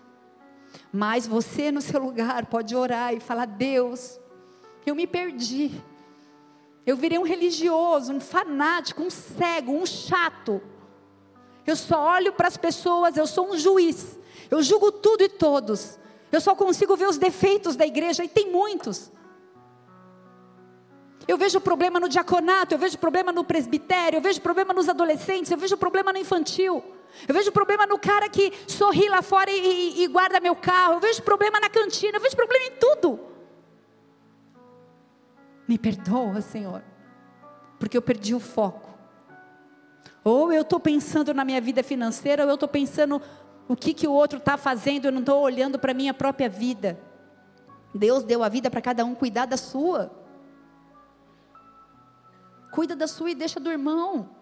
Mas 0.91 1.27
você 1.27 1.71
no 1.71 1.81
seu 1.81 2.01
lugar 2.01 2.45
pode 2.45 2.75
orar 2.75 3.13
e 3.13 3.19
falar: 3.19 3.45
Deus, 3.45 4.19
eu 4.85 4.95
me 4.95 5.05
perdi. 5.05 5.71
Eu 6.85 6.95
virei 6.95 7.19
um 7.19 7.23
religioso, 7.23 8.13
um 8.13 8.19
fanático, 8.19 9.03
um 9.03 9.09
cego, 9.09 9.73
um 9.73 9.85
chato. 9.85 10.61
Eu 11.65 11.75
só 11.75 12.13
olho 12.13 12.31
para 12.31 12.47
as 12.47 12.55
pessoas, 12.55 13.17
eu 13.17 13.27
sou 13.27 13.51
um 13.51 13.57
juiz. 13.57 14.17
Eu 14.49 14.63
julgo 14.63 14.91
tudo 14.91 15.23
e 15.23 15.27
todos. 15.27 15.99
Eu 16.31 16.39
só 16.39 16.55
consigo 16.55 16.95
ver 16.95 17.07
os 17.07 17.17
defeitos 17.17 17.75
da 17.75 17.85
igreja 17.85 18.23
e 18.23 18.29
tem 18.29 18.49
muitos. 18.49 19.11
Eu 21.27 21.37
vejo 21.37 21.59
problema 21.59 21.99
no 21.99 22.07
diaconato, 22.07 22.73
eu 22.73 22.79
vejo 22.79 22.97
problema 22.97 23.33
no 23.33 23.43
presbitério, 23.43 24.17
eu 24.17 24.21
vejo 24.21 24.39
problema 24.39 24.73
nos 24.73 24.87
adolescentes, 24.87 25.51
eu 25.51 25.57
vejo 25.57 25.75
problema 25.75 26.13
no 26.13 26.19
infantil. 26.19 26.81
Eu 27.27 27.33
vejo 27.33 27.51
problema 27.51 27.85
no 27.85 27.97
cara 27.97 28.29
que 28.29 28.53
sorri 28.67 29.09
lá 29.09 29.21
fora 29.21 29.49
e, 29.49 29.57
e, 29.57 30.03
e 30.03 30.07
guarda 30.07 30.39
meu 30.39 30.55
carro. 30.55 30.95
Eu 30.95 30.99
vejo 30.99 31.21
problema 31.23 31.59
na 31.59 31.69
cantina. 31.69 32.17
Eu 32.17 32.21
vejo 32.21 32.35
problema 32.35 32.65
em 32.65 32.71
tudo. 32.71 33.19
Me 35.67 35.77
perdoa, 35.77 36.39
Senhor, 36.41 36.81
porque 37.77 37.97
eu 37.97 38.01
perdi 38.01 38.33
o 38.33 38.39
foco. 38.39 38.87
Ou 40.23 40.51
eu 40.51 40.61
estou 40.61 40.79
pensando 40.79 41.33
na 41.33 41.43
minha 41.43 41.59
vida 41.59 41.83
financeira, 41.83 42.43
ou 42.43 42.49
eu 42.49 42.53
estou 42.53 42.69
pensando 42.69 43.21
o 43.67 43.75
que, 43.75 43.93
que 43.93 44.07
o 44.07 44.11
outro 44.11 44.39
está 44.39 44.57
fazendo, 44.57 45.05
eu 45.05 45.11
não 45.11 45.19
estou 45.19 45.41
olhando 45.41 45.77
para 45.77 45.91
a 45.91 45.95
minha 45.95 46.13
própria 46.13 46.47
vida. 46.47 46.99
Deus 47.93 48.23
deu 48.23 48.43
a 48.43 48.49
vida 48.49 48.69
para 48.69 48.81
cada 48.81 49.03
um 49.03 49.13
cuidar 49.13 49.45
da 49.45 49.57
sua. 49.57 50.11
Cuida 52.71 52.95
da 52.95 53.07
sua 53.07 53.31
e 53.31 53.35
deixa 53.35 53.59
do 53.59 53.69
irmão. 53.69 54.36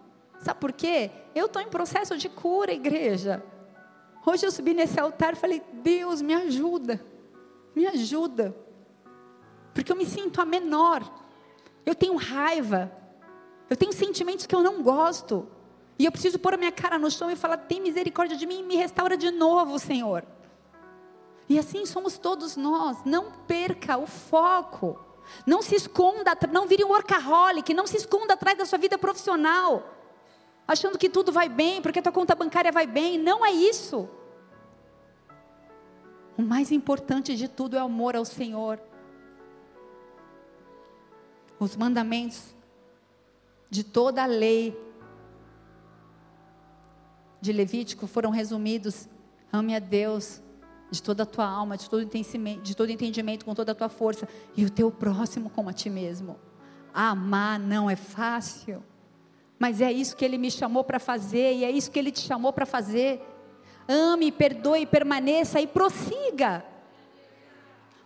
Sabe 0.45 0.59
por 0.59 0.73
quê? 0.73 1.09
Eu 1.33 1.47
estou 1.47 1.59
em 1.59 1.67
processo 1.67 2.15
de 2.15 2.29
cura, 2.29 2.71
igreja. 2.71 3.43
Hoje 4.23 4.45
eu 4.45 4.51
subi 4.51 4.75
nesse 4.75 4.99
altar 4.99 5.33
e 5.33 5.35
falei: 5.35 5.59
Deus, 5.73 6.21
me 6.21 6.35
ajuda, 6.35 7.03
me 7.75 7.87
ajuda. 7.87 8.55
Porque 9.73 9.91
eu 9.91 9.95
me 9.95 10.05
sinto 10.05 10.39
a 10.39 10.45
menor. 10.45 11.01
Eu 11.83 11.95
tenho 11.95 12.15
raiva. 12.15 12.91
Eu 13.67 13.75
tenho 13.75 13.91
sentimentos 13.91 14.45
que 14.45 14.53
eu 14.53 14.61
não 14.61 14.83
gosto. 14.83 15.49
E 15.97 16.05
eu 16.05 16.11
preciso 16.11 16.37
pôr 16.37 16.53
a 16.53 16.57
minha 16.57 16.71
cara 16.71 16.99
no 16.99 17.09
chão 17.09 17.31
e 17.31 17.35
falar: 17.35 17.57
tem 17.57 17.81
misericórdia 17.81 18.37
de 18.37 18.45
mim 18.45 18.59
e 18.59 18.63
me 18.63 18.75
restaura 18.75 19.17
de 19.17 19.31
novo, 19.31 19.79
Senhor. 19.79 20.23
E 21.49 21.57
assim 21.57 21.87
somos 21.87 22.19
todos 22.19 22.55
nós. 22.55 23.03
Não 23.03 23.31
perca 23.47 23.97
o 23.97 24.05
foco. 24.05 25.03
Não 25.43 25.63
se 25.63 25.73
esconda, 25.73 26.37
não 26.51 26.67
vire 26.67 26.83
um 26.83 26.89
workaholic, 26.89 27.73
não 27.73 27.87
se 27.87 27.97
esconda 27.97 28.35
atrás 28.35 28.55
da 28.55 28.63
sua 28.63 28.77
vida 28.77 28.95
profissional 28.95 29.95
achando 30.67 30.97
que 30.97 31.09
tudo 31.09 31.31
vai 31.31 31.47
bem, 31.47 31.81
porque 31.81 31.99
a 31.99 32.01
tua 32.01 32.11
conta 32.11 32.35
bancária 32.35 32.71
vai 32.71 32.87
bem. 32.87 33.17
Não 33.17 33.45
é 33.45 33.51
isso. 33.51 34.09
O 36.37 36.41
mais 36.41 36.71
importante 36.71 37.35
de 37.35 37.47
tudo 37.47 37.77
é 37.77 37.81
o 37.81 37.85
amor 37.85 38.15
ao 38.15 38.25
Senhor. 38.25 38.79
Os 41.59 41.75
mandamentos 41.75 42.53
de 43.69 43.83
toda 43.83 44.23
a 44.23 44.25
lei 44.25 44.77
de 47.39 47.53
Levítico 47.53 48.07
foram 48.07 48.31
resumidos: 48.31 49.07
ame 49.51 49.75
a 49.75 49.79
Deus 49.79 50.41
de 50.91 51.01
toda 51.01 51.23
a 51.23 51.25
tua 51.25 51.45
alma, 51.45 51.77
de 51.77 51.89
todo 51.89 52.05
de 52.05 52.75
todo 52.75 52.89
entendimento, 52.89 53.45
com 53.45 53.55
toda 53.55 53.71
a 53.71 53.75
tua 53.75 53.89
força, 53.89 54.27
e 54.55 54.65
o 54.65 54.69
teu 54.69 54.91
próximo 54.91 55.49
como 55.49 55.69
a 55.69 55.73
ti 55.73 55.89
mesmo. 55.89 56.37
Amar 56.93 57.59
não 57.59 57.89
é 57.89 57.95
fácil. 57.95 58.83
Mas 59.57 59.81
é 59.81 59.91
isso 59.91 60.15
que 60.15 60.25
ele 60.25 60.37
me 60.37 60.51
chamou 60.51 60.83
para 60.83 60.99
fazer 60.99 61.53
e 61.53 61.63
é 61.63 61.71
isso 61.71 61.89
que 61.89 61.97
ele 61.97 62.11
te 62.11 62.21
chamou 62.21 62.51
para 62.51 62.65
fazer. 62.65 63.21
Ame, 63.87 64.31
perdoe, 64.31 64.85
permaneça 64.85 65.61
e 65.61 65.67
prossiga. 65.67 66.63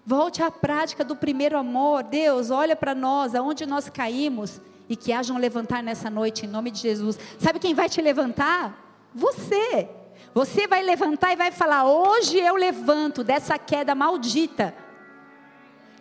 Volte 0.06 0.42
à 0.42 0.52
prática 0.52 1.04
do 1.04 1.16
primeiro 1.16 1.58
amor. 1.58 2.04
Deus, 2.04 2.52
olha 2.52 2.76
para 2.76 2.96
nós, 2.96 3.36
aonde 3.36 3.66
nós 3.66 3.90
caímos 3.90 4.62
e 4.88 4.96
que 4.96 5.14
haja 5.14 5.34
um 5.34 5.38
levantar 5.38 5.84
nessa 5.84 6.10
noite 6.10 6.46
em 6.46 6.50
nome 6.50 6.72
de 6.72 6.80
Jesus. 6.80 7.18
Sabe 7.38 7.60
quem 7.60 7.74
vai 7.74 7.88
te 7.88 8.02
levantar? 8.02 9.08
Você. 9.14 9.88
Você 10.34 10.68
vai 10.68 10.84
levantar 10.84 11.34
e 11.34 11.36
vai 11.36 11.52
falar: 11.52 11.86
"Hoje 11.86 12.38
eu 12.40 12.56
levanto 12.56 13.24
dessa 13.24 13.58
queda 13.58 13.96
maldita". 13.96 14.74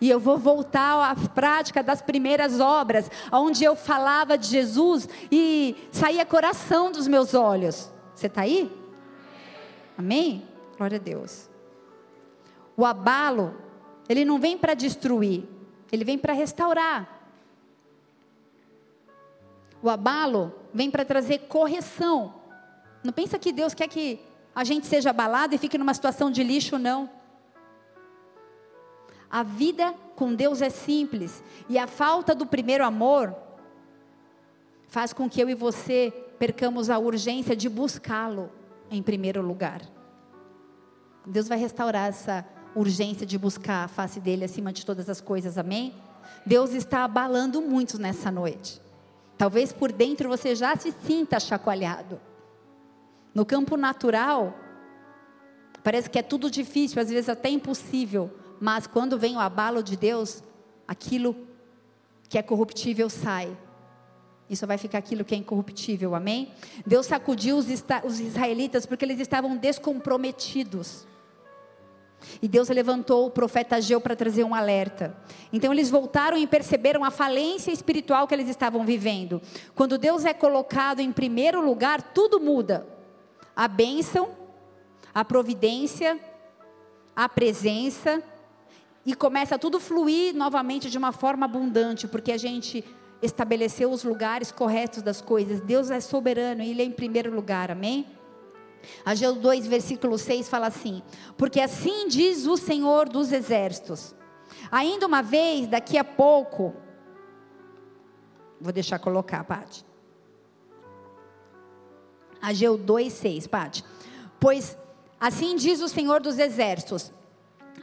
E 0.01 0.09
eu 0.09 0.19
vou 0.19 0.37
voltar 0.37 1.11
à 1.11 1.15
prática 1.29 1.83
das 1.83 2.01
primeiras 2.01 2.59
obras, 2.59 3.09
onde 3.31 3.63
eu 3.63 3.75
falava 3.75 4.37
de 4.37 4.47
Jesus 4.47 5.09
e 5.31 5.75
saía 5.91 6.25
coração 6.25 6.91
dos 6.91 7.07
meus 7.07 7.33
olhos. 7.33 7.91
Você 8.15 8.27
está 8.27 8.41
aí? 8.41 8.71
Amém? 9.97 10.47
Glória 10.77 10.97
a 10.97 11.01
Deus. 11.01 11.49
O 12.77 12.85
abalo, 12.85 13.53
ele 14.07 14.23
não 14.23 14.39
vem 14.39 14.57
para 14.57 14.73
destruir, 14.73 15.43
ele 15.91 16.05
vem 16.05 16.17
para 16.17 16.31
restaurar. 16.31 17.19
O 19.81 19.89
abalo 19.89 20.53
vem 20.73 20.89
para 20.89 21.03
trazer 21.03 21.39
correção. 21.49 22.33
Não 23.03 23.11
pensa 23.11 23.37
que 23.37 23.51
Deus 23.51 23.73
quer 23.73 23.87
que 23.87 24.21
a 24.55 24.63
gente 24.63 24.87
seja 24.87 25.09
abalado 25.09 25.55
e 25.55 25.57
fique 25.57 25.77
numa 25.77 25.93
situação 25.93 26.31
de 26.31 26.43
lixo, 26.43 26.77
não. 26.77 27.09
A 29.29 29.43
vida 29.43 29.93
com 30.15 30.33
Deus 30.33 30.61
é 30.61 30.69
simples 30.69 31.43
e 31.67 31.77
a 31.77 31.87
falta 31.87 32.33
do 32.33 32.45
primeiro 32.45 32.83
amor 32.83 33.35
faz 34.87 35.13
com 35.13 35.29
que 35.29 35.41
eu 35.41 35.49
e 35.49 35.53
você 35.53 36.11
percamos 36.39 36.89
a 36.89 36.97
urgência 36.97 37.55
de 37.55 37.69
buscá-lo 37.69 38.49
em 38.89 39.03
primeiro 39.03 39.41
lugar. 39.41 39.81
Deus 41.25 41.47
vai 41.47 41.59
restaurar 41.59 42.09
essa 42.09 42.45
urgência 42.75 43.25
de 43.25 43.37
buscar 43.37 43.83
a 43.83 43.87
face 43.87 44.19
dele 44.19 44.45
acima 44.45 44.73
de 44.73 44.85
todas 44.85 45.09
as 45.09 45.21
coisas, 45.21 45.57
amém? 45.57 45.93
Deus 46.45 46.73
está 46.73 47.03
abalando 47.03 47.61
muitos 47.61 47.99
nessa 47.99 48.31
noite. 48.31 48.81
Talvez 49.37 49.71
por 49.71 49.91
dentro 49.91 50.27
você 50.27 50.55
já 50.55 50.75
se 50.75 50.91
sinta 51.05 51.39
chacoalhado. 51.39 52.19
No 53.33 53.45
campo 53.45 53.77
natural, 53.77 54.57
parece 55.83 56.09
que 56.09 56.17
é 56.17 56.23
tudo 56.23 56.49
difícil, 56.49 57.01
às 57.01 57.09
vezes 57.09 57.29
até 57.29 57.49
impossível. 57.49 58.31
Mas 58.59 58.87
quando 58.87 59.17
vem 59.17 59.35
o 59.35 59.39
abalo 59.39 59.81
de 59.81 59.95
Deus, 59.95 60.43
aquilo 60.87 61.35
que 62.27 62.37
é 62.37 62.41
corruptível 62.41 63.09
sai. 63.09 63.55
E 64.49 64.55
só 64.55 64.65
vai 64.65 64.77
ficar 64.77 64.97
aquilo 64.97 65.23
que 65.23 65.35
é 65.35 65.37
incorruptível, 65.37 66.15
amém? 66.15 66.51
Deus 66.85 67.05
sacudiu 67.05 67.57
os, 67.57 67.67
os 68.03 68.19
israelitas 68.19 68.85
porque 68.85 69.05
eles 69.05 69.19
estavam 69.19 69.55
descomprometidos. 69.55 71.07
E 72.41 72.47
Deus 72.47 72.67
levantou 72.69 73.27
o 73.27 73.31
profeta 73.31 73.77
Ageu 73.77 74.01
para 74.01 74.15
trazer 74.15 74.43
um 74.43 74.53
alerta. 74.53 75.15
Então 75.53 75.71
eles 75.71 75.89
voltaram 75.89 76.37
e 76.37 76.45
perceberam 76.45 77.03
a 77.03 77.11
falência 77.11 77.71
espiritual 77.71 78.27
que 78.27 78.33
eles 78.33 78.49
estavam 78.49 78.83
vivendo. 78.85 79.41
Quando 79.75 79.97
Deus 79.97 80.25
é 80.25 80.33
colocado 80.33 80.99
em 80.99 81.11
primeiro 81.11 81.63
lugar, 81.63 82.01
tudo 82.01 82.39
muda. 82.39 82.85
A 83.55 83.67
bênção, 83.67 84.31
a 85.13 85.23
providência, 85.23 86.19
a 87.15 87.29
presença, 87.29 88.21
e 89.09 89.15
começa 89.15 89.57
tudo 89.57 89.79
fluir 89.79 90.35
novamente 90.35 90.87
de 90.87 90.95
uma 90.95 91.11
forma 91.11 91.43
abundante, 91.43 92.07
porque 92.07 92.31
a 92.31 92.37
gente 92.37 92.85
estabeleceu 93.23 93.89
os 93.89 94.03
lugares 94.03 94.51
corretos 94.51 95.01
das 95.01 95.19
coisas. 95.19 95.59
Deus 95.59 95.89
é 95.89 95.99
soberano 95.99 96.61
e 96.61 96.69
Ele 96.69 96.83
é 96.83 96.85
em 96.85 96.91
primeiro 96.91 97.33
lugar, 97.33 97.71
amém? 97.71 98.05
Ageu 99.03 99.33
2, 99.33 99.65
versículo 99.65 100.15
6 100.15 100.47
fala 100.47 100.67
assim: 100.67 101.01
Porque 101.35 101.59
assim 101.59 102.07
diz 102.07 102.45
o 102.45 102.55
Senhor 102.55 103.09
dos 103.09 103.31
exércitos, 103.31 104.13
ainda 104.71 105.07
uma 105.07 105.23
vez, 105.23 105.65
daqui 105.65 105.97
a 105.97 106.03
pouco, 106.03 106.75
vou 108.61 108.71
deixar 108.71 108.99
colocar, 108.99 109.43
Pati. 109.43 109.83
Ageu 112.39 112.77
2, 112.77 113.11
6, 113.11 113.47
Pati. 113.47 113.83
Pois 114.39 114.77
assim 115.19 115.55
diz 115.55 115.81
o 115.81 115.87
Senhor 115.87 116.21
dos 116.21 116.37
exércitos: 116.37 117.11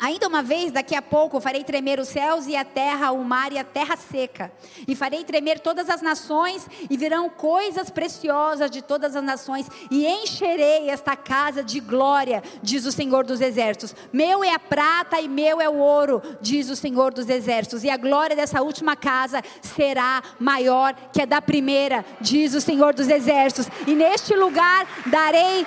Ainda 0.01 0.29
uma 0.29 0.43
vez, 0.43 0.73
daqui 0.73 0.95
a 0.95 1.03
pouco, 1.03 1.41
farei 1.41 1.65
tremer 1.65 1.99
os 1.99 2.09
céus 2.09 2.47
e 2.47 2.57
a 2.57 2.65
terra, 2.65 3.13
o 3.13 3.25
mar 3.25 3.53
e 3.53 3.59
a 3.59 3.65
terra 3.65 3.97
seca. 3.97 4.53
E 4.87 4.95
farei 4.95 5.25
tremer 5.25 5.61
todas 5.61 5.89
as 5.89 6.03
nações, 6.03 6.67
e 6.89 6.97
virão 6.97 7.29
coisas 7.29 7.91
preciosas 7.91 8.71
de 8.71 8.83
todas 8.83 9.17
as 9.17 9.25
nações, 9.25 9.67
e 9.91 10.07
encherei 10.07 10.91
esta 10.91 11.17
casa 11.17 11.63
de 11.63 11.81
glória, 11.81 12.43
diz 12.63 12.85
o 12.85 12.93
Senhor 12.93 13.25
dos 13.25 13.41
Exércitos. 13.41 13.95
Meu 14.13 14.45
é 14.45 14.53
a 14.53 14.59
prata 14.59 15.21
e 15.21 15.29
meu 15.29 15.61
é 15.61 15.69
o 15.69 15.77
ouro, 15.77 16.23
diz 16.41 16.69
o 16.71 16.77
Senhor 16.77 17.13
dos 17.13 17.29
Exércitos. 17.29 17.85
E 17.85 17.91
a 17.91 17.97
glória 17.97 18.37
dessa 18.37 18.63
última 18.63 18.97
casa 18.97 19.43
será 19.61 20.23
maior 20.39 20.95
que 21.13 21.23
a 21.23 21.27
da 21.27 21.41
primeira, 21.41 22.05
diz 22.21 22.55
o 22.55 22.61
Senhor 22.61 22.95
dos 22.95 23.09
Exércitos. 23.09 23.69
E 23.87 23.95
neste 23.95 24.35
lugar 24.35 24.87
darei 25.07 25.67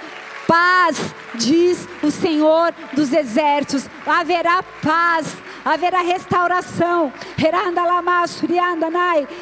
paz, 0.49 0.97
diz 1.35 1.87
o 2.01 2.09
Senhor 2.09 2.73
dos 2.95 3.13
exércitos. 3.13 3.87
Haverá 4.03 4.63
paz, 4.81 5.37
haverá 5.63 6.01
restauração. 6.01 7.13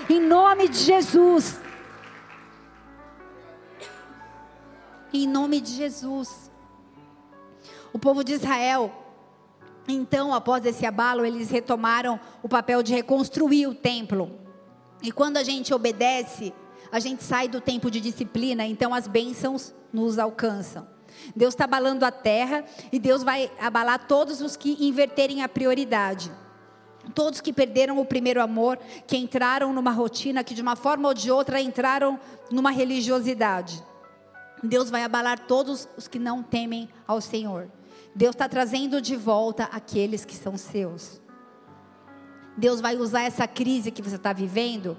Em 0.09 0.19
nome 0.19 0.67
de 0.67 0.79
Jesus. 0.79 1.61
Em 5.13 5.25
nome 5.25 5.61
de 5.61 5.71
Jesus. 5.71 6.51
O 7.93 7.97
povo 7.97 8.21
de 8.21 8.33
Israel, 8.33 8.91
então, 9.87 10.33
após 10.33 10.65
esse 10.65 10.85
abalo, 10.85 11.25
eles 11.25 11.49
retomaram 11.49 12.19
o 12.43 12.49
papel 12.49 12.83
de 12.83 12.93
reconstruir 12.93 13.65
o 13.65 13.73
templo. 13.73 14.29
E 15.01 15.09
quando 15.13 15.37
a 15.37 15.43
gente 15.43 15.73
obedece, 15.73 16.53
a 16.91 16.99
gente 16.99 17.23
sai 17.23 17.47
do 17.47 17.61
tempo 17.61 17.89
de 17.89 18.01
disciplina, 18.01 18.65
então 18.65 18.93
as 18.93 19.07
bênçãos 19.07 19.73
nos 19.93 20.19
alcançam. 20.19 20.96
Deus 21.36 21.53
está 21.53 21.63
abalando 21.65 22.05
a 22.05 22.11
terra 22.11 22.63
e 22.91 22.99
Deus 22.99 23.24
vai 23.24 23.51
abalar 23.59 24.07
todos 24.07 24.41
os 24.41 24.55
que 24.55 24.78
inverterem 24.80 25.43
a 25.43 25.49
prioridade. 25.49 26.32
Todos 27.15 27.39
que 27.39 27.53
perderam 27.53 27.99
o 27.99 28.05
primeiro 28.05 28.41
amor, 28.41 28.78
que 29.05 29.18
entraram 29.18 29.72
numa 29.74 29.91
rotina, 29.91 30.43
que 30.43 30.53
de 30.53 30.61
uma 30.61 30.76
forma 30.76 31.07
ou 31.07 31.13
de 31.13 31.32
outra 31.32 31.61
entraram 31.61 32.20
numa 32.51 32.72
religiosidade. 32.72 33.82
Deus 34.61 34.89
vai 34.89 35.03
abalar 35.03 35.39
todos 35.39 35.88
os 35.95 36.07
que 36.07 36.20
não 36.20 36.43
temem 36.43 36.89
ao 37.07 37.22
Senhor. 37.22 37.70
Deus 38.13 38.36
está 38.36 38.49
trazendo 38.49 39.01
de 39.01 39.15
volta 39.15 39.65
aqueles 39.65 40.26
que 40.26 40.36
são 40.36 40.57
seus. 40.57 41.22
Deus 42.57 42.82
vai 42.82 42.97
usar 42.97 43.22
essa 43.22 43.47
crise 43.47 43.91
que 43.91 44.01
você 44.01 44.15
está 44.15 44.34
vivendo, 44.34 44.97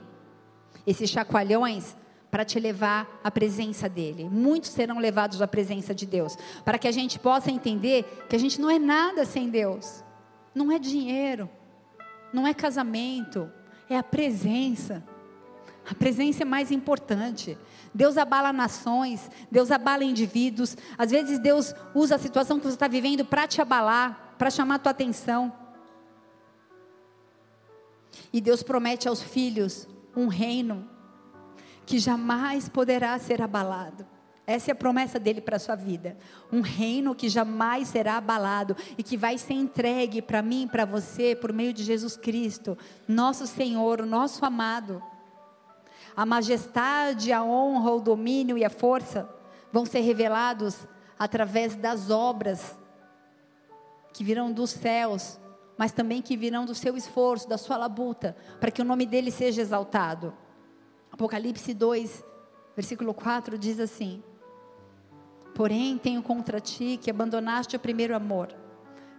esses 0.86 1.10
chacoalhões, 1.10 1.96
para 2.30 2.44
te 2.44 2.58
levar 2.60 3.20
à 3.24 3.30
presença 3.30 3.88
dele. 3.88 4.28
Muitos 4.30 4.70
serão 4.70 4.98
levados 4.98 5.40
à 5.40 5.48
presença 5.48 5.94
de 5.94 6.06
Deus, 6.06 6.36
para 6.64 6.78
que 6.78 6.88
a 6.88 6.92
gente 6.92 7.18
possa 7.18 7.50
entender 7.50 8.26
que 8.28 8.36
a 8.36 8.38
gente 8.38 8.60
não 8.60 8.70
é 8.70 8.78
nada 8.78 9.24
sem 9.24 9.48
Deus. 9.48 10.04
Não 10.54 10.72
é 10.72 10.78
dinheiro, 10.78 11.48
não 12.32 12.46
é 12.46 12.52
casamento, 12.52 13.50
é 13.88 13.96
a 13.96 14.02
presença. 14.02 15.04
A 15.88 15.94
presença 15.94 16.42
é 16.42 16.44
mais 16.44 16.70
importante. 16.70 17.56
Deus 17.94 18.18
abala 18.18 18.52
nações, 18.52 19.30
Deus 19.50 19.70
abala 19.70 20.04
indivíduos. 20.04 20.76
Às 20.98 21.10
vezes 21.10 21.38
Deus 21.38 21.74
usa 21.94 22.16
a 22.16 22.18
situação 22.18 22.58
que 22.58 22.66
você 22.66 22.74
está 22.74 22.88
vivendo 22.88 23.24
para 23.24 23.46
te 23.46 23.62
abalar, 23.62 24.34
para 24.36 24.50
chamar 24.50 24.74
a 24.74 24.78
tua 24.78 24.90
atenção. 24.90 25.52
E 28.32 28.40
Deus 28.40 28.62
promete 28.62 29.08
aos 29.08 29.22
filhos 29.22 29.88
um 30.14 30.28
reino 30.28 30.88
que 31.88 31.98
jamais 31.98 32.68
poderá 32.68 33.18
ser 33.18 33.40
abalado. 33.40 34.06
Essa 34.46 34.70
é 34.70 34.72
a 34.72 34.74
promessa 34.74 35.18
dele 35.18 35.40
para 35.40 35.56
a 35.56 35.58
sua 35.58 35.74
vida. 35.74 36.18
Um 36.52 36.60
reino 36.60 37.14
que 37.14 37.30
jamais 37.30 37.88
será 37.88 38.18
abalado 38.18 38.76
e 38.98 39.02
que 39.02 39.16
vai 39.16 39.38
ser 39.38 39.54
entregue 39.54 40.20
para 40.20 40.42
mim 40.42 40.68
para 40.70 40.84
você 40.84 41.34
por 41.34 41.50
meio 41.50 41.72
de 41.72 41.82
Jesus 41.82 42.14
Cristo, 42.14 42.76
nosso 43.08 43.46
Senhor, 43.46 44.02
o 44.02 44.06
nosso 44.06 44.44
amado. 44.44 45.02
A 46.14 46.26
majestade, 46.26 47.32
a 47.32 47.42
honra, 47.42 47.92
o 47.92 48.00
domínio 48.00 48.58
e 48.58 48.66
a 48.66 48.70
força 48.70 49.26
vão 49.72 49.86
ser 49.86 50.00
revelados 50.00 50.86
através 51.18 51.74
das 51.74 52.10
obras 52.10 52.78
que 54.12 54.22
virão 54.22 54.52
dos 54.52 54.72
céus, 54.72 55.40
mas 55.78 55.90
também 55.90 56.20
que 56.20 56.36
virão 56.36 56.66
do 56.66 56.74
seu 56.74 56.98
esforço, 56.98 57.48
da 57.48 57.56
sua 57.56 57.78
labuta, 57.78 58.36
para 58.60 58.70
que 58.70 58.82
o 58.82 58.84
nome 58.84 59.06
dele 59.06 59.30
seja 59.30 59.62
exaltado. 59.62 60.34
Apocalipse 61.18 61.74
2, 61.74 62.24
versículo 62.76 63.12
4 63.12 63.58
diz 63.58 63.80
assim: 63.80 64.22
Porém, 65.52 65.98
tenho 65.98 66.22
contra 66.22 66.60
ti 66.60 66.96
que 66.96 67.10
abandonaste 67.10 67.74
o 67.74 67.80
primeiro 67.80 68.14
amor. 68.14 68.54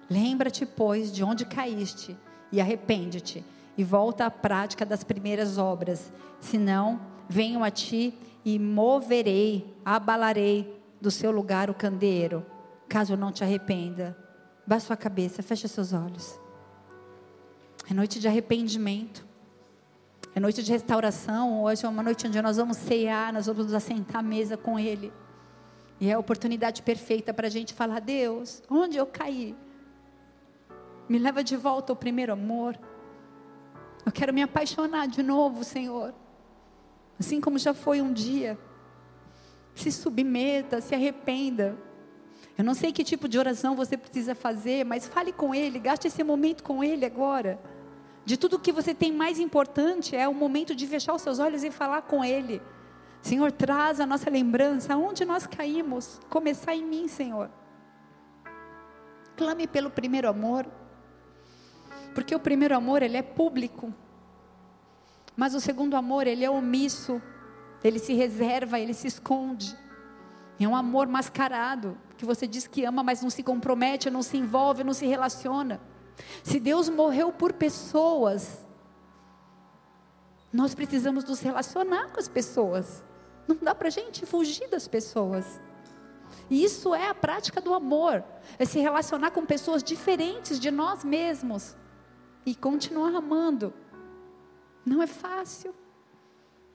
Lembra-te, 0.09 0.65
pois, 0.65 1.11
de 1.11 1.25
onde 1.25 1.43
caíste, 1.43 2.15
e 2.53 2.61
arrepende-te, 2.61 3.43
e 3.77 3.83
volta 3.83 4.25
à 4.25 4.31
prática 4.31 4.85
das 4.85 5.03
primeiras 5.03 5.57
obras. 5.57 6.09
Senão, 6.39 7.01
venho 7.27 7.65
a 7.65 7.69
ti 7.69 8.17
e 8.45 8.57
moverei, 8.57 9.75
abalarei 9.83 10.81
do 11.01 11.11
seu 11.11 11.31
lugar 11.31 11.69
o 11.69 11.73
candeeiro, 11.73 12.45
caso 12.87 13.17
não 13.17 13.29
te 13.29 13.43
arrependa. 13.43 14.17
Baixe 14.65 14.85
sua 14.85 14.95
cabeça, 14.95 15.43
feche 15.43 15.67
seus 15.67 15.91
olhos. 15.91 16.39
É 17.91 17.93
noite 17.93 18.21
de 18.21 18.27
arrependimento. 18.29 19.27
É 20.39 20.41
noite 20.41 20.63
de 20.63 20.71
restauração. 20.71 21.63
Hoje 21.63 21.85
é 21.85 21.89
uma 21.89 22.01
noite 22.01 22.25
onde 22.25 22.41
nós 22.41 22.55
vamos 22.55 22.77
ceiar, 22.77 23.33
nós 23.33 23.47
vamos 23.47 23.65
nos 23.65 23.73
assentar 23.73 24.19
à 24.19 24.23
mesa 24.23 24.55
com 24.55 24.79
Ele. 24.79 25.11
E 25.99 26.09
é 26.09 26.13
a 26.13 26.17
oportunidade 26.17 26.81
perfeita 26.81 27.33
para 27.33 27.47
a 27.47 27.49
gente 27.49 27.73
falar: 27.73 27.99
Deus, 27.99 28.63
onde 28.69 28.95
eu 28.95 29.05
caí? 29.05 29.53
Me 31.09 31.19
leva 31.19 31.43
de 31.43 31.57
volta 31.57 31.91
ao 31.91 31.95
primeiro 31.97 32.31
amor. 32.31 32.79
Eu 34.05 34.13
quero 34.13 34.33
me 34.33 34.41
apaixonar 34.41 35.09
de 35.09 35.21
novo, 35.21 35.61
Senhor. 35.65 36.13
Assim 37.19 37.41
como 37.41 37.59
já 37.59 37.73
foi 37.73 37.99
um 37.99 38.13
dia. 38.13 38.57
Se 39.75 39.91
submeta, 39.91 40.79
se 40.79 40.95
arrependa. 40.95 41.77
Eu 42.57 42.63
não 42.63 42.73
sei 42.73 42.93
que 42.93 43.03
tipo 43.03 43.27
de 43.27 43.37
oração 43.37 43.75
você 43.75 43.97
precisa 43.97 44.33
fazer, 44.33 44.85
mas 44.85 45.05
fale 45.05 45.33
com 45.33 45.53
Ele, 45.53 45.79
gaste 45.79 46.07
esse 46.07 46.23
momento 46.23 46.63
com 46.63 46.81
Ele 46.81 47.05
agora. 47.05 47.59
De 48.29 48.37
tudo 48.37 48.59
que 48.59 48.71
você 48.71 48.93
tem 48.93 49.11
mais 49.11 49.39
importante 49.39 50.15
é 50.15 50.27
o 50.27 50.35
momento 50.35 50.75
de 50.75 50.85
fechar 50.85 51.15
os 51.15 51.21
seus 51.23 51.39
olhos 51.39 51.63
e 51.63 51.71
falar 51.71 52.03
com 52.03 52.23
Ele. 52.23 52.61
Senhor, 53.23 53.51
traz 53.51 53.99
a 53.99 54.05
nossa 54.05 54.29
lembrança, 54.29 54.93
aonde 54.93 55.25
nós 55.25 55.47
caímos, 55.47 56.21
começar 56.29 56.75
em 56.75 56.85
mim, 56.85 57.07
Senhor. 57.07 57.49
Clame 59.35 59.65
pelo 59.65 59.89
primeiro 59.89 60.29
amor, 60.29 60.67
porque 62.13 62.35
o 62.35 62.39
primeiro 62.39 62.77
amor 62.77 63.01
ele 63.01 63.17
é 63.17 63.23
público, 63.23 63.91
mas 65.35 65.55
o 65.55 65.59
segundo 65.59 65.95
amor 65.95 66.27
ele 66.27 66.45
é 66.45 66.51
omisso, 66.51 67.19
ele 67.83 67.97
se 67.97 68.13
reserva, 68.13 68.79
ele 68.79 68.93
se 68.93 69.07
esconde. 69.07 69.75
É 70.59 70.67
um 70.67 70.75
amor 70.75 71.07
mascarado, 71.07 71.97
que 72.15 72.25
você 72.25 72.45
diz 72.45 72.67
que 72.67 72.85
ama, 72.85 73.01
mas 73.01 73.23
não 73.23 73.31
se 73.31 73.41
compromete, 73.41 74.07
não 74.07 74.21
se 74.21 74.37
envolve, 74.37 74.83
não 74.83 74.93
se 74.93 75.07
relaciona. 75.07 75.81
Se 76.43 76.59
Deus 76.59 76.89
morreu 76.89 77.31
por 77.31 77.53
pessoas, 77.53 78.65
nós 80.51 80.73
precisamos 80.73 81.23
nos 81.23 81.39
relacionar 81.39 82.11
com 82.11 82.19
as 82.19 82.27
pessoas. 82.27 83.03
Não 83.47 83.55
dá 83.55 83.73
para 83.73 83.87
a 83.87 83.91
gente 83.91 84.25
fugir 84.25 84.67
das 84.69 84.87
pessoas. 84.87 85.59
E 86.49 86.63
isso 86.63 86.93
é 86.95 87.07
a 87.07 87.15
prática 87.15 87.61
do 87.61 87.73
amor, 87.73 88.23
é 88.57 88.65
se 88.65 88.79
relacionar 88.79 89.31
com 89.31 89.45
pessoas 89.45 89.83
diferentes 89.83 90.59
de 90.59 90.71
nós 90.71 91.03
mesmos 91.03 91.75
e 92.45 92.55
continuar 92.55 93.15
amando. 93.15 93.73
Não 94.85 95.01
é 95.01 95.07
fácil. 95.07 95.73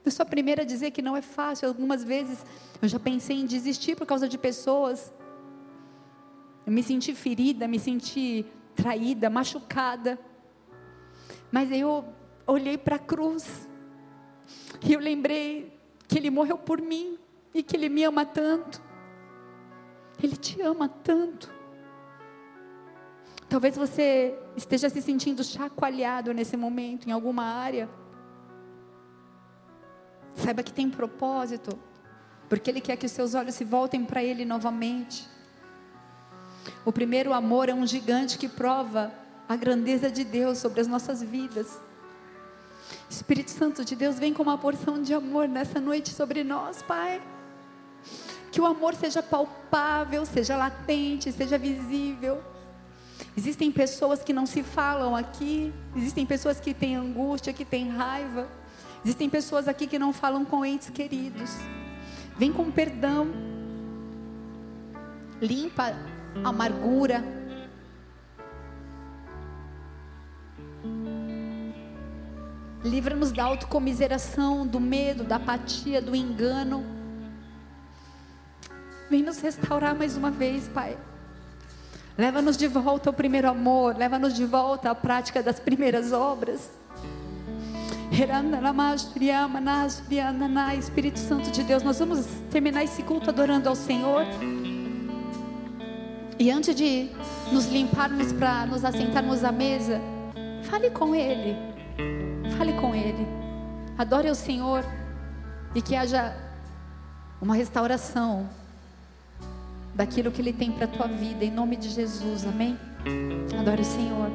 Eu 0.04 0.10
sou 0.10 0.22
a 0.22 0.26
primeira 0.28 0.62
a 0.62 0.64
dizer 0.64 0.90
que 0.90 1.02
não 1.02 1.16
é 1.16 1.22
fácil. 1.22 1.66
Algumas 1.66 2.04
vezes 2.04 2.44
eu 2.80 2.86
já 2.86 3.00
pensei 3.00 3.36
em 3.40 3.46
desistir 3.46 3.96
por 3.96 4.06
causa 4.06 4.28
de 4.28 4.36
pessoas. 4.36 5.12
Eu 6.66 6.72
me 6.72 6.82
senti 6.82 7.14
ferida, 7.14 7.66
me 7.66 7.78
senti 7.78 8.46
traída, 8.74 9.30
machucada. 9.30 10.18
Mas 11.50 11.70
eu 11.70 12.04
olhei 12.46 12.76
para 12.76 12.96
a 12.96 12.98
cruz 12.98 13.68
e 14.84 14.92
eu 14.92 15.00
lembrei 15.00 15.78
que 16.06 16.18
Ele 16.18 16.30
morreu 16.30 16.58
por 16.58 16.80
mim 16.80 17.18
e 17.54 17.62
que 17.62 17.76
Ele 17.76 17.88
me 17.88 18.04
ama 18.04 18.26
tanto. 18.26 18.82
Ele 20.22 20.36
te 20.36 20.60
ama 20.62 20.88
tanto. 20.88 21.52
Talvez 23.48 23.76
você 23.76 24.36
esteja 24.56 24.88
se 24.88 25.00
sentindo 25.00 25.44
chacoalhado 25.44 26.32
nesse 26.32 26.56
momento, 26.56 27.08
em 27.08 27.12
alguma 27.12 27.44
área. 27.44 27.88
Saiba 30.34 30.62
que 30.62 30.72
tem 30.72 30.90
propósito, 30.90 31.78
porque 32.48 32.70
Ele 32.70 32.80
quer 32.80 32.96
que 32.96 33.06
os 33.06 33.12
seus 33.12 33.34
olhos 33.34 33.54
se 33.54 33.64
voltem 33.64 34.04
para 34.04 34.22
Ele 34.22 34.44
novamente. 34.44 35.33
O 36.84 36.92
primeiro 36.92 37.32
amor 37.32 37.68
é 37.68 37.74
um 37.74 37.86
gigante 37.86 38.38
que 38.38 38.48
prova 38.48 39.12
a 39.48 39.56
grandeza 39.56 40.10
de 40.10 40.24
Deus 40.24 40.58
sobre 40.58 40.80
as 40.80 40.86
nossas 40.86 41.22
vidas. 41.22 41.78
Espírito 43.08 43.50
Santo 43.50 43.84
de 43.84 43.94
Deus, 43.94 44.18
vem 44.18 44.32
com 44.32 44.42
uma 44.42 44.58
porção 44.58 45.00
de 45.02 45.14
amor 45.14 45.48
nessa 45.48 45.80
noite 45.80 46.10
sobre 46.10 46.42
nós, 46.42 46.82
Pai. 46.82 47.22
Que 48.50 48.60
o 48.60 48.66
amor 48.66 48.94
seja 48.94 49.22
palpável, 49.22 50.24
seja 50.24 50.56
latente, 50.56 51.32
seja 51.32 51.58
visível. 51.58 52.42
Existem 53.36 53.70
pessoas 53.70 54.22
que 54.22 54.32
não 54.32 54.46
se 54.46 54.62
falam 54.62 55.14
aqui, 55.14 55.72
existem 55.96 56.24
pessoas 56.24 56.60
que 56.60 56.72
têm 56.72 56.96
angústia, 56.96 57.52
que 57.52 57.64
têm 57.64 57.88
raiva, 57.88 58.48
existem 59.04 59.28
pessoas 59.28 59.66
aqui 59.66 59.86
que 59.86 59.98
não 59.98 60.12
falam 60.12 60.44
com 60.44 60.64
entes 60.64 60.90
queridos. 60.90 61.50
Vem 62.36 62.52
com 62.52 62.70
perdão, 62.70 63.28
limpa 65.40 65.94
amargura. 66.42 67.22
Livra-nos 72.82 73.32
da 73.32 73.44
autocomiseração, 73.44 74.66
do 74.66 74.78
medo, 74.78 75.24
da 75.24 75.36
apatia, 75.36 76.02
do 76.02 76.14
engano. 76.14 76.84
Vem 79.08 79.22
nos 79.22 79.40
restaurar 79.40 79.94
mais 79.94 80.16
uma 80.16 80.30
vez, 80.30 80.68
Pai. 80.68 80.98
Leva-nos 82.16 82.56
de 82.56 82.68
volta 82.68 83.08
ao 83.08 83.14
primeiro 83.14 83.48
amor, 83.48 83.96
leva-nos 83.96 84.34
de 84.34 84.44
volta 84.44 84.90
à 84.90 84.94
prática 84.94 85.42
das 85.42 85.58
primeiras 85.58 86.12
obras. 86.12 86.70
Espírito 90.76 91.18
Santo 91.18 91.50
de 91.50 91.64
Deus, 91.64 91.82
nós 91.82 91.98
vamos 91.98 92.24
terminar 92.50 92.84
esse 92.84 93.02
culto 93.02 93.30
adorando 93.30 93.68
ao 93.68 93.74
Senhor. 93.74 94.24
E 96.38 96.50
antes 96.50 96.74
de 96.74 97.10
nos 97.52 97.66
limparmos 97.66 98.32
para 98.32 98.66
nos 98.66 98.84
assentarmos 98.84 99.44
à 99.44 99.52
mesa, 99.52 100.00
fale 100.64 100.90
com 100.90 101.14
Ele. 101.14 101.56
Fale 102.58 102.72
com 102.74 102.94
Ele. 102.94 103.26
Adore 103.96 104.30
o 104.30 104.34
Senhor. 104.34 104.84
E 105.74 105.82
que 105.82 105.96
haja 105.96 106.36
uma 107.40 107.54
restauração 107.54 108.48
daquilo 109.94 110.30
que 110.30 110.40
Ele 110.40 110.52
tem 110.52 110.72
para 110.72 110.84
a 110.84 110.88
tua 110.88 111.06
vida, 111.06 111.44
em 111.44 111.50
nome 111.50 111.76
de 111.76 111.88
Jesus, 111.88 112.46
amém? 112.46 112.78
Adore 113.58 113.82
o 113.82 113.84
Senhor. 113.84 114.30